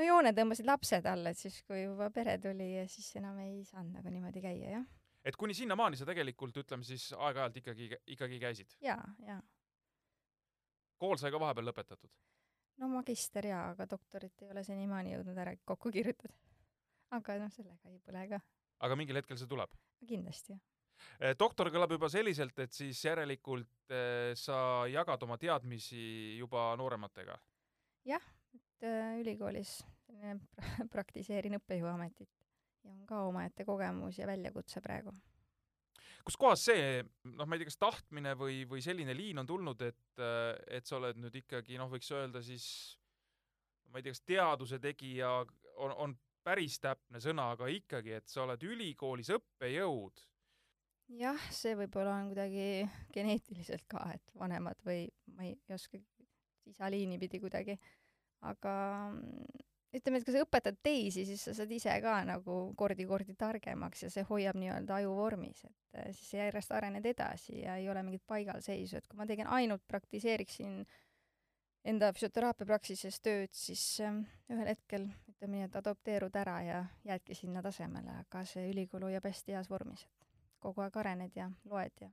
No 0.01 0.07
joone 0.07 0.33
tõmbasid 0.35 0.67
lapsed 0.67 1.07
alla, 1.09 1.31
et 1.31 1.39
siis 1.39 1.61
kui 1.67 1.83
juba 1.83 2.09
pere 2.13 2.37
tuli 2.41 2.71
ja 2.73 2.87
siis 2.89 3.11
enam 3.19 3.37
ei 3.43 3.61
saanud 3.67 3.99
nagu 3.99 4.13
niimoodi 4.13 4.41
käia, 4.43 4.77
jah. 4.77 4.87
et 5.27 5.37
kuni 5.37 5.53
sinnamaani 5.57 5.99
sa 5.99 6.07
tegelikult, 6.09 6.57
ütleme 6.63 6.87
siis 6.87 7.11
aeg-ajalt 7.17 7.61
ikkagi, 7.61 7.89
ikkagi 8.15 8.39
käisid. 8.41 8.75
jaa, 8.81 9.03
jaa. 9.27 9.39
kool 11.01 11.21
sai 11.21 11.33
ka 11.33 11.41
vahepeal 11.41 11.69
lõpetatud. 11.69 12.09
no 12.81 12.89
magister 12.95 13.51
jaa, 13.51 13.67
aga 13.75 13.87
doktorit 13.93 14.41
ei 14.41 14.49
ole 14.55 14.65
senimaani 14.65 15.15
jõudnud 15.15 15.37
ära 15.45 15.55
kokku 15.65 15.93
kirjutada. 15.93 16.33
aga 17.17 17.37
noh, 17.43 17.53
sellega 17.53 17.93
ei 17.93 18.01
põle 18.01 18.27
ka. 18.33 18.41
aga 18.87 18.99
mingil 18.99 19.21
hetkel 19.21 19.37
see 19.37 19.53
tuleb. 19.53 19.77
kindlasti 20.07 20.57
jah. 20.57 21.37
doktor 21.37 21.69
kõlab 21.73 21.93
juba 21.93 22.09
selliselt, 22.09 22.57
et 22.59 22.73
siis 22.73 23.05
järelikult 23.05 23.93
eh, 23.93 24.33
sa 24.33 24.87
jagad 24.89 25.29
oma 25.29 25.37
teadmisi 25.37 26.37
juba 26.41 26.71
noorematega. 26.81 27.37
et 28.17 28.40
äh, 28.85 29.17
ülikoolis 29.21 29.79
pra- 30.07 30.37
praktiseerin 30.93 31.57
õppejõuametit 31.59 32.31
ja 32.85 32.93
on 32.93 33.03
ka 33.09 33.25
omaette 33.27 33.65
kogemus 33.65 34.17
ja 34.19 34.27
väljakutse 34.29 34.81
praegu. 34.81 35.13
kuskohast 36.25 36.69
see, 36.69 37.03
noh, 37.33 37.47
ma 37.47 37.55
ei 37.55 37.61
tea, 37.61 37.69
kas 37.71 37.79
tahtmine 37.81 38.33
või, 38.37 38.63
või 38.69 38.81
selline 38.85 39.13
liin 39.17 39.41
on 39.41 39.47
tulnud, 39.49 39.81
et, 39.85 40.25
et 40.69 40.85
sa 40.85 40.97
oled 40.97 41.17
nüüd 41.21 41.37
ikkagi 41.43 41.79
noh, 41.81 41.89
võiks 41.89 42.11
öelda 42.13 42.43
siis 42.45 42.67
ma 43.91 43.99
ei 43.99 44.05
tea, 44.05 44.15
kas 44.15 44.25
teaduse 44.25 44.79
tegija 44.81 45.31
on, 45.77 45.95
on 45.95 46.17
päris 46.45 46.79
täpne 46.81 47.21
sõna, 47.21 47.51
aga 47.55 47.69
ikkagi, 47.69 48.15
et 48.17 48.29
sa 48.29 48.45
oled 48.45 48.63
ülikoolis 48.65 49.29
õppejõud. 49.35 50.23
jah, 51.19 51.49
see 51.53 51.75
võib-olla 51.77 52.15
on 52.21 52.31
kuidagi 52.31 52.87
geneetiliselt 53.13 53.85
ka, 53.91 54.05
et 54.15 54.35
vanemad 54.37 54.79
või 54.85 55.05
ma 55.35 55.49
ei 55.49 55.57
oska 55.73 55.99
isaliini 56.71 57.19
pidi 57.19 57.41
kuidagi, 57.43 57.77
aga 58.47 58.73
mm, 59.11 59.67
ütleme, 59.97 60.19
et 60.19 60.25
kui 60.25 60.35
sa 60.35 60.43
õpetad 60.45 60.79
teisi, 60.83 61.25
siis 61.27 61.43
sa 61.47 61.53
saad 61.57 61.71
ise 61.71 61.93
ka 62.03 62.15
nagu 62.27 62.57
kordi-kordi 62.79 63.35
targemaks 63.39 64.05
ja 64.05 64.11
see 64.13 64.25
hoiab 64.29 64.59
nii-öelda 64.59 65.01
aju 65.01 65.13
vormis, 65.17 65.63
et 65.67 65.99
äh, 65.99 66.09
siis 66.15 66.33
sa 66.33 66.41
järjest 66.45 66.75
arened 66.77 67.05
edasi 67.05 67.61
ja 67.61 67.77
ei 67.81 67.89
ole 67.89 68.03
mingit 68.07 68.25
paigalseisu, 68.27 68.97
et 68.97 69.07
kui 69.07 69.19
ma 69.19 69.29
tegin 69.29 69.49
ainult 69.51 69.85
praktiseeriksin 69.87 70.81
enda 71.91 72.11
füsioteraapiapraksises 72.13 73.21
tööd, 73.25 73.53
siis 73.57 73.83
ähm, 74.05 74.23
ühel 74.53 74.69
hetkel 74.69 75.09
ütleme 75.31 75.57
nii, 75.57 75.67
et 75.69 75.77
adopteerud 75.81 76.35
ära 76.37 76.59
ja 76.65 76.81
jäädki 77.09 77.37
sinna 77.37 77.65
tasemele, 77.65 78.21
aga 78.25 78.45
see 78.45 78.69
ülikool 78.69 79.09
hoiab 79.09 79.25
hästi 79.29 79.57
heas 79.57 79.69
vormis, 79.69 80.05
et 80.05 80.33
kogu 80.61 80.85
aeg 80.85 81.01
arened 81.01 81.37
ja 81.37 81.49
loed 81.65 82.05
ja 82.05 82.11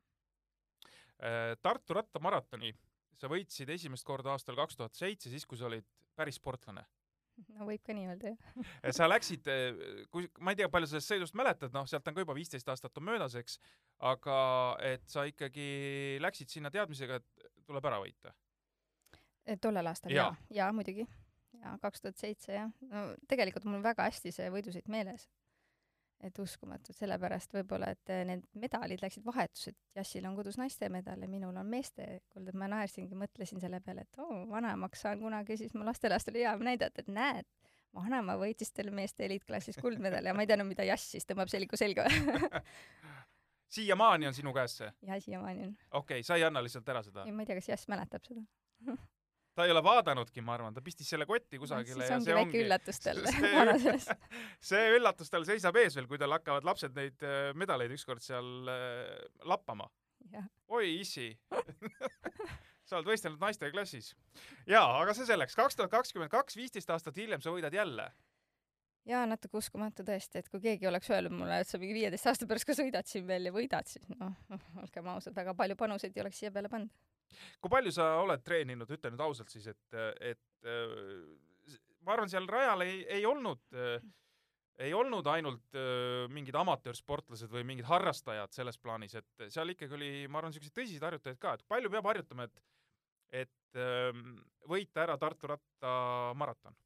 Äh, 1.19 1.57
Tartu 1.63 1.97
rattamaratoni 1.99 2.71
sa 3.19 3.27
võitsid 3.31 3.71
esimest 3.75 4.07
korda 4.07 4.31
aastal 4.37 4.55
kaks 4.59 4.79
tuhat 4.79 4.95
seitse, 4.95 5.31
siis 5.33 5.47
kui 5.51 5.59
sa 5.59 5.67
olid 5.67 5.87
päris 6.19 6.39
sportlane. 6.41 6.85
no 7.55 7.69
võib 7.69 7.85
ka 7.87 7.95
nii 7.95 8.09
öelda 8.11 8.33
jah. 8.33 8.73
sa 8.99 9.07
läksid, 9.09 9.47
kui, 10.11 10.27
ma 10.43 10.55
ei 10.55 10.59
tea, 10.59 10.71
palju 10.73 10.91
sellest 10.91 11.13
sõidust 11.13 11.39
mäletad, 11.39 11.73
noh, 11.75 11.87
sealt 11.91 12.11
on 12.11 12.17
ka 12.17 12.25
juba 12.25 12.37
viisteist 12.39 12.69
aastat 12.73 12.99
on 12.99 13.07
möödas, 13.07 13.39
eks, 13.39 13.61
aga 14.11 14.41
et 14.89 15.07
sa 15.11 15.25
ikkagi 15.29 15.69
läksid 16.25 16.51
sinna 16.51 16.73
teadmisega, 16.75 17.21
et 17.21 17.49
tuleb 17.69 17.91
ära 17.91 18.03
võita. 18.03 18.35
tollel 19.63 19.87
aastal 19.87 20.13
Jaa. 20.13 20.33
jaa, 20.33 20.47
jaa 20.63 20.73
muidugi. 20.75 21.07
jaa, 21.63 21.77
kaks 21.83 22.03
tuhat 22.03 22.19
seitse 22.19 22.53
jah. 22.59 22.73
no 22.91 23.05
tegelikult 23.31 23.71
mul 23.71 23.85
väga 23.87 24.11
hästi 24.11 24.35
see 24.35 24.51
võidusõit 24.55 24.91
meeles. 24.91 25.29
Et 26.27 26.39
uskumatu, 26.43 26.93
sellepärast 26.97 27.53
võib-olla, 27.55 27.93
et 27.95 28.11
eh, 28.11 28.25
need 28.27 28.43
medalid 28.59 29.03
läksid 29.05 29.27
vahetusse, 29.27 29.71
et 29.71 30.01
Jassil 30.01 30.27
on 30.27 30.35
kodus 30.39 30.59
naiste 30.59 30.89
medal 30.91 31.23
ja 31.23 31.29
minul 31.31 31.57
on 31.57 31.69
meeste 31.71 32.09
kuld, 32.33 32.49
et 32.51 32.59
ma 32.59 32.67
naersingi, 32.71 33.19
mõtlesin 33.19 33.63
selle 33.63 33.81
peale, 33.85 34.07
et 34.07 34.23
oo, 34.23 34.43
vanemaks 34.51 35.05
saan 35.07 35.23
kunagi, 35.23 35.59
siis 35.61 35.77
ma 35.79 35.87
lastelastele 35.91 36.43
hea 36.43 36.57
näidata, 36.59 37.05
et 37.05 37.13
näed, 37.13 37.47
vanaema 37.95 38.35
võitis 38.41 38.75
tal 38.75 38.91
meeste 38.95 39.25
eliitklassis 39.29 39.79
kuldmedali 39.81 40.31
ja 40.31 40.35
ma 40.37 40.45
ei 40.45 40.51
teadnud, 40.51 40.69
mida 40.69 40.87
jass 40.89 41.15
siis 41.15 41.27
tõmbab 41.29 41.51
selgu 41.53 41.79
selga 41.79 42.09
siiamaani 43.75 44.29
on 44.29 44.35
sinu 44.35 44.53
käes 44.57 44.77
see? 44.81 44.91
ja 45.07 45.21
siiamaani 45.21 45.69
on. 45.69 45.77
okei 45.91 46.19
okay,, 46.19 46.27
sa 46.27 46.37
ei 46.37 46.45
anna 46.45 46.63
lihtsalt 46.65 46.89
ära 46.89 47.03
seda? 47.07 47.25
ei, 47.25 47.33
ma 47.33 47.45
ei 47.45 47.49
tea, 47.49 47.59
kas 47.61 47.71
jass 47.73 47.89
mäletab 47.91 48.27
seda 48.29 48.45
ta 49.59 49.67
ei 49.67 49.73
ole 49.75 49.83
vaadanudki, 49.83 50.43
ma 50.47 50.55
arvan, 50.55 50.75
ta 50.75 50.83
pistis 50.85 51.09
selle 51.11 51.27
kotti 51.27 51.59
kusagile 51.59 52.05
no, 52.05 52.07
ja 52.07 52.21
see 52.23 52.35
ongi. 52.37 52.61
väike 52.61 52.61
üllatus 52.63 53.01
talle 53.03 53.33
vanaduses. 53.57 54.07
see 54.71 54.93
üllatus 54.95 55.33
tal 55.35 55.47
seisab 55.49 55.79
ees 55.83 55.99
veel, 55.99 56.07
kui 56.11 56.21
tal 56.23 56.37
hakkavad 56.37 56.69
lapsed 56.69 56.95
neid 56.99 57.27
äh, 57.27 57.51
medaleid 57.59 57.95
ükskord 57.97 58.23
seal 58.23 58.71
äh, 58.71 59.11
lappama. 59.51 59.89
oi 60.79 60.95
issi. 61.01 61.33
Sa 62.89 62.97
oled 62.97 63.11
võistelnud 63.11 63.43
naiste 63.43 63.69
klassis. 63.75 64.15
jaa, 64.71 64.87
aga 65.03 65.13
see 65.17 65.27
selleks, 65.29 65.59
kaks 65.59 65.77
tuhat 65.77 65.93
kakskümmend 65.93 66.33
kaks, 66.33 66.57
viisteist 66.57 66.95
aastat 66.95 67.19
hiljem 67.19 67.43
sa 67.45 67.53
võidad 67.53 67.75
jälle. 67.75 68.07
Jaa, 69.09 69.27
natuke 69.27 69.59
uskumatu 69.59 70.05
tõesti, 70.07 70.41
et 70.41 70.49
kui 70.53 70.63
keegi 70.63 70.87
oleks 70.89 71.11
öelnud 71.11 71.35
mulle, 71.35 71.61
et 71.65 71.69
sa 71.69 71.81
mingi 71.81 71.97
viieteist 71.97 72.31
aasta 72.31 72.47
pärast 72.49 72.69
ka 72.69 72.77
sõidad 72.79 73.09
siin 73.09 73.27
veel 73.29 73.49
ja 73.49 73.53
võidad, 73.53 73.89
siis 73.89 74.05
noh, 74.15 74.35
olgem 74.81 75.09
ausad, 75.11 75.35
väga 75.37 75.57
palju 75.59 75.77
panuseid 75.81 76.17
ei 76.17 76.25
oleks 76.25 76.45
siia 76.45 76.53
peale 76.55 76.71
pannud 76.73 77.08
kui 77.61 77.73
palju 77.73 77.93
sa 77.95 78.11
oled 78.23 78.45
treeninud, 78.45 78.91
ütle 78.91 79.13
nüüd 79.13 79.25
ausalt 79.25 79.53
siis, 79.53 79.67
et, 79.71 79.99
et 80.21 80.71
ma 82.05 82.15
arvan, 82.15 82.31
seal 82.31 82.49
rajal 82.51 82.87
ei, 82.87 83.03
ei 83.19 83.27
olnud 83.29 83.63
ei 84.79 84.95
olnud 84.95 85.27
ainult 85.27 85.75
äh, 85.77 86.27
mingid 86.31 86.57
amatöörsportlased 86.59 87.51
või 87.51 87.65
mingid 87.67 87.89
harrastajad 87.89 88.55
selles 88.55 88.79
plaanis, 88.79 89.17
et 89.19 89.49
seal 89.51 89.75
ikkagi 89.75 89.97
oli, 89.99 90.11
ma 90.31 90.41
arvan, 90.41 90.55
niisuguseid 90.55 90.77
tõsiseid 90.77 91.07
harjutajaid 91.09 91.41
ka, 91.43 91.55
et 91.59 91.65
palju 91.71 91.91
peab 91.93 92.11
harjutama, 92.13 92.47
et 92.49 92.67
et 93.43 93.77
äh, 93.77 94.21
võita 94.71 95.03
ära 95.05 95.19
Tartu 95.21 95.51
rattamaraton 95.51 96.77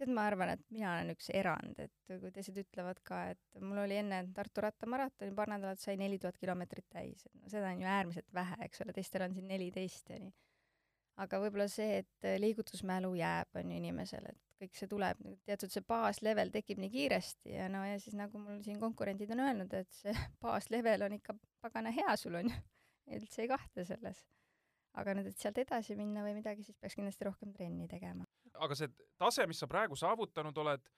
tead, 0.00 0.12
ma 0.12 0.26
arvan, 0.28 0.52
et 0.54 0.64
mina 0.72 0.92
olen 0.94 1.12
üks 1.14 1.28
erand, 1.34 1.78
et 1.82 2.16
kui 2.20 2.32
teised 2.34 2.56
ütlevad 2.60 3.00
ka, 3.06 3.22
et 3.32 3.60
mul 3.62 3.80
oli 3.84 3.98
enne 4.00 4.22
Tartu 4.36 4.64
rattamaratoni 4.64 5.34
paar 5.36 5.52
nädalat 5.54 5.80
sai 5.80 5.96
neli 6.00 6.18
tuhat 6.22 6.38
kilomeetrit 6.40 6.86
täis, 6.92 7.24
et 7.26 7.34
no 7.40 7.52
seda 7.52 7.70
on 7.72 7.82
ju 7.82 7.88
äärmiselt 7.92 8.28
vähe, 8.36 8.58
eks 8.68 8.84
ole, 8.84 8.96
teistel 8.96 9.26
on 9.26 9.36
siin 9.36 9.48
neliteist 9.50 10.12
ja 10.12 10.20
nii. 10.20 10.34
aga 11.24 11.40
võib-olla 11.40 11.68
see, 11.72 12.02
et 12.02 12.28
liigutusmälu 12.42 13.14
jääb, 13.16 13.56
on 13.56 13.72
ju 13.72 13.80
inimesel, 13.80 14.28
et 14.32 14.42
kõik 14.60 14.76
see 14.76 14.88
tuleb, 14.88 15.20
teatud 15.48 15.72
see 15.72 15.84
baaslevel 15.88 16.52
tekib 16.52 16.80
nii 16.80 16.92
kiiresti 16.92 17.56
ja 17.56 17.68
no 17.72 17.82
ja 17.84 17.98
siis 18.00 18.16
nagu 18.16 18.40
mul 18.40 18.62
siin 18.64 18.80
konkurendid 18.80 19.32
on 19.32 19.44
öelnud, 19.48 19.72
et 19.76 19.92
see 19.96 20.12
baaslevel 20.44 21.08
on 21.08 21.16
ikka 21.16 21.36
pagana 21.64 21.92
hea 21.96 22.16
sul 22.20 22.36
on 22.40 22.52
ju, 22.52 22.64
üldse 23.16 23.44
ei 23.44 23.52
kahtle 23.52 23.88
selles. 23.88 24.24
aga 24.96 25.12
nüüd, 25.16 25.28
et 25.32 25.40
sealt 25.40 25.58
edasi 25.60 25.96
minna 25.96 26.24
või 26.24 26.36
midagi, 26.38 26.64
siis 26.64 26.76
peaks 26.80 26.96
kindlasti 26.96 27.28
rohkem 27.28 27.52
trenni 27.56 27.88
tegema 27.88 28.25
aga 28.62 28.78
see 28.78 28.90
tase, 29.20 29.46
mis 29.46 29.60
sa 29.62 29.68
praegu 29.70 29.96
saavutanud 29.98 30.56
oled, 30.62 30.88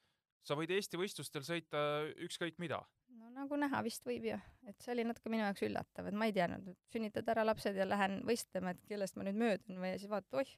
sa 0.46 0.56
võid 0.58 0.72
Eesti 0.76 1.00
võistlustel 1.00 1.44
sõita 1.46 1.82
ükskõik 2.24 2.58
mida. 2.62 2.80
no 3.18 3.30
nagu 3.34 3.58
näha, 3.60 3.82
vist 3.86 4.04
võib 4.06 4.28
ju, 4.30 4.38
et 4.68 4.80
see 4.82 4.92
oli 4.94 5.06
natuke 5.08 5.32
minu 5.32 5.44
jaoks 5.46 5.64
üllatav, 5.66 6.08
et 6.08 6.18
ma 6.18 6.28
ei 6.28 6.34
teadnud, 6.36 6.68
et 6.72 6.92
sünnitad 6.94 7.28
ära 7.34 7.44
lapsed 7.46 7.76
ja 7.76 7.86
lähen 7.88 8.20
võistlema, 8.28 8.74
et 8.74 8.84
kellest 8.88 9.16
ma 9.16 9.26
nüüd 9.26 9.40
möödun 9.40 9.80
või 9.82 9.94
siis 9.96 10.10
vaatad, 10.10 10.40
oih, 10.42 10.52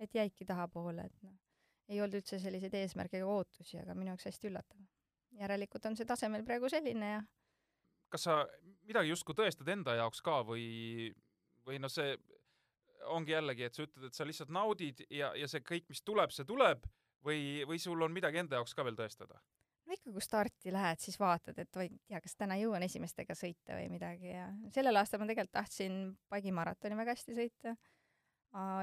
et 0.00 0.14
jäidki 0.16 0.46
tahapoole, 0.48 1.06
et 1.06 1.26
noh, 1.26 1.36
ei 1.90 2.00
olnud 2.00 2.20
üldse 2.20 2.38
selliseid 2.42 2.74
eesmärke 2.80 3.20
ega 3.20 3.28
ootusi, 3.28 3.78
aga 3.82 3.94
minu 3.98 4.14
jaoks 4.14 4.30
hästi 4.30 4.50
üllatav. 4.50 4.88
järelikult 5.40 5.86
on 5.86 5.96
see 5.96 6.06
tase 6.06 6.28
meil 6.28 6.42
praegu 6.44 6.68
selline 6.68 7.12
ja 7.12 7.20
kas 8.10 8.26
sa 8.26 8.36
midagi 8.88 9.12
justkui 9.12 9.36
tõestad 9.38 9.68
enda 9.70 9.94
jaoks 10.00 10.22
ka 10.26 10.40
või, 10.46 11.12
või 11.66 11.78
noh, 11.82 11.92
see 11.92 12.16
ongi 13.08 13.32
jällegi, 13.32 13.64
et 13.64 13.74
sa 13.74 13.86
ütled, 13.86 14.08
et 14.10 14.16
sa 14.16 14.26
lihtsalt 14.28 14.52
naudid 14.54 15.04
ja, 15.10 15.32
ja 15.38 15.48
see 15.48 15.62
kõik, 15.64 15.88
mis 15.88 16.02
tuleb, 16.02 16.34
see 16.34 16.48
tuleb 16.48 16.84
või, 17.24 17.64
või 17.68 17.80
sul 17.80 18.02
on 18.02 18.12
midagi 18.12 18.42
enda 18.42 18.60
jaoks 18.60 18.74
ka 18.76 18.84
veel 18.86 18.98
tõestada? 18.98 19.40
no 19.90 19.96
ikka, 19.96 20.12
kui 20.14 20.22
starti 20.24 20.72
lähed, 20.74 21.00
siis 21.02 21.18
vaatad, 21.20 21.58
et 21.58 21.76
oi, 21.80 21.88
ei 21.90 22.12
tea, 22.12 22.20
kas 22.22 22.36
täna 22.38 22.58
jõuan 22.60 22.84
esimestega 22.86 23.34
sõita 23.34 23.78
või 23.78 23.88
midagi 23.92 24.30
ja 24.30 24.46
sellel 24.74 25.00
aastal 25.00 25.22
ma 25.22 25.26
tegelikult 25.30 25.56
tahtsin 25.56 25.98
pagimaratoni 26.30 26.98
väga 27.00 27.16
hästi 27.16 27.36
sõita 27.38 27.74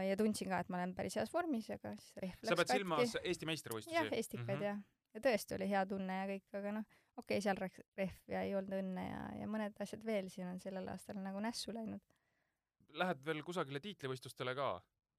ja 0.03 0.19
tundsin 0.19 0.51
ka, 0.51 0.61
et 0.63 0.69
ma 0.71 0.81
olen 0.81 0.93
päris 0.97 1.17
heas 1.19 1.31
vormis, 1.33 1.69
aga 1.73 1.93
siis 1.99 2.21
rehv 2.23 2.35
läks 2.35 2.43
katki. 2.43 2.51
sa 2.51 2.59
pead 2.61 2.73
silmas 2.73 3.17
Eesti 3.23 3.49
meistrivõistlusi? 3.49 3.95
jah, 3.95 4.11
Estikaid 4.11 4.47
mm 4.47 4.53
-hmm. 4.59 4.67
jah. 4.67 4.83
ja 5.13 5.23
tõesti 5.29 5.57
oli 5.57 5.69
hea 5.69 5.85
tunne 5.85 6.19
ja 6.21 6.27
kõik, 6.33 6.47
aga 6.59 6.75
noh, 6.79 6.85
okei 7.15 7.37
okay,, 7.37 7.41
seal 7.41 7.59
läks 7.61 7.81
rehv 7.97 8.35
ja 8.35 8.43
ei 8.43 8.55
olnud 8.55 8.79
õnne 8.81 9.07
ja, 9.09 9.23
ja 9.41 9.47
mõned 9.47 9.83
asjad 9.83 10.05
veel 10.05 10.29
siin 10.33 10.47
on 10.47 10.59
sellel 10.59 10.87
aastal 10.87 11.19
nagu 11.23 11.39
nässu 11.43 11.75
läinud 11.75 12.03
lähed 12.99 13.23
veel 13.25 13.43
kusagile 13.45 13.81
tiitlivõistlustele 13.83 14.55
ka? 14.57 14.69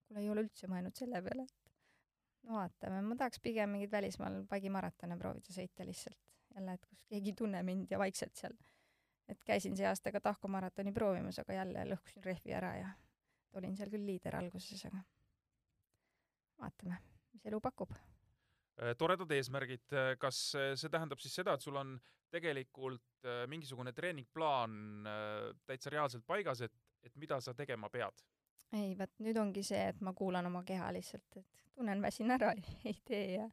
kuule, 0.09 0.23
ei 0.25 0.31
ole 0.33 0.45
üldse 0.47 0.71
mõelnud 0.71 0.97
selle 0.97 1.21
peale, 1.25 1.45
et 1.45 2.49
no 2.49 2.59
vaatame, 2.59 3.03
ma 3.05 3.19
tahaks 3.21 3.43
pigem 3.45 3.75
mingeid 3.75 3.93
välismaal 3.93 4.41
pagimaratone 4.51 5.19
proovida 5.21 5.55
sõita 5.55 5.87
lihtsalt. 5.87 6.21
jälle, 6.55 6.75
et 6.75 6.87
kus 6.87 7.05
keegi 7.13 7.35
ei 7.35 7.39
tunne 7.43 7.63
mind 7.63 7.91
ja 7.93 7.99
vaikselt 8.01 8.37
seal. 8.37 8.57
et 9.29 9.45
käisin 9.45 9.77
see 9.77 9.87
aasta 9.87 10.13
ka 10.13 10.21
Tahko 10.21 10.49
maratoni 10.49 10.93
proovimas, 10.93 11.39
aga 11.39 11.61
jälle 11.61 11.85
lõhkusin 11.93 12.25
rehvi 12.25 12.55
ära 12.57 12.75
ja 12.79 12.93
olin 13.61 13.77
seal 13.77 13.91
küll 13.93 14.07
liider 14.07 14.37
alguses, 14.37 14.85
aga 14.89 15.03
vaatame, 16.59 17.03
mis 17.33 17.45
elu 17.47 17.61
pakub 17.61 17.93
äh, 17.95 18.95
toredad 18.99 19.31
eesmärgid, 19.37 19.99
kas 20.19 20.41
see 20.53 20.89
tähendab 20.89 21.21
siis 21.21 21.37
seda, 21.41 21.55
et 21.55 21.63
sul 21.67 21.77
on 21.77 21.99
tegelikult 22.33 23.25
äh, 23.25 23.45
mingisugune 23.49 23.93
treeningplaan 23.97 24.73
äh, 25.09 25.57
täitsa 25.67 25.93
reaalselt 25.93 26.27
paigas, 26.29 26.63
et 26.67 26.75
et 27.03 27.15
mida 27.17 27.41
sa 27.41 27.55
tegema 27.55 27.91
pead? 27.93 28.25
ei, 28.77 28.93
vot 28.99 29.15
nüüd 29.25 29.39
ongi 29.41 29.63
see, 29.65 29.81
et 29.93 30.01
ma 30.05 30.13
kuulan 30.17 30.47
oma 30.49 30.61
keha 30.67 30.91
lihtsalt, 30.93 31.41
et 31.41 31.65
tunnen, 31.73 32.03
väsin 32.05 32.35
ära, 32.35 32.53
ei 32.89 32.99
tee 33.07 33.25
ja 33.39 33.49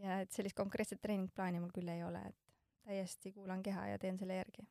ja 0.00 0.20
et 0.22 0.32
sellist 0.32 0.56
konkreetset 0.56 1.02
treeningplaani 1.02 1.60
mul 1.60 1.72
küll 1.74 1.90
ei 1.92 2.04
ole, 2.04 2.22
et 2.30 2.54
täiesti 2.86 3.32
kuulan 3.34 3.62
keha 3.62 3.90
ja 3.92 3.98
teen 4.00 4.18
selle 4.18 4.38
järgi. 4.38 4.64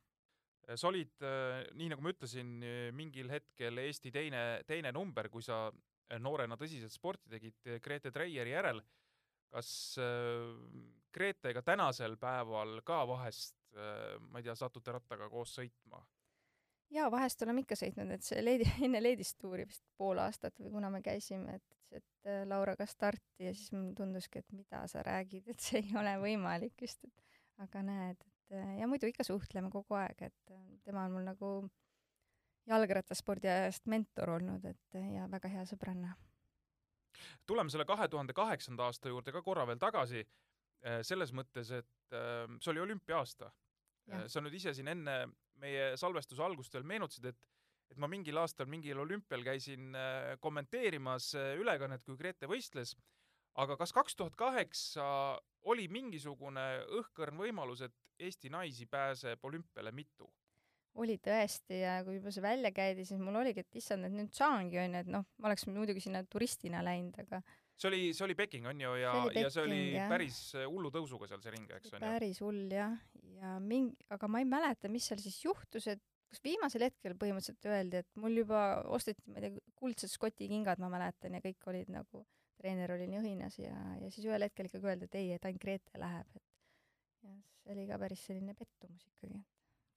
sa 0.75 0.87
olid, 0.87 1.13
äh, 1.25 1.61
nii 1.77 1.91
nagu 1.91 2.03
ma 2.03 2.13
ütlesin, 2.13 2.55
mingil 2.95 3.29
hetkel 3.31 3.81
Eesti 3.83 4.11
teine, 4.11 4.41
teine 4.67 4.91
number, 4.95 5.29
kui 5.29 5.43
sa 5.43 5.67
noorena 6.19 6.57
tõsiselt 6.59 6.93
sporti 6.93 7.29
tegid 7.31 7.77
Grete 7.83 8.11
Treieri 8.11 8.51
järel. 8.51 8.81
kas 9.51 9.99
Gretega 11.11 11.61
tänasel 11.61 12.15
päeval 12.17 12.79
ka 12.87 13.01
vahest, 13.07 13.57
ma 13.75 14.39
ei 14.39 14.45
tea, 14.45 14.55
satute 14.55 14.93
rattaga 14.95 15.27
koos 15.29 15.57
sõitma? 15.57 15.99
Jaa, 16.91 17.11
vahest 17.11 17.43
oleme 17.45 17.63
ikka 17.63 17.77
sõitnud, 17.79 18.11
et 18.15 18.25
see 18.25 18.41
Leedi, 18.43 18.67
enne 18.85 19.01
Leedist 19.01 19.37
tuuri 19.41 19.65
vist 19.67 19.83
pool 19.99 20.21
aastat 20.23 20.57
või 20.61 20.73
kuna 20.75 20.91
me 20.93 21.01
käisime, 21.05 21.57
et, 21.59 21.99
et 21.99 22.29
äh, 22.29 22.41
Lauraga 22.49 22.87
starti 22.89 23.47
ja 23.47 23.53
siis 23.55 23.71
mulle 23.75 23.93
tunduski, 23.97 24.41
et 24.41 24.55
mida 24.55 24.83
sa 24.91 25.03
räägid, 25.05 25.49
et 25.51 25.63
see 25.63 25.81
ei 25.83 25.93
ole 25.99 26.17
võimalik 26.23 26.75
vist, 26.81 27.03
et 27.07 27.63
aga 27.65 27.83
näed, 27.85 28.25
et 28.25 28.57
äh, 28.57 28.73
ja 28.81 28.89
muidu 28.91 29.09
ikka 29.11 29.25
suhtleme 29.27 29.71
kogu 29.73 29.97
aeg, 29.99 30.27
et 30.31 30.55
äh, 30.55 30.65
tema 30.87 31.05
on 31.07 31.17
mul 31.17 31.27
nagu 31.27 31.53
jalgrattaspordi 32.69 33.49
ajast 33.49 33.87
mentor 33.89 34.35
olnud, 34.37 34.67
et 34.69 34.99
ja 35.15 35.25
väga 35.31 35.49
hea 35.49 35.63
sõbranna. 35.65 36.13
tuleme 37.45 37.69
selle 37.73 37.85
kahe 37.85 38.07
tuhande 38.07 38.33
kaheksanda 38.37 38.85
aasta 38.85 39.09
juurde 39.09 39.31
ka 39.31 39.41
korra 39.41 39.65
veel 39.67 39.79
tagasi, 39.81 40.21
selles 41.05 41.29
mõttes, 41.33 41.69
et 41.77 42.13
see 42.13 42.69
oli 42.71 42.81
olümpia-aasta. 42.81 43.51
sa 44.27 44.41
nüüd 44.41 44.53
ise 44.57 44.73
siin 44.73 44.87
enne 44.87 45.17
meie 45.61 45.95
salvestuse 45.99 46.43
algust 46.43 46.73
veel 46.75 46.87
meenutasid, 46.87 47.31
et 47.31 47.41
et 47.91 47.99
ma 47.99 48.07
mingil 48.07 48.37
aastal 48.39 48.69
mingil 48.71 49.01
olümpial 49.03 49.41
käisin 49.43 49.95
äh, 49.99 50.35
kommenteerimas 50.39 51.33
äh, 51.35 51.57
ülekannet, 51.59 52.05
kui 52.07 52.15
Grete 52.19 52.47
võistles, 52.47 52.93
aga 53.59 53.75
kas 53.79 53.91
kaks 53.91 54.15
tuhat 54.15 54.37
kaheksa 54.39 55.05
oli 55.67 55.89
mingisugune 55.91 56.63
õhkõrn 57.01 57.43
võimalus, 57.43 57.83
et 57.83 57.97
Eesti 58.21 58.51
naisi 58.53 58.85
pääseb 58.85 59.43
olümpiale 59.43 59.91
mitu? 59.91 60.29
oli 60.99 61.15
tõesti 61.23 61.77
ja 61.79 62.01
kui 62.03 62.17
juba 62.17 62.33
see 62.35 62.43
välja 62.43 62.71
käidi, 62.75 63.05
siis 63.07 63.19
mul 63.23 63.37
oligi, 63.39 63.63
et 63.63 63.77
issand, 63.79 64.03
et 64.03 64.11
nüüd 64.11 64.33
saangi 64.35 64.79
onju, 64.81 64.99
et 64.99 65.11
noh, 65.11 65.23
ma 65.39 65.47
oleks 65.47 65.63
muidugi 65.69 66.03
sinna 66.03 66.19
turistina 66.27 66.81
läinud, 66.83 67.15
aga 67.23 67.39
see 67.81 67.89
oli, 67.89 68.01
see 68.13 68.25
oli 68.27 68.37
Peking 68.37 68.67
on 68.69 68.81
ju 68.81 68.93
ja, 69.01 69.13
ja 69.35 69.49
see 69.53 69.63
oli 69.65 69.79
jah. 69.95 70.09
päris 70.11 70.39
äh, 70.57 70.67
hullu 70.69 70.91
tõusuga 70.93 71.29
seal 71.29 71.41
see 71.43 71.53
ring, 71.55 71.69
eks 71.77 71.93
on 71.95 71.99
ju? 71.99 72.05
päris 72.05 72.41
hull 72.43 72.73
jah, 72.73 72.93
ja 73.39 73.55
mingi, 73.63 73.97
aga 74.13 74.29
ma 74.31 74.41
ei 74.43 74.49
mäleta, 74.49 74.91
mis 74.91 75.07
seal 75.09 75.21
siis 75.23 75.39
juhtus, 75.43 75.87
et 75.91 76.03
kas 76.31 76.43
viimasel 76.45 76.85
hetkel 76.87 77.17
põhimõtteliselt 77.19 77.67
öeldi, 77.67 78.03
et 78.03 78.21
mul 78.21 78.37
juba 78.43 78.61
osteti, 78.95 79.23
ma 79.31 79.41
ei 79.41 79.49
tea, 79.49 79.65
kuldsed 79.81 80.11
Scotti 80.13 80.47
kingad, 80.51 80.79
ma 80.83 80.91
mäletan, 80.93 81.35
ja 81.35 81.43
kõik 81.43 81.67
olid 81.71 81.91
nagu, 81.91 82.23
treener 82.61 82.93
oli 82.95 83.09
nii 83.09 83.19
õhinas 83.23 83.57
ja, 83.59 83.73
ja 83.99 84.11
siis 84.13 84.29
ühel 84.29 84.45
hetkel 84.45 84.69
ikkagi 84.69 84.87
öeldi, 84.93 85.09
et 85.09 85.17
ei, 85.19 85.33
et 85.35 85.49
ainult 85.49 85.63
Grete 85.65 85.99
läheb, 85.99 86.37
et 86.37 87.25
ja 87.25 87.35
see 87.63 87.75
oli 87.75 87.87
ka 87.89 87.99
päris 88.01 88.23
selline 88.29 88.55
pettumus 88.57 89.09
ikkagi, 89.09 89.41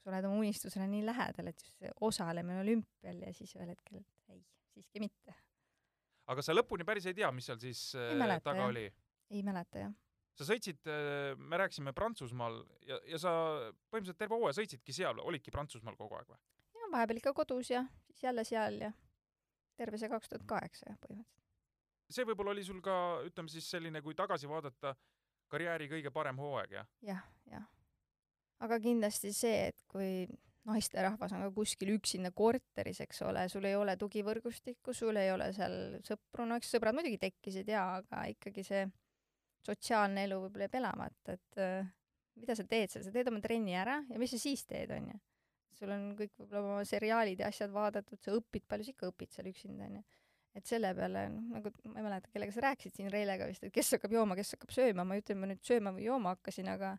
sa 0.01 0.11
oled 0.11 0.29
oma 0.31 0.41
unistusele 0.41 0.89
nii 0.91 1.05
lähedal, 1.07 1.53
et 1.53 1.63
just 1.63 1.77
see 1.79 1.93
osalemine 2.09 2.65
olümpial 2.65 3.25
ja 3.29 3.33
siis 3.37 3.55
ühel 3.59 3.75
hetkel, 3.77 4.01
et 4.01 4.35
ei, 4.35 4.43
siiski 4.73 5.05
mitte 5.05 5.37
aga 6.31 6.45
sa 6.45 6.55
lõpuni 6.57 6.87
päris 6.87 7.07
ei 7.11 7.17
tea, 7.17 7.31
mis 7.35 7.49
seal 7.49 7.61
siis 7.63 7.83
ei 7.99 8.17
mäleta, 8.21 8.49
taga 8.51 8.63
jah. 8.63 8.73
oli? 8.73 8.85
ei 9.35 9.43
mäleta, 9.47 9.85
jah. 9.87 9.95
sa 10.39 10.49
sõitsid, 10.49 10.81
äh, 10.91 11.33
me 11.39 11.61
rääkisime 11.61 11.95
Prantsusmaal 11.97 12.61
ja, 12.89 12.99
ja 13.11 13.21
sa 13.21 13.33
põhimõtteliselt 13.91 14.21
terve 14.21 14.39
hooaja 14.39 14.59
sõitsidki 14.61 14.97
seal, 14.97 15.21
olidki 15.21 15.55
Prantsusmaal 15.55 15.99
kogu 16.01 16.19
aeg 16.19 16.31
või? 16.33 16.41
jaa, 16.79 16.91
vahepeal 16.97 17.23
ikka 17.23 17.35
kodus 17.37 17.73
ja 17.75 17.85
siis 18.09 18.25
jälle 18.29 18.47
seal 18.49 18.81
ja 18.87 18.93
terve 19.81 20.01
see 20.01 20.13
kaks 20.13 20.33
tuhat 20.33 20.47
kaheksa 20.49 20.89
jah, 20.91 20.99
põhimõtteliselt. 21.03 22.17
see 22.17 22.29
võib-olla 22.31 22.55
oli 22.55 22.65
sul 22.67 22.81
ka, 22.85 22.97
ütleme 23.29 23.53
siis 23.53 23.69
selline, 23.71 24.03
kui 24.05 24.17
tagasi 24.19 24.51
vaadata, 24.51 24.95
karjääri 25.53 25.91
kõige 25.93 26.13
parem 26.15 26.41
hooaeg, 26.41 26.79
jah? 26.81 26.91
jah, 27.05 27.23
jah. 27.53 27.69
aga 28.65 28.81
kindlasti 28.81 29.33
see, 29.37 29.69
et 29.73 29.87
kui 29.91 30.25
naisterahvas 30.69 31.35
on 31.37 31.45
ka 31.45 31.51
kuskil 31.55 31.93
üksinda 31.95 32.31
korteris, 32.37 33.01
eks 33.05 33.21
ole, 33.27 33.45
sul 33.53 33.67
ei 33.69 33.77
ole 33.77 33.97
tugivõrgustikku, 34.01 34.95
sul 34.97 35.19
ei 35.21 35.31
ole 35.33 35.51
seal 35.57 35.99
sõpru, 36.07 36.47
no 36.49 36.57
eks 36.61 36.73
sõbrad 36.73 36.97
muidugi 36.97 37.21
tekkisid 37.21 37.69
jaa, 37.69 38.01
aga 38.01 38.25
ikkagi 38.33 38.65
see 38.65 38.85
sotsiaalne 39.65 40.25
elu 40.29 40.41
võib-olla 40.45 40.69
jääb 40.69 40.81
elamata, 40.81 41.37
et 41.37 41.61
äh, 41.61 41.93
mida 42.41 42.57
sa 42.57 42.67
teed 42.69 42.93
seal, 42.93 43.05
sa 43.07 43.13
teed 43.15 43.31
oma 43.31 43.43
trenni 43.45 43.77
ära 43.79 44.01
ja 44.09 44.21
mis 44.21 44.35
sa 44.35 44.41
siis 44.41 44.65
teed, 44.69 44.93
onju. 44.95 45.17
sul 45.75 45.93
on 45.93 46.11
kõik 46.19 46.33
võib-olla 46.39 46.63
oma 46.63 46.85
seriaalid 46.89 47.41
ja 47.43 47.51
asjad 47.53 47.73
vaadatud, 47.75 48.21
sa 48.25 48.37
õpid, 48.37 48.65
palju 48.71 48.87
sa 48.87 48.95
ikka 48.95 49.11
õpid 49.13 49.35
seal 49.37 49.51
üksinda, 49.51 49.89
onju. 49.89 50.05
et 50.61 50.71
selle 50.71 50.95
peale, 50.97 51.27
noh, 51.35 51.59
nagu 51.59 51.73
ma 51.91 52.01
ei 52.01 52.07
mäleta, 52.09 52.33
kellega 52.33 52.57
sa 52.57 52.65
rääkisid 52.69 52.97
siin 53.01 53.13
Reilega 53.13 53.49
vist, 53.51 53.65
et 53.67 53.75
kes 53.75 53.97
hakkab 53.97 54.17
jooma, 54.17 54.37
kes 54.39 54.57
hakkab 54.57 54.73
sööma, 54.75 55.05
ma 55.05 55.17
ei 55.17 55.25
ütle, 55.25 55.37
ma 55.39 55.51
nüüd 55.51 55.65
sööma 55.67 55.93
või 55.97 56.09
jooma 56.09 56.37
hakkasin, 56.37 56.73
aga 56.73 56.95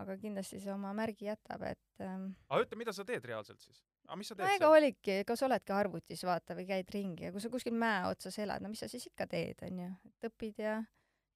aga 0.00 0.16
kindlasti 0.20 0.60
see 0.62 0.72
oma 0.72 0.92
märgi 0.96 1.26
jätab, 1.26 1.64
et 1.70 2.04
ähm, 2.04 2.30
aga 2.48 2.66
ütle, 2.66 2.78
mida 2.78 2.94
sa 2.96 3.04
teed 3.08 3.24
reaalselt 3.26 3.62
siis? 3.64 3.82
aga 4.06 4.18
mis 4.20 4.30
sa 4.30 4.36
teed 4.36 4.46
no 4.46 4.58
ega 4.58 4.70
olidki, 4.76 5.16
kas 5.28 5.42
oledki 5.46 5.74
arvutis, 5.76 6.22
vaata, 6.26 6.56
või 6.58 6.68
käid 6.70 6.94
ringi 6.94 7.28
ja 7.28 7.34
kui 7.34 7.42
sa 7.42 7.50
kuskil 7.52 7.76
mäe 7.76 8.04
otsas 8.10 8.38
elad, 8.42 8.62
no 8.62 8.70
mis 8.72 8.82
sa 8.84 8.90
siis 8.90 9.08
ikka 9.10 9.26
teed, 9.30 9.66
onju, 9.66 9.90
et 10.12 10.30
õpid 10.30 10.62
ja, 10.62 10.78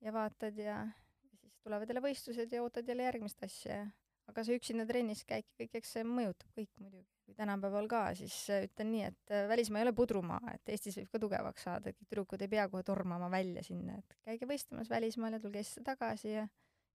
ja 0.05 0.15
vaatad 0.15 0.59
ja, 0.63 0.81
ja 0.87 1.43
siis 1.43 1.59
tulevad 1.65 1.91
jälle 1.91 2.05
võistlused 2.05 2.55
ja 2.55 2.63
ootad 2.65 2.89
jälle 2.89 3.11
järgmist 3.11 3.43
asja 3.47 3.83
ja 3.83 3.93
aga 4.31 4.45
see 4.47 4.59
üksinda 4.59 4.87
trennis 4.89 5.25
käik 5.29 5.47
ja 5.47 5.65
kõik, 5.65 5.75
eks 5.81 5.93
see 5.97 6.07
mõjutab 6.09 6.57
kõik 6.57 6.71
muidugi. 6.81 7.11
kui 7.25 7.37
tänapäeval 7.39 7.87
ka, 7.89 8.01
siis 8.19 8.35
äh, 8.53 8.67
ütlen 8.67 8.91
nii, 8.93 9.05
et 9.09 9.33
äh, 9.33 9.47
välismaa 9.49 9.81
ei 9.81 9.87
ole 9.87 9.95
pudrumaa, 9.97 10.43
et 10.53 10.73
Eestis 10.75 10.99
võib 10.99 11.15
ka 11.15 11.21
tugevaks 11.23 11.65
saada, 11.65 11.93
tüdrukud 11.97 12.43
ei 12.45 12.51
pea 12.53 12.67
kohe 12.69 12.85
tormama 12.85 13.31
välja 13.33 13.63
sinna, 13.65 13.97
et 13.97 14.17
käige 14.29 14.49
võistlemas 14.51 14.91
välismaal 14.93 15.39
ja 15.39 15.41
tulge 15.41 15.63
Eestisse 15.63 15.85
tagasi 15.87 16.35
ja 16.35 16.45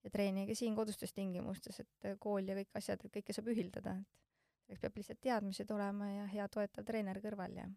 ja 0.04 0.14
treenige 0.14 0.56
siin 0.56 0.76
kodustes 0.78 1.14
tingimustes, 1.14 1.82
et 1.84 2.08
äh, 2.08 2.18
kool 2.20 2.48
ja 2.48 2.56
kõik 2.58 2.80
asjad, 2.80 3.04
et 3.04 3.20
kõike 3.20 3.36
saab 3.36 3.52
ühildada, 3.52 3.98
et 4.00 4.66
selleks 4.66 4.84
peab 4.86 5.00
lihtsalt 5.02 5.22
teadmised 5.22 5.72
olema 5.76 6.10
ja 6.12 6.26
hea 6.32 6.48
toetav 6.52 6.88
treener 6.88 7.22
kõrval 7.24 7.58
ja 7.58 7.70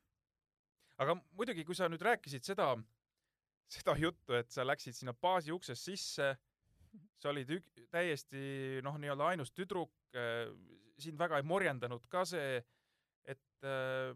aga 1.03 1.17
muidugi, 1.37 1.65
kui 1.67 1.77
sa 1.77 1.89
nüüd 1.91 2.03
rääkisid 2.05 2.47
seda, 2.47 2.73
seda 3.73 3.95
juttu, 3.99 4.37
et 4.37 4.53
sa 4.53 4.67
läksid 4.67 4.97
sinna 4.97 5.15
baasi 5.15 5.55
uksest 5.55 5.89
sisse, 5.89 6.33
sa 7.19 7.31
olid 7.33 7.51
ük-, 7.57 7.87
täiesti 7.93 8.83
noh, 8.85 8.99
nii-öelda 9.01 9.33
ainus 9.33 9.55
tüdruk 9.57 9.95
äh,, 10.19 10.51
sind 11.01 11.19
väga 11.19 11.41
ei 11.41 11.47
morjendanud 11.49 12.05
ka 12.13 12.25
see, 12.29 12.61
et 13.25 13.67
äh, 13.67 14.13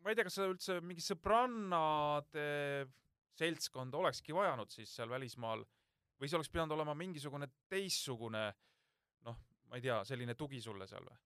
ma 0.00 0.10
ei 0.10 0.16
tea, 0.16 0.26
kas 0.26 0.38
sa 0.40 0.48
üldse 0.48 0.80
mingi 0.80 1.04
sõbrannade 1.04 2.46
seltskonda 3.38 4.00
olekski 4.00 4.34
vajanud 4.36 4.72
siis 4.72 4.92
seal 4.96 5.10
välismaal 5.12 5.62
või 6.20 6.28
see 6.28 6.38
oleks 6.38 6.52
pidanud 6.52 6.76
olema 6.76 6.94
mingisugune 6.98 7.48
teistsugune 7.70 8.44
noh, 9.26 9.40
ma 9.70 9.78
ei 9.78 9.84
tea, 9.84 10.02
selline 10.08 10.36
tugi 10.38 10.60
sulle 10.64 10.88
seal 10.90 11.06
või? 11.08 11.18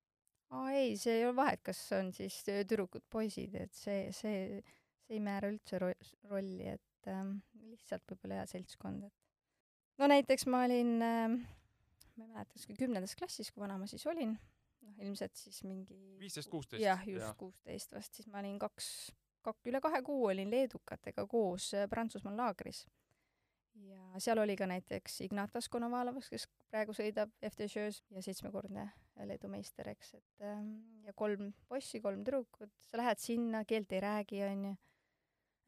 aa 0.55 0.71
ei, 0.77 0.95
see 1.01 1.19
ei 1.19 1.27
ole 1.27 1.37
vahet, 1.37 1.65
kas 1.67 1.81
on 1.99 2.13
siis 2.15 2.39
tüdrukud, 2.47 3.05
poisid, 3.11 3.57
et 3.59 3.75
see, 3.75 4.09
see, 4.15 4.63
see 5.07 5.19
ei 5.19 5.21
määra 5.25 5.51
üldse 5.53 5.81
ro 5.83 5.91
rolli, 6.31 6.69
et 6.77 7.11
ähm, 7.11 7.37
lihtsalt 7.73 8.07
võib-olla 8.11 8.43
hea 8.43 8.49
seltskond, 8.55 9.07
et 9.09 10.01
no 10.01 10.11
näiteks 10.11 10.47
ma 10.53 10.65
olin 10.69 10.97
ähm,, 11.03 11.39
ma 12.15 12.27
ei 12.27 12.31
mäleta, 12.31 12.55
kas 12.55 12.69
kümnendas 12.79 13.17
klassis, 13.19 13.51
kui 13.51 13.65
vana 13.65 13.79
ma 13.81 13.91
siis 13.91 14.07
olin, 14.11 14.37
noh 14.85 15.03
ilmselt 15.03 15.35
siis 15.39 15.63
mingi 15.67 15.97
viisteist, 16.21 16.51
kuusteist? 16.53 16.85
jah, 16.85 17.03
just 17.09 17.35
kuusteist 17.41 17.95
vast, 17.97 18.21
siis 18.21 18.29
ma 18.31 18.39
olin 18.43 18.59
kaks, 18.63 18.89
kak-, 19.43 19.65
üle 19.67 19.81
kahe 19.83 20.03
kuu 20.07 20.29
olin 20.31 20.53
leedukatega 20.53 21.27
koos 21.31 21.73
äh, 21.75 21.89
Prantsusmaal 21.91 22.37
laagris 22.39 22.85
ja 23.75 24.21
seal 24.23 24.39
oli 24.39 24.57
ka 24.57 24.67
näiteks 24.71 25.21
Ignatas 25.27 25.69
Konovalovas, 25.69 26.29
kes 26.31 26.47
praegu 26.71 26.95
sõidab 26.97 27.33
FDŽ-s 27.43 28.03
ja 28.15 28.23
seitsmekordne 28.23 28.89
Leedu 29.29 29.49
meister, 29.51 29.89
eks, 29.93 30.15
et 30.19 30.47
ähm, 30.47 30.73
ja 31.07 31.15
kolm 31.17 31.53
possi, 31.71 32.01
kolm 32.03 32.25
tüdrukut, 32.27 32.73
sa 32.89 32.99
lähed 32.99 33.23
sinna, 33.23 33.65
keelt 33.69 33.93
ei 33.95 34.03
räägi, 34.03 34.43
onju 34.47 34.73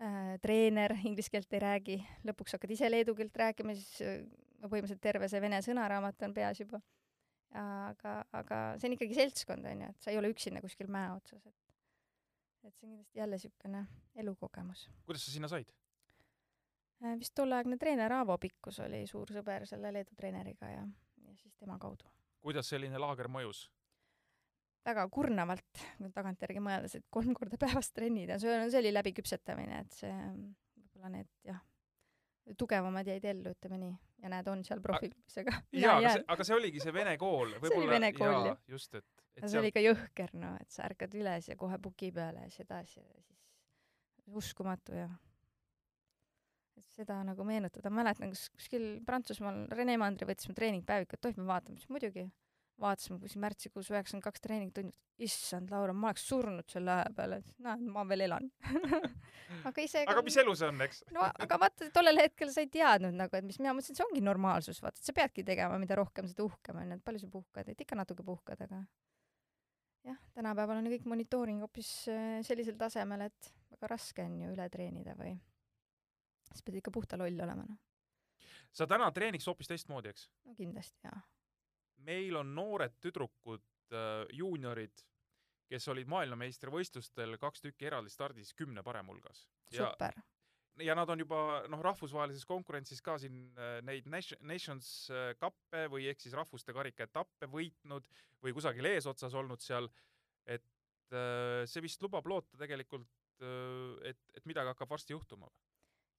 äh,, 0.02 0.34
treener 0.42 0.96
inglise 1.06 1.32
keelt 1.32 1.54
ei 1.54 1.62
räägi, 1.62 2.00
lõpuks 2.26 2.56
hakkad 2.56 2.74
ise 2.74 2.90
leedu 2.90 3.14
keelt 3.18 3.36
rääkima, 3.42 3.76
siis 3.78 4.02
äh, 4.02 4.18
põhimõtteliselt 4.62 5.02
terve 5.02 5.30
see 5.30 5.42
vene 5.42 5.62
sõnaraamat 5.62 6.26
on 6.26 6.34
peas 6.34 6.62
juba. 6.62 6.82
aga, 7.56 8.18
aga 8.36 8.56
see 8.76 8.88
on 8.88 8.96
ikkagi 8.96 9.14
seltskond, 9.16 9.64
onju, 9.70 9.88
et 9.94 10.02
sa 10.02 10.10
ei 10.10 10.18
ole 10.18 10.28
üksinda 10.32 10.60
kuskil 10.60 10.90
mäe 10.92 11.12
otsas, 11.14 11.46
et 11.46 11.54
et 12.66 12.74
see 12.74 12.86
on 12.88 12.90
kindlasti 12.90 13.18
jälle 13.18 13.38
niisugune 13.38 13.86
elukogemus. 14.18 14.88
kuidas 15.06 15.24
sa 15.24 15.30
sinna 15.30 15.48
said? 15.48 15.70
Äh, 17.04 17.18
vist 17.20 17.34
tolleaegne 17.36 17.76
treener 17.76 18.12
Aavo 18.16 18.38
Pikkus 18.40 18.80
oli 18.80 19.02
suur 19.08 19.28
sõber 19.32 19.66
selle 19.68 19.90
Leedu 19.92 20.16
treeneriga 20.16 20.70
ja, 20.70 20.84
ja 21.26 21.34
siis 21.36 21.52
tema 21.60 21.76
kaudu. 21.78 22.08
kuidas 22.40 22.70
selline 22.72 22.98
laager 23.02 23.28
mõjus? 23.28 23.66
väga 24.86 25.02
kurnavalt, 25.10 25.80
tagantjärgi 26.14 26.62
mõeldes, 26.62 26.94
et 26.96 27.04
kolm 27.10 27.34
korda 27.34 27.58
päevas 27.60 27.90
trennid 27.92 28.30
ja 28.30 28.38
see, 28.40 28.54
see 28.70 28.80
oli 28.80 28.92
läbiküpsetamine, 28.94 29.80
et 29.82 29.96
see 29.98 30.12
võib-olla 30.14 31.10
need 31.18 31.30
jah, 31.44 31.58
tugevamad 32.56 33.10
jäid 33.10 33.26
ellu, 33.32 33.52
ütleme 33.58 33.80
nii, 33.82 33.92
ja 34.22 34.32
näed, 34.32 34.48
on 34.48 34.62
seal 34.64 34.80
profiklubis, 34.84 35.40
aga 35.42 35.56
jaa, 35.74 35.98
aga 35.98 36.14
see, 36.14 36.24
aga 36.36 36.48
see 36.48 36.58
oligi 36.60 36.84
see 36.84 36.94
vene 36.94 37.16
kool 37.20 37.56
see 37.60 37.76
oli 37.80 37.90
vene 37.90 38.12
kool, 38.16 38.52
jah. 38.52 38.60
just, 38.72 38.94
et, 38.94 39.26
et 39.34 39.42
see 39.42 39.50
seal... 39.50 39.60
oli 39.64 39.74
ikka 39.74 39.84
jõhker, 39.84 40.32
no, 40.38 40.54
et 40.62 40.72
sa 40.72 40.86
ärkad 40.86 41.18
üles 41.18 41.50
ja 41.50 41.58
kohe 41.60 41.82
puki 41.82 42.12
peale 42.14 42.46
ja 42.46 42.52
siis 42.54 42.64
edasi 42.64 43.02
ja 43.02 43.24
siis 43.26 43.34
uskumatu 44.38 44.96
ja 44.96 45.10
et 46.76 46.88
seda 46.96 47.20
nagu 47.26 47.46
meenutada, 47.48 47.92
mäletan, 47.92 48.32
kus 48.34 48.48
kuskil 48.54 48.86
Prantsusmaal 49.06 49.64
Rene 49.76 49.96
Mandri 50.00 50.28
võtsime 50.28 50.56
treeningpäevikut, 50.58 51.22
tohib 51.22 51.40
me 51.40 51.48
vaatame, 51.50 51.80
siis 51.80 51.92
muidugi. 51.92 52.28
Vaatasime 52.76 53.16
kuskil 53.22 53.40
märtsikuus 53.40 53.86
üheksakümmend 53.88 54.24
kaks 54.26 54.42
treeningtundi, 54.44 54.92
issand, 55.24 55.70
Laura, 55.72 55.94
ma 55.96 56.10
oleks 56.10 56.26
surnud 56.28 56.66
selle 56.68 56.92
aja 56.92 57.06
peale, 57.16 57.38
näed, 57.64 57.86
ma 57.94 58.02
veel 58.08 58.26
elan. 58.26 58.50
Aga 59.68 59.80
ise 59.80 60.02
aga 60.04 60.20
mis 60.26 60.36
elu 60.42 60.52
see 60.58 60.68
on, 60.68 60.82
eks? 60.84 61.00
no 61.14 61.22
aga 61.24 61.58
vaata, 61.62 61.88
tollel 61.94 62.20
hetkel 62.20 62.50
sa 62.52 62.60
ei 62.64 62.68
teadnud 62.72 63.16
nagu, 63.16 63.32
et 63.38 63.46
mis 63.46 63.56
mina 63.62 63.72
mõtlesin, 63.76 63.94
et 63.94 64.00
see 64.00 64.06
ongi 64.06 64.22
normaalsus, 64.24 64.82
vaata, 64.82 65.00
et 65.00 65.08
sa 65.08 65.14
peadki 65.16 65.44
tegema, 65.46 65.78
mida 65.80 65.96
rohkem, 65.96 66.28
seda 66.28 66.44
uhkem 66.44 66.80
on, 66.82 66.94
et 66.96 67.04
palju 67.06 67.22
sa 67.22 67.30
puhkad, 67.32 67.70
et 67.72 67.84
ikka 67.86 67.98
natuke 67.98 68.26
puhkad, 68.26 68.64
aga 68.66 68.82
jah, 70.10 70.18
tänapäeval 70.36 70.80
on 70.80 70.88
ju 70.88 70.96
kõik 70.96 71.08
monitooring 71.14 71.64
hoopis 71.64 71.92
äh, 72.12 72.38
sellisel 72.46 72.76
tasemel, 72.80 73.28
et 73.30 73.52
väga 73.76 73.92
raske 73.94 74.26
on 74.26 74.40
ju 74.42 74.52
üle 74.52 74.68
treenida 74.72 75.16
või 75.18 75.36
siis 76.52 76.64
pead 76.66 76.80
ikka 76.80 76.92
puhta 76.94 77.18
loll 77.20 77.42
olema, 77.46 77.64
noh. 77.66 77.80
sa 78.74 78.86
täna 78.90 79.08
treeniks 79.14 79.48
hoopis 79.50 79.70
teistmoodi, 79.72 80.12
eks? 80.12 80.28
no 80.46 80.54
kindlasti, 80.58 81.02
jaa. 81.06 81.18
meil 82.08 82.38
on 82.42 82.54
noored 82.56 82.96
tüdrukud 83.02 83.64
äh,, 83.92 84.22
juuniorid, 84.38 85.04
kes 85.70 85.88
olid 85.90 86.08
maailmameistrivõistlustel 86.12 87.36
kaks 87.42 87.64
tükki 87.64 87.90
eraldi 87.90 88.12
stardis 88.12 88.54
kümne 88.54 88.84
parema 88.86 89.12
hulgas. 89.12 89.46
super. 89.74 90.14
ja 90.82 90.94
nad 90.94 91.10
on 91.10 91.24
juba 91.24 91.64
noh, 91.72 91.82
rahvusvahelises 91.82 92.46
konkurentsis 92.46 93.02
ka 93.02 93.18
siin 93.18 93.48
äh, 93.58 93.80
neid 93.82 94.06
Nations 94.06 95.10
äh, 95.10 95.32
Cup'e 95.40 95.86
või 95.90 96.10
ehk 96.12 96.22
siis 96.22 96.36
rahvuste 96.36 96.74
karika 96.76 97.08
etappe 97.08 97.50
võitnud 97.50 98.08
või 98.44 98.54
kusagil 98.54 98.92
eesotsas 98.92 99.34
olnud 99.34 99.62
seal, 99.64 99.90
et 100.46 100.64
see 101.70 101.80
vist 101.84 102.02
lubab 102.02 102.26
loota 102.26 102.58
tegelikult, 102.58 103.06
et, 104.10 104.18
et 104.34 104.48
midagi 104.50 104.72
hakkab 104.72 104.90
varsti 104.90 105.14
juhtuma 105.14 105.46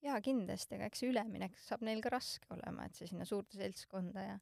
jaa, 0.05 0.19
kindlasti, 0.23 0.77
aga 0.77 0.89
eks 0.89 1.01
see 1.03 1.11
üleminek 1.11 1.57
saab 1.61 1.83
neil 1.85 2.01
ka 2.03 2.11
raske 2.13 2.49
olema, 2.53 2.85
et 2.87 2.97
see 2.97 3.09
sinna 3.09 3.25
suurde 3.27 3.57
seltskonda 3.59 4.25
ja 4.25 4.37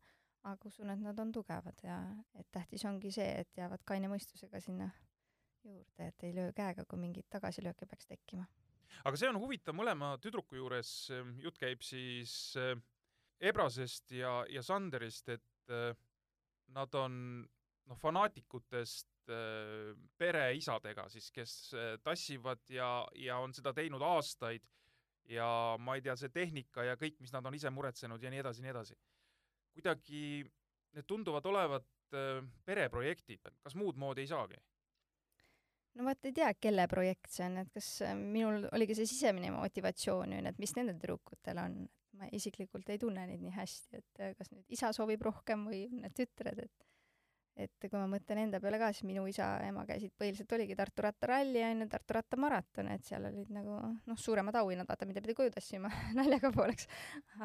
aga 0.45 0.70
usun, 0.70 0.91
et 0.93 1.01
nad 1.01 1.20
on 1.22 1.32
tugevad 1.34 1.82
ja 1.84 1.97
et 2.38 2.47
tähtis 2.53 2.86
ongi 2.86 3.12
see, 3.14 3.28
et 3.41 3.58
jäävad 3.58 3.86
kaine 3.88 4.10
mõistusega 4.12 4.62
sinna 4.62 4.89
juurde, 5.66 6.10
et 6.12 6.28
ei 6.28 6.36
löö 6.36 6.51
käega, 6.56 6.86
kui 6.86 7.01
mingeid 7.01 7.28
tagasilööke 7.34 7.88
peaks 7.89 8.10
tekkima. 8.12 8.45
aga 9.03 9.18
see 9.18 9.30
on 9.30 9.39
huvitav 9.41 9.76
mõlema 9.78 10.16
tüdruku 10.22 10.60
juures, 10.60 10.91
ehm, 11.14 11.39
jutt 11.41 11.58
käib 11.62 11.82
siis 11.86 12.56
ehm, 12.62 12.84
Ebrasest 13.41 14.14
ja, 14.16 14.38
ja 14.49 14.62
Sanderist, 14.64 15.30
et 15.34 15.74
ehm, 15.74 15.97
nad 16.76 16.93
on 16.95 17.18
noh, 17.86 17.97
fanaatikutest 18.01 19.12
pereisadega 20.18 21.08
siis, 21.10 21.32
kes 21.34 21.51
tassivad 22.06 22.62
ja, 22.70 22.89
ja 23.18 23.39
on 23.41 23.53
seda 23.58 23.72
teinud 23.74 24.03
aastaid 24.06 24.62
ja 25.30 25.47
ma 25.80 25.95
ei 25.95 26.03
tea, 26.05 26.15
see 26.19 26.30
tehnika 26.34 26.86
ja 26.86 26.95
kõik, 26.99 27.17
mis 27.23 27.34
nad 27.34 27.45
on 27.45 27.57
ise 27.57 27.71
muretsenud 27.73 28.21
ja 28.21 28.32
nii 28.32 28.43
edasi, 28.43 28.63
nii 28.65 28.73
edasi. 28.73 28.95
kuidagi 29.76 30.21
need 30.95 31.07
tunduvad 31.07 31.45
olevat 31.51 31.88
äh, 32.15 32.39
pereprojektid, 32.65 33.49
kas 33.63 33.76
muud 33.76 33.97
moodi 33.99 34.23
ei 34.23 34.32
saagi? 34.32 34.61
no 35.95 36.07
vot 36.07 36.28
ei 36.28 36.34
tea, 36.36 36.51
kelle 36.59 36.88
projekt 36.91 37.32
see 37.32 37.45
on, 37.47 37.59
et 37.63 37.71
kas 37.73 37.89
äh, 38.05 38.15
minul 38.15 38.67
oligi 38.71 38.97
see 38.97 39.09
sisemine 39.09 39.51
motivatsioon 39.55 40.36
ju, 40.36 40.41
et 40.49 40.59
mis 40.61 40.76
nendel 40.78 40.99
tüdrukutel 40.99 41.61
on, 41.63 41.78
ma 42.19 42.30
isiklikult 42.36 42.89
ei 42.91 43.01
tunne 43.01 43.26
neid 43.28 43.43
nii 43.43 43.55
hästi, 43.55 44.01
et 44.01 44.23
äh, 44.23 44.36
kas 44.38 44.51
nüüd 44.53 44.78
isa 44.78 44.91
soovib 44.95 45.23
rohkem 45.26 45.67
või 45.69 45.86
need 45.91 46.15
tütred, 46.15 46.65
et 46.67 46.89
et 47.56 47.88
kui 47.88 47.95
ma 47.95 48.06
mõtlen 48.12 48.41
enda 48.43 48.60
peale 48.64 48.80
ka, 48.82 48.89
siis 48.91 49.08
minu 49.08 49.24
isa 49.32 49.47
ja 49.62 49.70
ema 49.70 49.86
käisid 49.88 50.12
põhiliselt 50.20 50.51
oligi 50.58 50.76
Tartu 50.76 51.06
rattaralli 51.06 51.62
ja 51.62 51.72
onju 51.72 51.88
Tartu 51.91 52.18
rattamaraton, 52.18 52.89
et 52.91 53.08
seal 53.08 53.28
olid 53.30 53.51
nagu 53.56 53.80
noh, 53.95 54.20
suuremad 54.20 54.58
auhinnad, 54.60 54.88
vaata, 54.89 55.08
mida 55.08 55.24
pidi 55.24 55.38
koju 55.38 55.53
tassima 55.56 55.91
naljaga 56.20 56.51
pooleks. 56.56 56.89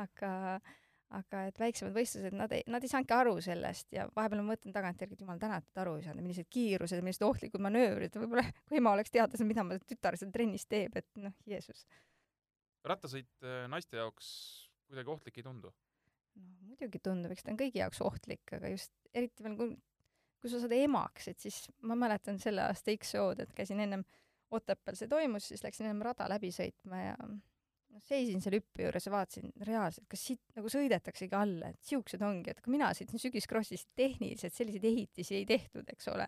aga, 0.03 0.33
aga 1.21 1.43
et 1.51 1.61
väiksemad 1.63 1.95
võistlused, 1.95 2.35
nad 2.37 2.51
ei, 2.57 2.65
nad 2.71 2.83
ei 2.83 2.91
saanudki 2.91 3.17
aru 3.17 3.37
sellest 3.45 3.95
ja 3.95 4.09
vahepeal 4.17 4.43
ma 4.43 4.53
mõtlen 4.55 4.75
tagantjärgi, 4.75 5.19
et 5.19 5.23
jumal 5.25 5.43
tänatud, 5.43 5.73
aru 5.85 5.97
ei 6.01 6.07
saanud, 6.09 6.27
millised 6.27 6.51
kiirused, 6.51 7.05
millised 7.07 7.27
ohtlikud 7.27 7.63
manöövrid, 7.63 8.19
võib-olla 8.19 8.47
kui 8.67 8.81
ema 8.83 8.97
oleks 8.97 9.15
teada 9.15 9.39
saanud, 9.39 9.53
mida 9.53 9.67
mu 9.67 9.79
tütar 9.85 10.19
seal 10.19 10.35
trennis 10.35 10.67
teeb, 10.67 10.99
et 10.99 11.23
noh, 11.23 11.37
Jeesus. 11.51 11.87
rattasõit 12.87 13.47
äh, 13.47 13.69
naiste 13.71 14.01
jaoks 14.01 14.33
kuidagi 14.91 15.15
ohtlik 15.15 15.39
ei 15.39 15.47
tundu? 15.47 15.71
no 16.41 16.51
muidugi 16.67 16.99
tundub, 17.03 17.31
eks 17.35 17.45
ta 17.45 17.53
on 17.53 17.59
kõigi 17.61 17.79
jaoks 17.83 18.01
ohtlik, 18.07 18.43
aga 18.57 18.71
just 18.73 18.93
eriti 19.15 19.45
veel, 19.45 19.57
kui, 19.59 19.75
kui 20.41 20.51
sa 20.53 20.61
saad 20.63 20.73
emaks, 20.77 21.29
et 21.33 21.43
siis 21.43 21.69
ma 21.87 21.97
mäletan 21.99 22.41
selle 22.41 22.65
aasta 22.65 22.95
X-shood, 22.97 23.45
et 23.45 23.55
käisin 23.57 23.83
ennem 23.85 24.05
Otepääl 24.51 24.97
see 24.99 25.07
toimus, 25.07 25.45
siis 25.47 25.63
läksin 25.63 25.87
ennem 25.87 26.03
rada 26.03 26.27
läbi 26.27 26.49
sõitma 26.51 26.99
ja 27.05 27.15
noh, 27.23 28.03
seisin 28.03 28.43
seal 28.43 28.57
hüppe 28.59 28.83
juures 28.83 29.07
ja 29.07 29.13
vaatasin 29.15 29.53
reaalselt, 29.67 30.09
kas 30.11 30.25
siit 30.27 30.41
nagu 30.59 30.71
sõidetaksegi 30.73 31.37
alla, 31.39 31.71
et 31.71 31.79
siuksed 31.87 32.23
ongi, 32.27 32.51
et 32.51 32.63
kui 32.65 32.75
mina 32.75 32.91
sõitsin 32.97 33.23
sügiskrossis, 33.23 33.87
tehniliselt 33.99 34.57
selliseid 34.57 34.87
ehitisi 34.91 35.39
ei 35.39 35.47
tehtud, 35.47 35.87
eks 35.95 36.11
ole. 36.11 36.27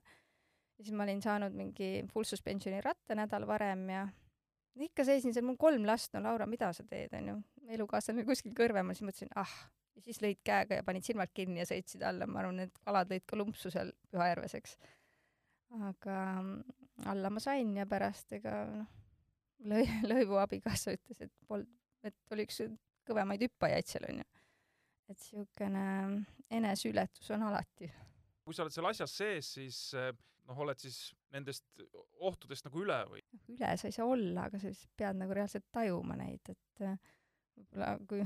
ja 0.78 0.84
siis 0.84 0.94
ma 0.94 1.06
olin 1.06 1.22
saanud 1.22 1.56
mingi 1.56 1.90
full 2.12 2.28
suspensioni 2.28 2.80
ratta 2.84 3.18
nädal 3.18 3.46
varem 3.50 3.88
ja 3.90 4.06
ikka 4.80 5.04
seisin 5.04 5.34
seal, 5.34 5.46
mul 5.46 5.58
kolm 5.60 5.86
last, 5.88 6.14
no 6.14 6.22
Laura, 6.24 6.46
mida 6.46 6.70
sa 6.76 6.86
teed, 6.88 7.12
onju. 7.18 7.38
elukaaslane 7.74 8.24
kuskil 8.28 8.54
kõrvemal, 8.56 8.96
siis 8.96 9.06
mõtlesin, 9.08 9.32
ah, 9.40 9.56
ja 9.96 10.04
siis 10.04 10.20
lõid 10.24 10.40
käega 10.44 10.80
ja 10.80 10.86
panid 10.86 11.06
silmad 11.06 11.32
kinni 11.34 11.62
ja 11.62 11.68
sõitsid 11.68 12.04
alla, 12.06 12.26
ma 12.26 12.42
arvan, 12.42 12.62
need 12.62 12.74
kalad 12.84 13.12
lõid 13.12 13.26
ka 13.28 13.38
lumpsu 13.38 13.72
seal 13.72 13.92
Pühajärves, 14.12 14.56
eks. 14.58 14.76
aga 15.88 16.16
alla 17.12 17.30
ma 17.32 17.42
sain 17.42 17.74
ja 17.76 17.86
pärast 17.88 18.32
ega 18.38 18.56
noh, 18.70 18.90
lõi, 19.68 19.84
lõivu 20.12 20.38
abikaasa 20.42 20.96
ütles, 20.96 21.22
et 21.26 21.32
pol-, 21.48 21.66
et 22.06 22.34
oli 22.34 22.46
üks 22.48 22.62
kõvemaid 23.08 23.46
hüppajaid 23.48 23.88
seal 23.90 24.08
onju. 24.10 24.28
et 25.12 25.20
siukene 25.20 25.86
eneseületus 26.50 27.32
on 27.34 27.48
alati. 27.48 27.90
kui 28.44 28.54
sa 28.54 28.64
oled 28.64 28.74
seal 28.74 28.88
asjas 28.88 29.16
sees, 29.16 29.50
siis 29.58 29.80
eh, 29.98 30.12
noh, 30.48 30.62
oled 30.64 30.78
siis 30.80 31.12
nendest 31.34 31.66
ohtudest 32.20 32.66
nagu 32.68 32.82
üle 32.84 32.98
või? 33.10 33.22
noh, 33.32 33.44
üle 33.56 33.74
sa 33.76 33.90
ei 33.90 33.96
saa 33.96 34.08
olla, 34.08 34.48
aga 34.48 34.60
sa 34.60 34.70
lihtsalt 34.70 34.96
pead 34.96 35.20
nagu 35.20 35.36
reaalselt 35.36 35.68
tajuma 35.74 36.18
neid, 36.20 36.54
et 36.54 36.86
äh, 36.86 36.98
võib-olla 37.58 37.94
kui 38.08 38.24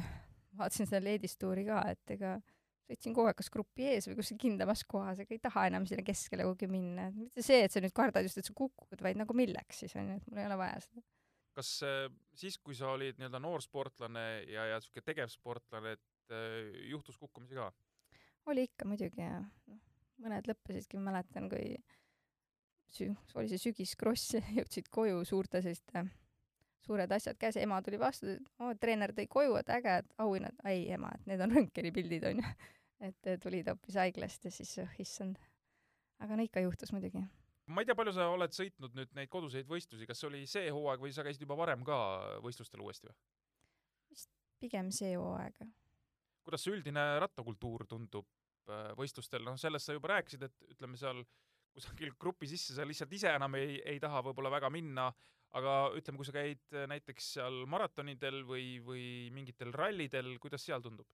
vaatasin 0.59 0.88
seda 0.88 1.02
Ladies 1.04 1.36
Touri 1.40 1.66
ka, 1.68 1.82
et 1.92 2.14
ega 2.16 2.36
sõitsin 2.86 3.14
kogu 3.16 3.30
aeg 3.30 3.38
kas 3.40 3.50
grupi 3.52 3.88
ees 3.90 4.07
või 4.09 4.18
kuskil 4.20 4.38
kindlamas 4.40 4.84
kohas, 4.88 5.20
ega 5.22 5.34
ei 5.34 5.42
taha 5.42 5.66
enam 5.70 5.86
sinna 5.88 6.04
keskele 6.07 6.46
kuhugi 6.46 6.68
minna, 6.70 7.09
et 7.11 7.18
mitte 7.18 7.44
see, 7.44 7.64
et 7.66 7.74
sa 7.74 7.82
nüüd 7.82 7.94
kardad 7.96 8.26
just, 8.26 8.38
et 8.40 8.46
sa 8.46 8.54
kukud, 8.57 9.00
vaid 9.02 9.18
nagu 9.18 9.36
milleks 9.36 9.82
siis 9.82 9.96
onju, 9.98 10.20
et 10.20 10.28
mul 10.30 10.42
ei 10.42 10.48
ole 10.48 10.59
vaja 10.61 10.78
seda. 10.84 11.02
kas 11.57 11.72
äh, 11.88 12.04
siis, 12.36 12.59
kui 12.61 12.76
sa 12.76 12.92
olid 12.92 13.18
nii-öelda 13.18 13.40
noorsportlane 13.42 14.26
ja, 14.52 14.68
ja 14.74 14.80
siuke 14.84 15.02
tegevsportlane, 15.02 15.96
et 15.96 16.34
äh, 16.36 16.78
juhtus 16.92 17.18
kukkumisi 17.18 17.59
ka? 17.59 17.72
oli 18.52 18.68
ikka 18.68 18.86
muidugi 18.86 19.24
ja 19.24 19.40
noh, 19.40 19.80
mõned 20.22 20.46
lõppesidki, 20.46 21.00
ma 21.00 21.11
mäletan, 21.11 21.48
kui 21.50 21.74
sü-, 22.94 23.14
oli 23.34 23.50
see 23.50 23.66
sügiskross, 23.66 24.36
jõudsid 24.61 24.92
koju 24.94 25.24
suurte 25.26 25.64
selliste 25.64 26.07
suured 26.84 27.12
asjad 27.12 27.38
käes, 27.40 27.56
ema 27.60 27.80
tuli 27.82 27.98
vastu, 28.00 28.36
oo, 28.60 28.74
treener 28.80 29.12
tõi 29.16 29.26
koju, 29.30 29.56
et 29.60 29.70
äge, 29.74 29.98
et 30.02 30.12
auhinnad, 30.22 30.58
ei 30.70 30.86
ema, 30.94 31.10
et 31.14 31.26
need 31.30 31.42
on 31.42 31.54
röntgenipildid 31.56 32.28
onju. 32.32 32.54
et 33.06 33.32
tulid 33.42 33.66
hoopis 33.68 33.98
haiglast 34.00 34.46
ja 34.48 34.52
siis 34.54 34.70
oh 34.80 35.00
issand. 35.02 35.36
aga 36.24 36.36
no 36.36 36.44
ikka 36.46 36.62
juhtus 36.64 36.92
muidugi. 36.94 37.20
ma 37.66 37.82
ei 37.82 37.88
tea, 37.88 37.96
palju 37.98 38.14
sa 38.16 38.28
oled 38.32 38.54
sõitnud 38.56 38.94
nüüd 38.96 39.12
neid 39.18 39.28
koduseid 39.28 39.68
võistlusi, 39.68 40.06
kas 40.08 40.24
oli 40.24 40.46
see 40.48 40.70
hooaeg 40.70 41.02
või 41.02 41.12
sa 41.12 41.24
käisid 41.26 41.44
juba 41.44 41.58
varem 41.58 41.84
ka 41.84 41.98
võistlustel 42.44 42.80
uuesti 42.80 43.10
või? 43.10 43.16
pigem 44.60 44.90
see 44.94 45.12
hooaeg. 45.16 45.60
kuidas 46.46 46.64
see 46.64 46.72
üldine 46.72 47.04
rattakultuur 47.20 47.84
tundub 47.90 48.28
äh, 48.70 48.92
võistlustel, 48.96 49.44
noh 49.44 49.58
sellest 49.60 49.90
sa 49.90 49.96
juba 49.96 50.14
rääkisid, 50.14 50.46
et 50.46 50.72
ütleme 50.72 50.96
seal 50.96 51.20
kusagil 51.76 52.14
grupi 52.18 52.48
sisse 52.48 52.74
sa 52.76 52.86
lihtsalt 52.88 53.12
ise 53.12 53.34
enam 53.36 53.58
ei, 53.58 53.76
ei 53.84 54.00
taha 54.00 54.22
võib-olla 54.24 54.54
väga 54.56 54.70
minna, 54.72 55.10
aga 55.57 55.76
ütleme, 55.97 56.20
kui 56.20 56.28
sa 56.28 56.34
käid 56.34 56.74
äh, 56.74 56.88
näiteks 56.90 57.32
seal 57.36 57.62
maratonidel 57.70 58.42
või, 58.49 58.76
või 58.84 59.05
mingitel 59.34 59.72
rallidel, 59.76 60.36
kuidas 60.42 60.66
seal 60.66 60.82
tundub? 60.84 61.09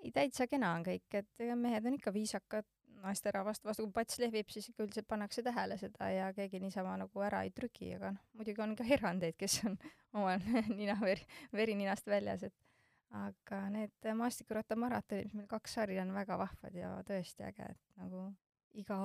ei, 0.00 0.12
täitsa 0.16 0.46
kena 0.48 0.74
on 0.78 0.84
kõik, 0.86 1.08
et 1.12 1.42
mehed 1.60 1.86
on 1.86 1.96
ikka 1.98 2.12
viisakad, 2.14 2.66
naisterahvast 3.00 3.64
vastu, 3.64 3.86
kui 3.86 3.94
pats 3.96 4.18
lehvib, 4.20 4.48
siis 4.52 4.70
ikka 4.70 4.84
üldiselt 4.84 5.08
pannakse 5.08 5.44
tähele 5.44 5.76
seda 5.80 6.10
ja 6.12 6.30
keegi 6.36 6.60
niisama 6.60 6.96
nagu 7.00 7.24
ära 7.24 7.42
ei 7.46 7.52
trügi, 7.56 7.94
aga 7.96 8.14
noh, 8.16 8.26
muidugi 8.36 8.64
on 8.64 8.74
ka 8.76 8.84
erandeid, 8.96 9.36
kes 9.40 9.60
on 9.68 9.78
omal 10.18 10.44
nina 10.80 10.98
veri, 11.00 11.24
veri 11.56 11.76
ninast 11.80 12.08
väljas, 12.10 12.44
et 12.48 12.56
aga 13.16 13.64
need 13.74 14.10
maastikuratamaratonid, 14.20 15.30
mis 15.30 15.40
meil 15.40 15.50
kaks 15.50 15.78
sarja 15.80 16.04
on 16.04 16.14
väga 16.14 16.38
vahvad 16.38 16.76
ja 16.76 16.92
tõesti 17.08 17.46
äge, 17.48 17.72
et 17.74 18.00
nagu 18.00 18.28
iga 18.78 18.96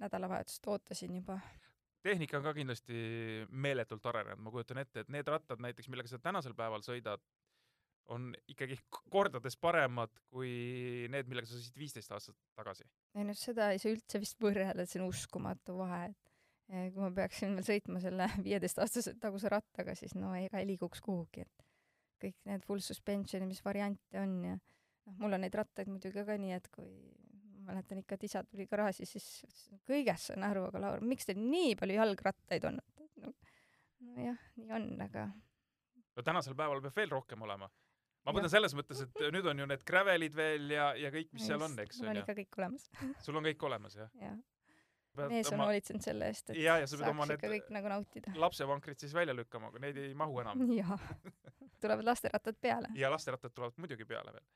nädalavahetust 0.00 0.66
ootasin 0.72 1.18
juba 1.18 1.36
tehnika 2.06 2.38
on 2.38 2.46
ka 2.46 2.54
kindlasti 2.56 3.00
meeletult 3.50 4.06
arenenud, 4.10 4.42
ma 4.44 4.52
kujutan 4.54 4.80
ette, 4.82 5.02
et 5.02 5.10
need 5.12 5.28
rattad 5.30 5.62
näiteks, 5.62 5.90
millega 5.92 6.10
sa 6.10 6.20
tänasel 6.22 6.54
päeval 6.58 6.84
sõidad, 6.86 7.22
on 8.14 8.30
ikkagi 8.50 8.78
kordades 9.10 9.56
paremad 9.58 10.12
kui 10.30 10.50
need, 11.12 11.26
millega 11.30 11.48
sa 11.48 11.56
sõitsid 11.56 11.80
viisteist 11.80 12.12
aastat 12.14 12.38
tagasi. 12.58 12.86
ei 13.18 13.26
noh, 13.26 13.36
seda 13.38 13.72
ei 13.74 13.82
saa 13.82 13.94
üldse 13.94 14.20
vist 14.22 14.38
võrrelda, 14.42 14.84
et 14.84 14.92
see 14.92 15.02
on 15.02 15.08
uskumatu 15.10 15.74
vahe, 15.80 16.12
et 16.12 16.32
eh, 16.70 16.88
kui 16.94 17.02
ma 17.02 17.10
peaksin 17.16 17.56
veel 17.58 17.66
sõitma 17.66 18.02
selle 18.04 18.30
viieteistaastase 18.46 19.16
taguse 19.22 19.50
rattaga, 19.52 19.96
siis 19.98 20.14
no 20.18 20.34
ega 20.38 20.62
ei 20.62 20.70
liiguks 20.70 21.02
kuhugi, 21.04 21.46
et 21.46 21.66
kõik 22.22 22.38
need 22.48 22.64
full 22.66 22.84
suspension'i, 22.84 23.48
mis 23.50 23.64
variante 23.64 24.22
on 24.22 24.38
ja 24.52 24.56
noh, 24.56 25.18
mul 25.22 25.36
on 25.36 25.44
neid 25.44 25.58
rattaid 25.58 25.90
muidugi 25.90 26.24
ka 26.26 26.38
nii, 26.40 26.54
et 26.56 26.70
kui 26.74 26.90
mäletan 27.66 28.02
ikka, 28.02 28.18
et 28.18 28.28
isa 28.28 28.42
tuli 28.46 28.66
garaaži, 28.70 29.06
siis 29.08 29.26
kõigest 29.88 30.32
saan 30.32 30.46
aru, 30.46 30.66
aga 30.70 30.82
Laura, 30.82 31.08
miks 31.14 31.28
teil 31.28 31.40
nii 31.40 31.74
palju 31.80 31.98
jalgrattaid 31.98 32.68
on? 32.70 32.80
no 33.22 33.32
nojah, 34.12 34.38
nii 34.60 34.72
on, 34.76 34.88
aga 35.06 35.26
no 36.16 36.24
tänasel 36.24 36.56
päeval 36.58 36.82
peab 36.84 36.96
veel 36.96 37.12
rohkem 37.12 37.42
olema. 37.46 37.68
ma 38.26 38.34
mõtlen 38.34 38.52
selles 38.52 38.74
mõttes, 38.76 39.02
et 39.06 39.24
nüüd 39.34 39.46
on 39.50 39.62
ju 39.62 39.68
need 39.70 39.84
gravelid 39.88 40.36
veel 40.36 40.70
ja, 40.74 40.90
ja 40.98 41.12
kõik, 41.14 41.32
mis 41.36 41.46
ja 41.46 41.54
seal 41.54 41.66
on, 41.68 41.78
eks. 41.84 42.02
mul 42.02 42.12
on 42.14 42.22
ikka 42.22 42.36
kõik 42.40 42.60
olemas 42.60 42.88
sul 43.24 43.40
on 43.40 43.48
kõik 43.50 43.66
olemas, 43.70 43.98
jah? 43.98 44.12
jah. 44.22 44.38
Mees 45.30 45.52
on 45.52 45.64
hoolitsenud 45.64 46.04
selle 46.04 46.30
eest, 46.32 46.52
et 46.52 46.60
ja, 46.60 46.78
ja 46.82 46.90
sa 46.90 47.00
pead 47.00 47.12
oma 47.14 47.26
need 47.30 47.42
kõik 47.42 47.72
nagu 47.74 47.92
nautida. 47.92 48.34
lapsevankrid 48.36 49.00
siis 49.02 49.14
välja 49.16 49.34
lükkama, 49.36 49.72
aga 49.72 49.82
neid 49.86 49.98
ei 50.02 50.14
mahu 50.18 50.42
enam. 50.44 50.66
jaa, 50.82 50.98
tulevad 51.80 52.06
lasterattad 52.12 52.60
peale. 52.60 52.92
ja 52.94 53.10
lasterattad 53.12 53.54
tulevad 53.56 53.80
muidugi 53.82 54.08
peale 54.08 54.36
veel 54.36 54.46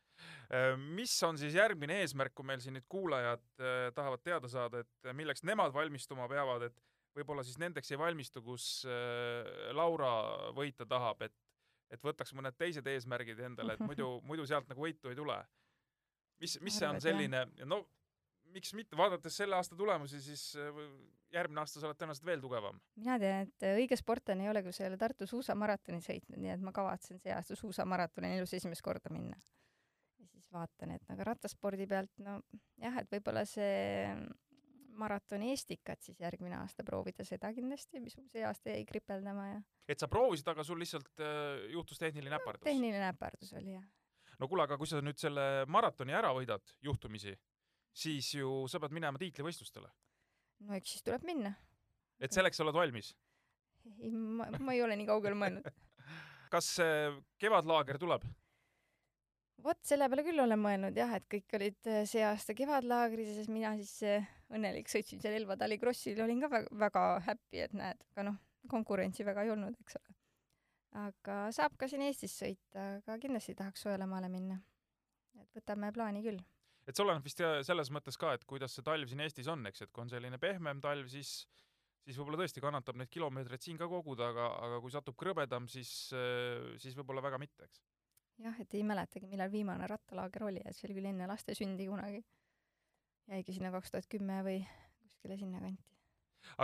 Äh, 0.50 0.76
mis 0.76 1.14
on 1.22 1.38
siis 1.38 1.54
järgmine 1.54 2.00
eesmärk, 2.02 2.34
kui 2.34 2.46
meil 2.46 2.62
siin 2.62 2.74
nüüd 2.76 2.86
kuulajad 2.90 3.44
äh, 3.62 3.90
tahavad 3.94 4.22
teada 4.26 4.50
saada, 4.50 4.82
et 4.82 5.12
milleks 5.16 5.44
nemad 5.46 5.74
valmistuma 5.74 6.26
peavad, 6.30 6.66
et 6.66 6.80
võib-olla 7.16 7.44
siis 7.46 7.58
nendeks 7.62 7.92
ei 7.92 8.00
valmistu, 8.00 8.42
kus 8.42 8.66
äh, 8.88 9.70
Laura 9.76 10.10
võita 10.56 10.88
tahab, 10.88 11.26
et 11.28 11.36
et 11.90 12.04
võtaks 12.06 12.30
mõned 12.38 12.54
teised 12.54 12.86
eesmärgid 12.86 13.40
endale, 13.42 13.74
et 13.74 13.80
muidu, 13.88 14.20
muidu 14.26 14.44
sealt 14.46 14.68
nagu 14.70 14.82
võitu 14.82 15.10
ei 15.10 15.16
tule. 15.18 15.38
mis, 16.38 16.58
mis 16.62 16.76
see 16.78 16.86
on 16.86 17.00
selline, 17.02 17.46
no 17.66 17.84
miks 18.54 18.74
mitte, 18.78 18.98
vaadates 18.98 19.36
selle 19.42 19.56
aasta 19.56 19.78
tulemusi, 19.78 20.20
siis 20.24 20.44
järgmine 21.32 21.62
aasta 21.62 21.80
sa 21.80 21.88
oled 21.88 21.98
tõenäoliselt 22.00 22.26
veel 22.26 22.42
tugevam. 22.42 22.80
mina 22.98 23.18
tean, 23.22 23.48
et 23.48 23.68
õige 23.74 23.98
sportlane 23.98 24.46
ei 24.46 24.52
ole, 24.52 24.64
kui 24.66 24.74
sa 24.74 24.84
ei 24.84 24.90
ole 24.90 24.98
Tartu 25.00 25.28
suusamaratoni 25.30 26.02
sõitnud, 26.04 26.40
nii 26.42 26.54
et 26.56 26.64
ma 26.64 26.74
kavatsen 26.74 27.22
see 27.22 27.34
aasta 27.34 27.58
suusamaratoni 27.58 28.36
elus 28.38 28.54
esimest 28.58 28.84
korda 28.86 29.12
minna 29.14 29.38
siis 30.28 30.46
vaatan, 30.52 30.94
et 30.96 31.12
aga 31.12 31.26
rattaspordi 31.32 31.86
pealt 31.90 32.12
no 32.24 32.38
jah, 32.80 33.00
et 33.00 33.10
võib-olla 33.12 33.44
see 33.48 34.14
maratoni 35.00 35.52
Estikat 35.54 36.02
siis 36.04 36.20
järgmine 36.20 36.58
aasta 36.58 36.84
proovida 36.86 37.24
seda 37.26 37.52
kindlasti, 37.56 38.02
mis 38.02 38.16
mul 38.18 38.28
see 38.32 38.44
aasta 38.46 38.74
jäi 38.74 38.84
kripeldama 38.88 39.46
ja. 39.52 39.62
et 39.88 40.02
sa 40.02 40.08
proovisid, 40.10 40.48
aga 40.52 40.66
sul 40.66 40.80
lihtsalt 40.82 41.22
äh, 41.24 41.70
juhtus 41.74 42.00
tehniline 42.02 42.36
äpardus 42.36 42.64
no,? 42.64 42.70
tehniline 42.70 43.08
äpardus 43.12 43.54
oli 43.60 43.76
jah. 43.76 43.86
no 44.38 44.48
kuule, 44.48 44.66
aga 44.66 44.78
kui 44.80 44.90
sa 44.90 45.02
nüüd 45.04 45.20
selle 45.20 45.46
maratoni 45.70 46.16
ära 46.16 46.34
võidad 46.36 46.74
juhtumisi, 46.84 47.36
siis 47.92 48.34
ju 48.34 48.64
sa 48.70 48.80
pead 48.82 48.94
minema 48.96 49.18
tiitlivõistlustele. 49.20 49.90
no 50.66 50.78
eks 50.78 50.96
siis 50.96 51.06
tuleb 51.06 51.24
minna. 51.26 51.54
et 52.20 52.32
selleks 52.32 52.60
oled 52.60 52.76
valmis? 52.76 53.14
ei, 53.98 54.10
ma, 54.10 54.50
ma 54.58 54.76
ei 54.76 54.82
ole 54.82 54.98
nii 55.00 55.08
kaugele 55.08 55.38
mõelnud 55.38 55.70
kas 56.54 56.76
kevadlaager 57.40 57.98
tuleb? 58.02 58.26
vot 59.64 59.80
selle 59.86 60.08
peale 60.10 60.24
küll 60.24 60.42
olen 60.42 60.60
mõelnud 60.60 60.96
jah, 60.96 61.12
et 61.16 61.26
kõik 61.30 61.56
olid 61.58 61.88
äh, 61.90 62.02
see 62.08 62.22
aasta 62.24 62.54
kevadlaagris 62.56 63.30
ja 63.30 63.36
siis 63.38 63.50
mina 63.52 63.72
siis 63.80 63.92
äh, 64.08 64.28
õnnelik 64.54 64.88
sõitsin 64.90 65.20
seal 65.22 65.36
Elva 65.36 65.56
Tali 65.60 65.78
Krossil, 65.80 66.20
olin 66.24 66.40
ka 66.42 66.50
väga, 66.52 66.70
väga 66.84 67.04
happy, 67.26 67.60
et 67.66 67.74
näed, 67.76 68.00
aga 68.12 68.26
noh, 68.30 68.38
konkurentsi 68.70 69.26
väga 69.26 69.44
ei 69.46 69.52
olnud, 69.54 69.76
eks 69.84 69.98
ole. 70.00 70.16
aga 71.04 71.36
saab 71.56 71.76
ka 71.80 71.88
siin 71.90 72.06
Eestis 72.06 72.36
sõita, 72.40 72.86
aga 73.00 73.18
kindlasti 73.22 73.56
tahaks 73.58 73.84
soojale 73.84 74.08
minna. 74.28 74.60
et 75.40 75.48
võtame 75.56 75.92
plaani 75.92 76.24
küll. 76.24 76.40
Et 76.90 76.98
see 76.98 77.06
oleneb 77.06 77.24
vist 77.26 77.40
selles 77.66 77.92
mõttes 77.94 78.18
ka, 78.20 78.34
et 78.36 78.44
kuidas 78.48 78.74
see 78.76 78.86
talv 78.86 79.08
siin 79.08 79.22
Eestis 79.24 79.48
on, 79.50 79.62
eks, 79.70 79.86
et 79.86 79.92
kui 79.94 80.04
on 80.04 80.12
selline 80.12 80.38
pehmem 80.42 80.82
talv, 80.84 81.08
siis 81.12 81.40
siis 82.00 82.16
võib-olla 82.16 82.40
tõesti 82.40 82.62
kannatab 82.64 82.96
neid 82.98 83.10
kilomeetreid 83.12 83.62
siin 83.62 83.78
ka 83.78 83.86
koguda, 83.90 84.30
aga, 84.32 84.46
aga 84.66 84.78
kui 84.82 84.90
satub 84.90 85.16
krõbedam, 85.20 85.68
siis, 85.70 85.90
äh, 86.16 86.74
siis 86.82 86.96
võib-olla 86.98 87.22
väga 87.22 87.38
mitte, 87.38 87.68
eks 87.68 87.82
jah, 88.44 88.56
et 88.62 88.74
ei 88.76 88.84
mäletagi, 88.86 89.28
millal 89.30 89.50
viimane 89.52 89.86
rattalaager 89.90 90.46
oli, 90.48 90.62
et 90.64 90.76
see 90.76 90.88
oli 90.88 90.96
küll 90.98 91.10
enne 91.10 91.28
laste 91.30 91.54
sündi 91.56 91.86
kunagi. 91.90 92.22
jäigi 93.30 93.54
sinna 93.54 93.70
kaks 93.74 93.92
tuhat 93.92 94.08
kümme 94.10 94.40
või 94.46 94.58
kuskile 95.02 95.36
sinnakanti. 95.38 95.84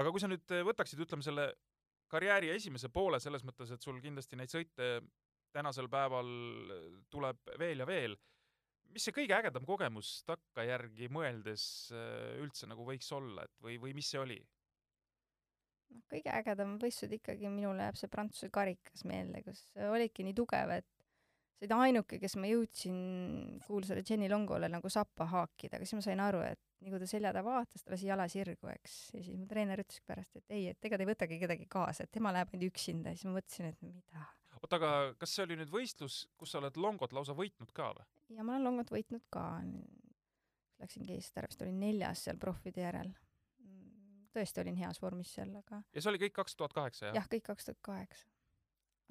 aga 0.01 0.13
kui 0.13 0.23
sa 0.23 0.31
nüüd 0.31 0.57
eh, 0.57 0.65
võtaksid, 0.67 1.03
ütleme 1.05 1.23
selle 1.27 1.51
karjääri 2.09 2.51
esimese 2.55 2.89
poole 2.89 3.21
selles 3.21 3.45
mõttes, 3.45 3.71
et 3.71 3.83
sul 3.83 4.01
kindlasti 4.01 4.39
neid 4.39 4.53
sõite 4.53 5.01
tänasel 5.53 5.89
päeval 5.89 6.29
tuleb 7.11 7.53
veel 7.59 7.83
ja 7.83 7.87
veel, 7.89 8.17
mis 8.95 9.07
see 9.07 9.15
kõige 9.17 9.37
ägedam 9.37 9.67
kogemus 9.69 10.19
takkajärgi 10.29 11.11
mõeldes 11.13 11.65
eh, 11.95 12.37
üldse 12.43 12.69
nagu 12.71 12.87
võiks 12.87 13.09
olla, 13.17 13.47
et 13.47 13.65
või, 13.65 13.81
või 13.83 13.97
mis 13.97 14.11
see 14.13 14.23
oli? 14.23 14.41
noh, 15.95 16.03
kõige 16.11 16.33
ägedam 16.35 16.77
võistlus 16.83 17.17
ikkagi 17.19 17.51
minule 17.53 17.89
jääb 17.89 17.99
see 18.01 18.13
Prantsuse 18.13 18.51
karikas 18.53 19.05
meelde, 19.09 19.43
kus 19.47 19.63
olidki 19.89 20.27
nii 20.27 20.37
tugev, 20.37 20.73
et 20.81 20.89
sa 21.57 21.65
olid 21.65 21.75
ainuke, 21.79 22.19
kes 22.21 22.37
ma 22.41 22.51
jõudsin 22.51 22.97
kuulsale 23.65 24.03
Jenny 24.07 24.29
Longole 24.29 24.69
nagu 24.73 24.91
sappa 24.93 25.29
haakida, 25.31 25.79
aga 25.79 25.89
siis 25.89 25.97
ma 25.97 26.05
sain 26.05 26.21
aru, 26.21 26.43
et 26.45 26.61
nii 26.85 26.93
kui 26.93 27.01
ta 27.01 27.09
selja 27.09 27.33
taha 27.33 27.47
vaatas, 27.47 27.85
ta 27.85 27.95
lasi 27.95 28.11
jala 28.11 28.27
sirgu, 28.29 28.69
eks, 28.75 28.97
ja 29.15 29.23
siis 29.23 29.39
mu 29.39 29.49
treener 29.49 29.81
ütleski 29.81 30.05
pärast, 30.09 30.37
et 30.37 30.57
ei, 30.57 30.67
et 30.75 30.89
ega 30.89 30.99
ta 30.99 31.07
ei 31.07 31.13
võtagi 31.13 31.41
kedagi 31.41 31.69
kaasa, 31.73 32.05
et 32.05 32.13
tema 32.13 32.35
läheb 32.37 32.53
ainult 32.53 32.75
üksinda 32.75 33.15
siis 33.17 33.29
ma 33.29 33.39
mõtlesin, 33.39 33.73
et 33.73 33.87
mida. 33.87 34.27
oota, 34.63 34.79
aga 34.79 34.91
kas 35.21 35.31
see 35.37 35.45
oli 35.47 35.57
nüüd 35.61 35.73
võistlus, 35.73 36.15
kus 36.39 36.53
sa 36.53 36.61
oled 36.61 36.77
longot 36.81 37.13
lausa 37.17 37.33
võitnud 37.37 37.71
ka 37.77 37.87
või? 37.97 38.05
ja 38.37 38.41
ma 38.47 38.51
olen 38.57 38.67
longot 38.71 38.91
võitnud 38.93 39.25
ka, 39.33 39.45
läksingi 40.83 41.13
eest 41.17 41.39
ära, 41.39 41.47
vist 41.51 41.63
olin 41.65 41.79
neljas 41.81 42.19
seal 42.27 42.39
proffide 42.41 42.81
järel. 42.85 43.11
tõesti 44.37 44.61
olin 44.61 44.77
heas 44.77 44.99
vormis 45.03 45.31
seal, 45.35 45.51
aga 45.63 45.77
ja 45.95 45.99
see 46.01 46.11
oli 46.13 46.23
kõik 46.27 46.37
kaks 46.41 46.53
tuhat 46.57 46.73
kaheksa, 46.77 47.03
jah 47.07 47.15
ja.? 47.15 47.19
jah, 47.23 47.29
kõik 47.37 47.47
kaks 47.51 47.65
tuhat 47.71 47.83
kaheksa. 47.91 48.27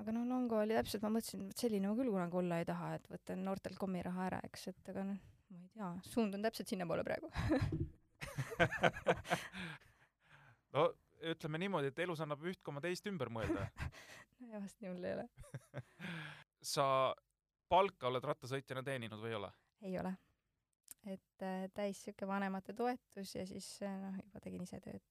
aga 0.04 0.10
noh, 0.18 0.28
Longo 0.30 0.56
oli 0.62 0.78
täpselt, 0.78 1.04
ma 1.06 1.12
mõtlesin, 1.18 1.42
et 1.50 1.58
selline 1.66 1.86
ma 1.90 1.96
küll 2.00 2.14
kunagi 2.14 2.36
olla 2.42 2.56
ei 2.62 2.68
taha, 2.70 2.88
et 3.00 3.06
võtan 3.12 3.40
noortelt 3.48 3.78
kommiraha 3.82 4.22
ära, 4.32 4.40
eks, 4.50 4.62
et 4.74 4.94
aga 4.94 5.02
noh, 5.12 5.24
ma 5.54 5.58
ei 5.64 5.70
tea, 5.74 5.90
suund 6.12 6.32
on 6.38 6.46
täpselt 6.46 6.74
sinnapoole 6.74 7.04
praegu. 7.08 7.28
no 10.76 10.82
ütleme 11.32 11.60
niimoodi, 11.62 11.90
et 11.92 12.00
elus 12.06 12.22
annab 12.24 12.44
üht 12.46 12.62
koma 12.66 12.82
teist 12.84 13.08
ümber 13.10 13.32
mõelda. 13.34 13.68
ja 14.52 14.62
vast 14.62 14.82
nii 14.82 14.92
hull 14.92 15.08
ei 15.08 15.16
ole. 15.18 15.28
sa 16.76 16.86
palka 17.70 18.10
oled 18.10 18.24
rattasõitjana 18.24 18.84
teeninud 18.86 19.22
või 19.22 19.34
ei 19.34 19.40
ole? 19.40 19.52
ei 19.86 20.00
ole. 20.00 20.14
et 21.06 21.46
äh, 21.46 21.68
täis 21.74 22.02
sihuke 22.06 22.28
vanemate 22.28 22.74
toetus 22.74 23.36
ja 23.36 23.46
siis 23.46 23.68
äh, 23.84 23.94
noh, 24.02 24.18
juba 24.24 24.42
tegin 24.44 24.64
ise 24.66 24.80
tööd. 24.82 25.04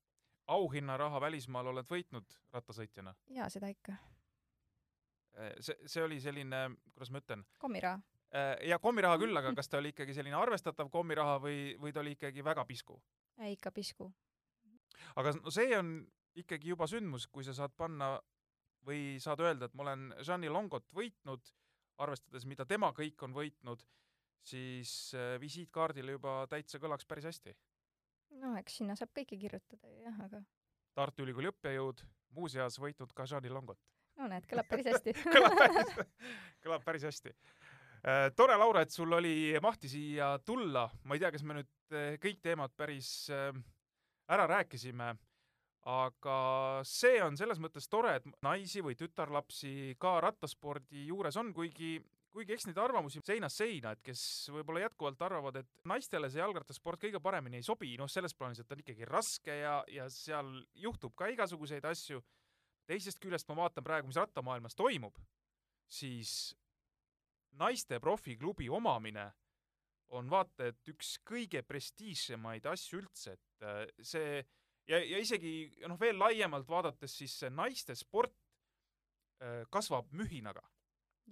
auhinnaraha 0.47 1.21
välismaal 1.21 1.73
oled 1.75 1.91
võitnud 1.91 2.39
rattasõitjana? 2.55 3.15
jaa, 3.39 3.49
seda 3.53 3.71
ikka. 3.73 3.97
see, 5.61 5.79
see 5.87 6.03
oli 6.03 6.21
selline, 6.21 6.67
kuidas 6.95 7.11
ma 7.11 7.23
ütlen, 7.23 7.47
kommiraha. 7.59 8.01
ja 8.67 8.79
kommiraha 8.79 9.19
küll, 9.23 9.37
aga 9.37 9.55
kas 9.55 9.71
ta 9.71 9.79
oli 9.83 9.95
ikkagi 9.95 10.15
selline 10.15 10.37
arvestatav 10.39 10.91
kommiraha 10.91 11.39
või, 11.43 11.59
või 11.81 11.95
ta 11.95 12.03
oli 12.05 12.15
ikkagi 12.19 12.45
väga 12.45 12.65
pisku? 12.65 13.01
ikka 13.51 13.73
pisku. 13.75 14.13
Aga 15.17 15.35
no 15.41 15.53
see 15.55 15.75
on 15.79 15.97
ikkagi 16.41 16.73
juba 16.73 16.89
sündmus, 16.91 17.27
kui 17.31 17.45
sa 17.47 17.55
saad 17.57 17.75
panna 17.77 18.15
või 18.85 19.19
saad 19.23 19.41
öelda, 19.41 19.69
et 19.69 19.77
ma 19.77 19.87
olen 19.87 20.09
Jeanni 20.21 20.51
Longot 20.53 20.87
võitnud, 20.95 21.53
arvestades, 22.05 22.45
mida 22.49 22.67
tema 22.69 22.91
kõik 22.97 23.23
on 23.25 23.37
võitnud, 23.37 23.85
siis 24.45 25.15
äh, 25.17 25.37
visiitkaardile 25.41 26.19
juba 26.19 26.43
täitsa 26.51 26.81
kõlaks 26.83 27.09
päris 27.09 27.29
hästi. 27.31 27.55
no 28.43 28.57
eks 28.59 28.81
sinna 28.81 28.97
saab 28.99 29.15
kõike 29.17 29.39
kirjutada 29.41 29.89
ju 29.89 30.03
jah, 30.05 30.21
aga 30.27 30.43
Tartu 30.95 31.25
Ülikooli 31.25 31.51
õppejõud, 31.51 32.05
muuseas 32.37 32.77
võitnud 32.79 33.15
ka 33.15 33.27
Jeanni 33.31 33.51
Longot. 33.51 33.79
no 34.19 34.29
näed, 34.31 34.47
kõlab 34.51 34.69
päris 34.69 34.91
hästi 34.91 35.15
kõlab 35.35 35.57
päris, 35.59 35.95
kõlab 36.67 36.85
päris 36.85 37.07
hästi. 37.09 37.33
tore, 38.37 38.59
Laura, 38.61 38.83
et 38.85 38.93
sul 38.93 39.13
oli 39.17 39.55
mahti 39.63 39.89
siia 39.89 40.35
tulla, 40.45 40.89
ma 41.05 41.17
ei 41.17 41.25
tea, 41.25 41.33
kas 41.33 41.47
me 41.47 41.61
nüüd 41.61 41.97
eh, 41.97 42.19
kõik 42.21 42.43
teemad 42.45 42.75
päris 42.77 43.31
eh, 43.33 43.49
ära 44.33 44.47
rääkisime, 44.49 45.13
aga 45.85 46.39
see 46.89 47.21
on 47.25 47.37
selles 47.37 47.61
mõttes 47.61 47.89
tore, 47.93 48.17
et 48.17 48.29
naisi 48.45 48.83
või 48.85 48.97
tütarlapsi 48.97 49.97
ka 50.01 50.17
rattaspordi 50.25 51.07
juures 51.11 51.37
on, 51.41 51.53
kuigi 51.57 51.99
kuigi 52.35 52.55
eks 52.57 52.67
neid 52.67 52.79
arvamusi 52.83 53.21
seinast 53.23 53.61
seina, 53.61 53.93
et 53.95 54.01
kes 54.03 54.21
võib-olla 54.51 54.83
jätkuvalt 54.89 55.21
arvavad, 55.23 55.61
et 55.61 55.69
naistele 55.87 56.27
see 56.33 56.41
jalgrattasport 56.41 56.99
kõige 57.05 57.21
paremini 57.23 57.61
ei 57.61 57.67
sobi, 57.67 57.93
noh, 58.01 58.11
selles 58.11 58.35
plaanis, 58.35 58.59
et 58.59 58.67
ta 58.67 58.75
on 58.75 58.83
ikkagi 58.83 59.07
raske 59.07 59.55
ja, 59.61 59.77
ja 59.87 60.09
seal 60.11 60.51
juhtub 60.83 61.15
ka 61.15 61.31
igasuguseid 61.31 61.87
asju. 61.87 62.23
teisest 62.91 63.21
küljest 63.23 63.49
ma 63.49 63.55
vaatan 63.63 63.85
praegu, 63.85 64.11
mis 64.11 64.19
rattamaailmas 64.19 64.75
toimub, 64.77 65.15
siis 65.89 66.57
naiste 67.57 68.01
profiklubi 68.01 68.69
omamine 68.69 69.31
on 70.09 70.29
vaata 70.31 70.69
et 70.71 70.93
üks 70.93 71.17
kõige 71.27 71.63
prestiižsemaid 71.67 72.67
asju 72.71 73.01
üldse, 73.03 73.37
et 73.39 73.67
äh, 73.67 73.83
see 74.03 74.37
ja, 74.89 74.99
ja 74.99 75.21
isegi 75.23 75.55
noh, 75.89 75.99
veel 76.01 76.19
laiemalt 76.21 76.69
vaadates, 76.69 77.17
siis 77.19 77.37
see 77.41 77.51
naiste 77.51 77.97
sport 77.99 78.35
äh, 79.43 79.65
kasvab 79.71 80.13
mühinaga. 80.13 80.63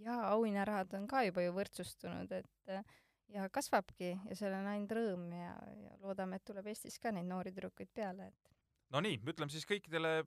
jaa, 0.00 0.32
auhinnarahad 0.32 0.94
on 0.96 1.06
ka 1.06 1.24
juba 1.26 1.44
ju 1.44 1.56
võrdsustunud, 1.56 2.32
et 2.32 2.72
äh, 2.72 2.84
ja 3.32 3.48
kasvabki 3.52 4.14
ja 4.14 4.36
seal 4.36 4.56
on 4.56 4.68
ainult 4.72 4.94
rõõm 4.96 5.28
ja, 5.36 5.52
ja 5.82 5.96
loodame, 6.04 6.38
et 6.38 6.46
tuleb 6.48 6.72
Eestis 6.72 6.98
ka 7.00 7.12
neid 7.12 7.28
noori 7.28 7.52
tüdrukuid 7.52 7.92
peale, 7.94 8.30
et 8.32 8.54
no 8.92 9.02
nii, 9.04 9.20
ütleme 9.28 9.52
siis 9.52 9.68
kõikidele 9.68 10.22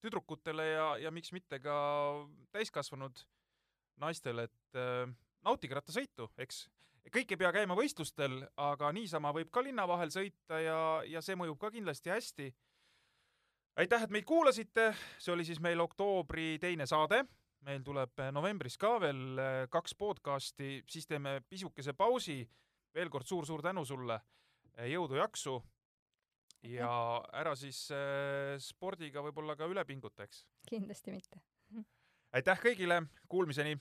tüdrukutele 0.00 0.66
ja, 0.66 0.86
ja 1.06 1.12
miks 1.12 1.32
mitte 1.36 1.60
ka 1.62 1.74
täiskasvanud 2.54 3.24
naistele, 4.00 4.48
et 4.48 4.78
äh, 4.78 5.08
nautige 5.46 5.76
rattasõitu, 5.78 6.30
eks. 6.40 6.64
Kõik 7.08 7.32
ei 7.32 7.38
pea 7.40 7.50
käima 7.54 7.76
võistlustel, 7.78 8.42
aga 8.60 8.90
niisama 8.92 9.32
võib 9.34 9.50
ka 9.52 9.62
linna 9.64 9.86
vahel 9.88 10.12
sõita 10.12 10.60
ja, 10.60 10.80
ja 11.08 11.22
see 11.24 11.38
mõjub 11.38 11.58
ka 11.60 11.70
kindlasti 11.72 12.12
hästi. 12.12 12.48
aitäh, 13.80 14.02
et 14.02 14.10
meid 14.10 14.24
kuulasite, 14.28 14.90
see 15.18 15.32
oli 15.32 15.44
siis 15.44 15.60
meil 15.60 15.80
oktoobri 15.80 16.58
teine 16.60 16.86
saade. 16.86 17.24
meil 17.60 17.82
tuleb 17.84 18.20
novembris 18.32 18.76
ka 18.76 18.98
veel 19.00 19.38
äh, 19.38 19.68
kaks 19.68 19.94
podcasti, 19.94 20.82
siis 20.88 21.06
teeme 21.06 21.40
pisukese 21.48 21.92
pausi. 21.92 22.48
veel 22.94 23.08
kord 23.08 23.26
suur-suur 23.26 23.62
tänu 23.62 23.84
sulle, 23.84 24.20
jõudu-jaksu 24.76 25.62
ja 26.62 27.22
ära 27.32 27.54
siis 27.56 27.88
spordiga 28.58 29.22
võib-olla 29.22 29.56
ka 29.56 29.66
üle 29.66 29.84
pinguta, 29.84 30.24
eks. 30.24 30.44
kindlasti 30.68 31.10
mitte. 31.10 31.40
aitäh 32.32 32.60
kõigile, 32.60 33.02
kuulmiseni 33.28 33.78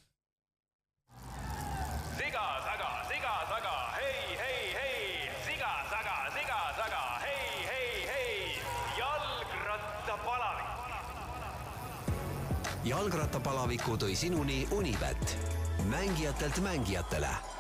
jalgrattapalaviku 12.90 13.98
tõi 14.02 14.16
sinuni 14.18 14.64
Unibet, 14.74 15.38
mängijatelt 15.92 16.58
mängijatele 16.66 17.59